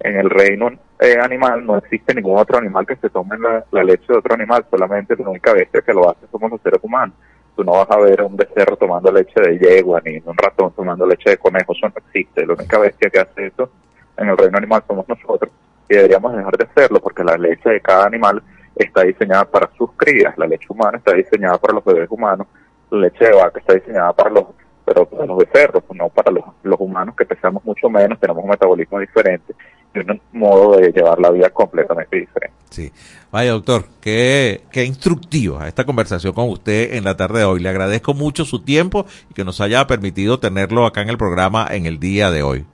En 0.00 0.16
el 0.16 0.30
reino 0.30 0.70
eh, 1.00 1.16
animal 1.20 1.66
no 1.66 1.76
existe 1.76 2.14
ningún 2.14 2.38
otro 2.38 2.58
animal 2.58 2.86
que 2.86 2.96
se 2.96 3.10
tome 3.10 3.36
la, 3.38 3.64
la, 3.72 3.82
leche 3.82 4.04
de 4.08 4.18
otro 4.18 4.34
animal, 4.34 4.64
solamente 4.70 5.16
la 5.16 5.28
única 5.28 5.52
bestia 5.52 5.82
que 5.82 5.92
lo 5.92 6.08
hace 6.08 6.26
somos 6.30 6.50
los 6.50 6.60
seres 6.62 6.80
humanos. 6.82 7.16
Tú 7.56 7.64
no 7.64 7.72
vas 7.72 7.90
a 7.90 7.98
ver 7.98 8.20
a 8.20 8.24
un 8.24 8.36
becerro 8.36 8.76
tomando 8.76 9.10
leche 9.10 9.40
de 9.40 9.58
yegua, 9.58 10.00
ni 10.04 10.22
un 10.24 10.36
ratón 10.36 10.72
tomando 10.76 11.04
leche 11.04 11.30
de 11.30 11.38
conejo, 11.38 11.72
eso 11.72 11.88
no 11.88 11.94
existe. 11.96 12.46
La 12.46 12.54
única 12.54 12.78
bestia 12.78 13.10
que 13.10 13.18
hace 13.18 13.46
eso 13.46 13.70
en 14.16 14.28
el 14.28 14.36
reino 14.36 14.58
animal 14.58 14.84
somos 14.86 15.08
nosotros 15.08 15.50
y 15.88 15.94
deberíamos 15.94 16.36
dejar 16.36 16.56
de 16.56 16.64
hacerlo 16.64 17.00
porque 17.00 17.24
la 17.24 17.36
leche 17.36 17.68
de 17.68 17.80
cada 17.80 18.06
animal 18.06 18.42
está 18.84 19.02
diseñada 19.02 19.44
para 19.44 19.70
sus 19.76 19.90
crías, 19.96 20.36
la 20.38 20.46
leche 20.46 20.66
humana 20.68 20.98
está 20.98 21.14
diseñada 21.14 21.58
para 21.58 21.74
los 21.74 21.84
bebés 21.84 22.08
humanos, 22.10 22.46
la 22.90 23.00
leche 23.00 23.24
de 23.24 23.32
vaca 23.32 23.58
está 23.58 23.74
diseñada 23.74 24.12
para 24.12 24.30
los 24.30 24.44
pero 24.88 25.04
para 25.04 25.26
los 25.26 25.36
becerros, 25.36 25.82
no 25.94 26.08
para 26.08 26.30
los, 26.30 26.44
los 26.62 26.80
humanos 26.80 27.14
que 27.14 27.26
pesamos 27.26 27.62
mucho 27.62 27.90
menos, 27.90 28.18
tenemos 28.18 28.42
un 28.42 28.48
metabolismo 28.48 28.98
diferente 28.98 29.54
y 29.94 29.98
un 29.98 30.20
modo 30.32 30.78
de 30.78 30.90
llevar 30.92 31.18
la 31.18 31.30
vida 31.30 31.50
completamente 31.50 32.16
diferente. 32.16 32.56
Sí. 32.70 32.90
Vaya, 33.30 33.52
doctor, 33.52 33.84
qué, 34.00 34.62
qué 34.70 34.84
instructiva 34.84 35.68
esta 35.68 35.84
conversación 35.84 36.32
con 36.32 36.48
usted 36.48 36.94
en 36.94 37.04
la 37.04 37.16
tarde 37.18 37.40
de 37.40 37.44
hoy. 37.44 37.60
Le 37.60 37.68
agradezco 37.68 38.14
mucho 38.14 38.46
su 38.46 38.60
tiempo 38.60 39.04
y 39.30 39.34
que 39.34 39.44
nos 39.44 39.60
haya 39.60 39.86
permitido 39.86 40.40
tenerlo 40.40 40.86
acá 40.86 41.02
en 41.02 41.10
el 41.10 41.18
programa 41.18 41.66
en 41.70 41.84
el 41.84 41.98
día 41.98 42.30
de 42.30 42.42
hoy. 42.42 42.64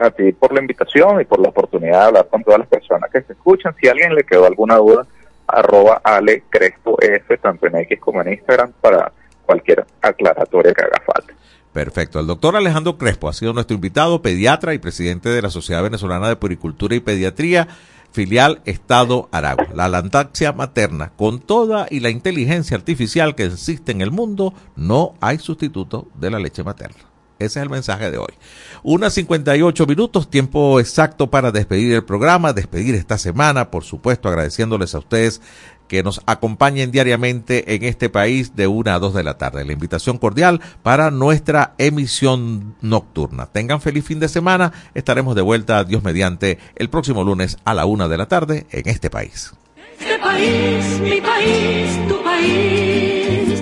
A 0.00 0.10
ti 0.10 0.32
por 0.32 0.54
la 0.54 0.60
invitación 0.60 1.20
y 1.20 1.24
por 1.24 1.40
la 1.40 1.50
oportunidad 1.50 2.00
de 2.00 2.06
hablar 2.06 2.28
con 2.28 2.42
todas 2.42 2.60
las 2.60 2.68
personas 2.68 3.10
que 3.12 3.20
se 3.20 3.34
escuchan. 3.34 3.74
Si 3.78 3.86
a 3.86 3.92
alguien 3.92 4.14
le 4.14 4.24
quedó 4.24 4.46
alguna 4.46 4.76
duda, 4.76 5.06
arroba 5.46 6.00
Ale 6.02 6.42
F, 6.50 7.36
tanto 7.38 7.66
en 7.66 7.76
X 7.76 8.00
como 8.00 8.22
en 8.22 8.32
Instagram, 8.32 8.72
para 8.80 9.12
cualquier 9.44 9.84
aclaratoria 10.00 10.72
que 10.72 10.82
haga 10.82 11.02
falta. 11.04 11.34
Perfecto. 11.72 12.18
El 12.18 12.26
doctor 12.26 12.56
Alejandro 12.56 12.96
Crespo 12.96 13.28
ha 13.28 13.32
sido 13.32 13.52
nuestro 13.52 13.74
invitado, 13.74 14.22
pediatra 14.22 14.72
y 14.74 14.78
presidente 14.78 15.28
de 15.28 15.42
la 15.42 15.50
Sociedad 15.50 15.82
Venezolana 15.82 16.28
de 16.28 16.36
Puricultura 16.36 16.94
y 16.94 17.00
Pediatría, 17.00 17.68
filial 18.10 18.62
Estado 18.64 19.28
Aragua. 19.32 19.68
La 19.74 19.88
lactancia 19.88 20.52
materna, 20.52 21.12
con 21.16 21.40
toda 21.40 21.86
y 21.90 22.00
la 22.00 22.10
inteligencia 22.10 22.76
artificial 22.76 23.34
que 23.34 23.44
existe 23.44 23.92
en 23.92 24.00
el 24.00 24.10
mundo, 24.10 24.54
no 24.76 25.14
hay 25.20 25.38
sustituto 25.38 26.08
de 26.14 26.30
la 26.30 26.38
leche 26.38 26.64
materna. 26.64 27.09
Ese 27.40 27.58
es 27.58 27.62
el 27.64 27.70
mensaje 27.70 28.10
de 28.10 28.18
hoy. 28.18 28.34
Unas 28.82 29.14
58 29.14 29.86
minutos, 29.86 30.28
tiempo 30.28 30.78
exacto 30.78 31.30
para 31.30 31.50
despedir 31.50 31.94
el 31.94 32.04
programa, 32.04 32.52
despedir 32.52 32.94
esta 32.94 33.16
semana, 33.16 33.70
por 33.70 33.82
supuesto 33.82 34.28
agradeciéndoles 34.28 34.94
a 34.94 34.98
ustedes 34.98 35.40
que 35.88 36.02
nos 36.04 36.20
acompañen 36.26 36.92
diariamente 36.92 37.74
en 37.74 37.82
este 37.82 38.10
país 38.10 38.54
de 38.54 38.68
una 38.68 38.94
a 38.94 38.98
dos 39.00 39.14
de 39.14 39.24
la 39.24 39.38
tarde. 39.38 39.64
La 39.64 39.72
invitación 39.72 40.18
cordial 40.18 40.60
para 40.82 41.10
nuestra 41.10 41.74
emisión 41.78 42.76
nocturna. 42.80 43.46
Tengan 43.46 43.80
feliz 43.80 44.04
fin 44.04 44.20
de 44.20 44.28
semana. 44.28 44.72
Estaremos 44.94 45.34
de 45.34 45.42
vuelta, 45.42 45.82
Dios 45.82 46.04
mediante, 46.04 46.58
el 46.76 46.90
próximo 46.90 47.24
lunes 47.24 47.56
a 47.64 47.74
la 47.74 47.86
una 47.86 48.06
de 48.06 48.18
la 48.18 48.26
tarde 48.26 48.66
en 48.70 48.88
este 48.88 49.10
país. 49.10 49.52
Este 49.98 50.18
país, 50.18 51.00
mi 51.00 51.20
país, 51.20 52.06
tu 52.06 52.22
país. 52.22 53.19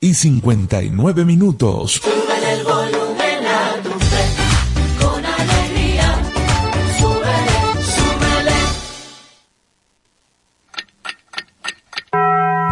y 0.00 0.14
59 0.14 1.24
minutos. 1.24 2.00
Súbele 2.02 2.52
el 2.54 2.64
volumen 2.64 3.46
a 3.46 3.82
tu 3.82 3.90
fe, 3.90 4.24
con 4.98 5.24
alegría. 5.24 6.22
Súbele, 6.98 7.58
súbele. 7.84 8.56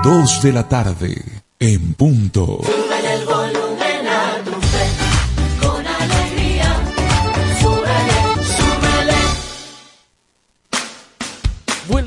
Dos 0.02 0.42
de 0.42 0.52
la 0.52 0.68
tarde 0.68 1.22
en 1.60 1.94
punto. 1.94 2.60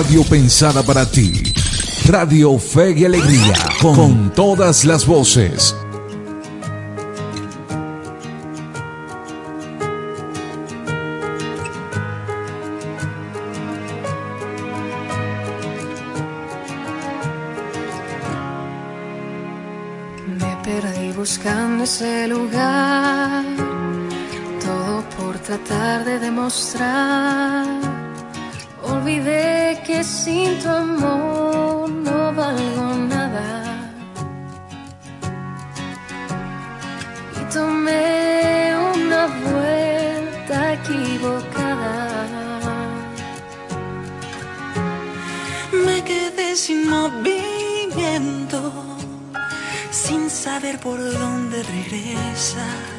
radio 0.03 0.25
pensada 0.25 0.83
para 0.83 1.05
ti. 1.05 1.31
Radio 2.07 2.59
Fe 2.59 2.93
y 2.93 3.05
Alegría, 3.05 3.53
con, 3.83 3.95
con 3.97 4.31
todas 4.33 4.87
las 4.87 5.05
voces. 5.05 5.77
Me 20.27 20.57
perdí 20.65 21.13
buscando 21.13 21.85
ese 21.85 22.27
lugar, 22.27 23.45
todo 24.65 25.05
por 25.19 25.39
tratar 25.41 26.07
de 26.07 26.19
demostrar 26.19 27.60
sin 30.25 30.59
tu 30.59 30.69
amor 30.69 31.89
no 32.07 32.19
valgo 32.41 32.87
nada. 33.15 33.49
Y 37.39 37.41
tomé 37.55 38.75
una 38.95 39.23
vuelta 39.45 40.57
equivocada. 40.79 41.99
Me 45.87 45.97
quedé 46.11 46.49
sin 46.65 46.81
movimiento, 46.97 48.61
sin 49.91 50.29
saber 50.29 50.79
por 50.81 50.99
dónde 51.19 51.63
regresar. 51.63 52.90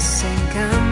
sink. 0.00 0.56
I'm 0.56 0.89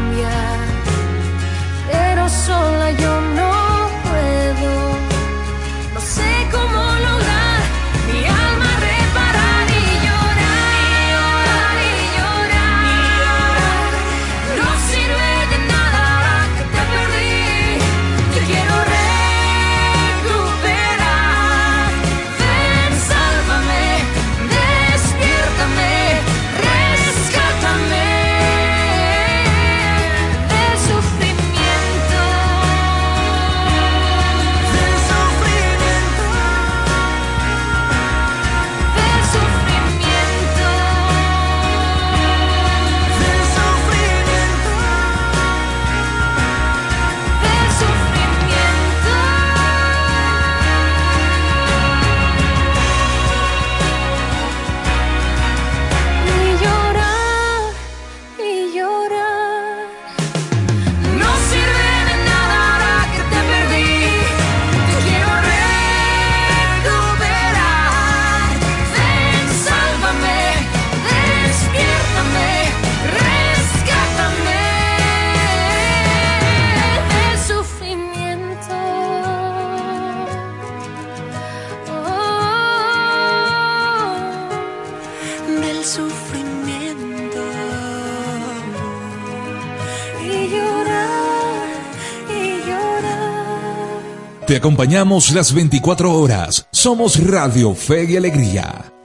acompañamos 94.58 95.32
las 95.32 95.54
24 95.54 96.12
horas. 96.12 96.68
Somos 96.70 97.24
Radio 97.24 97.74
Fe 97.74 98.04
y 98.04 98.16
Alegría. 98.16 98.97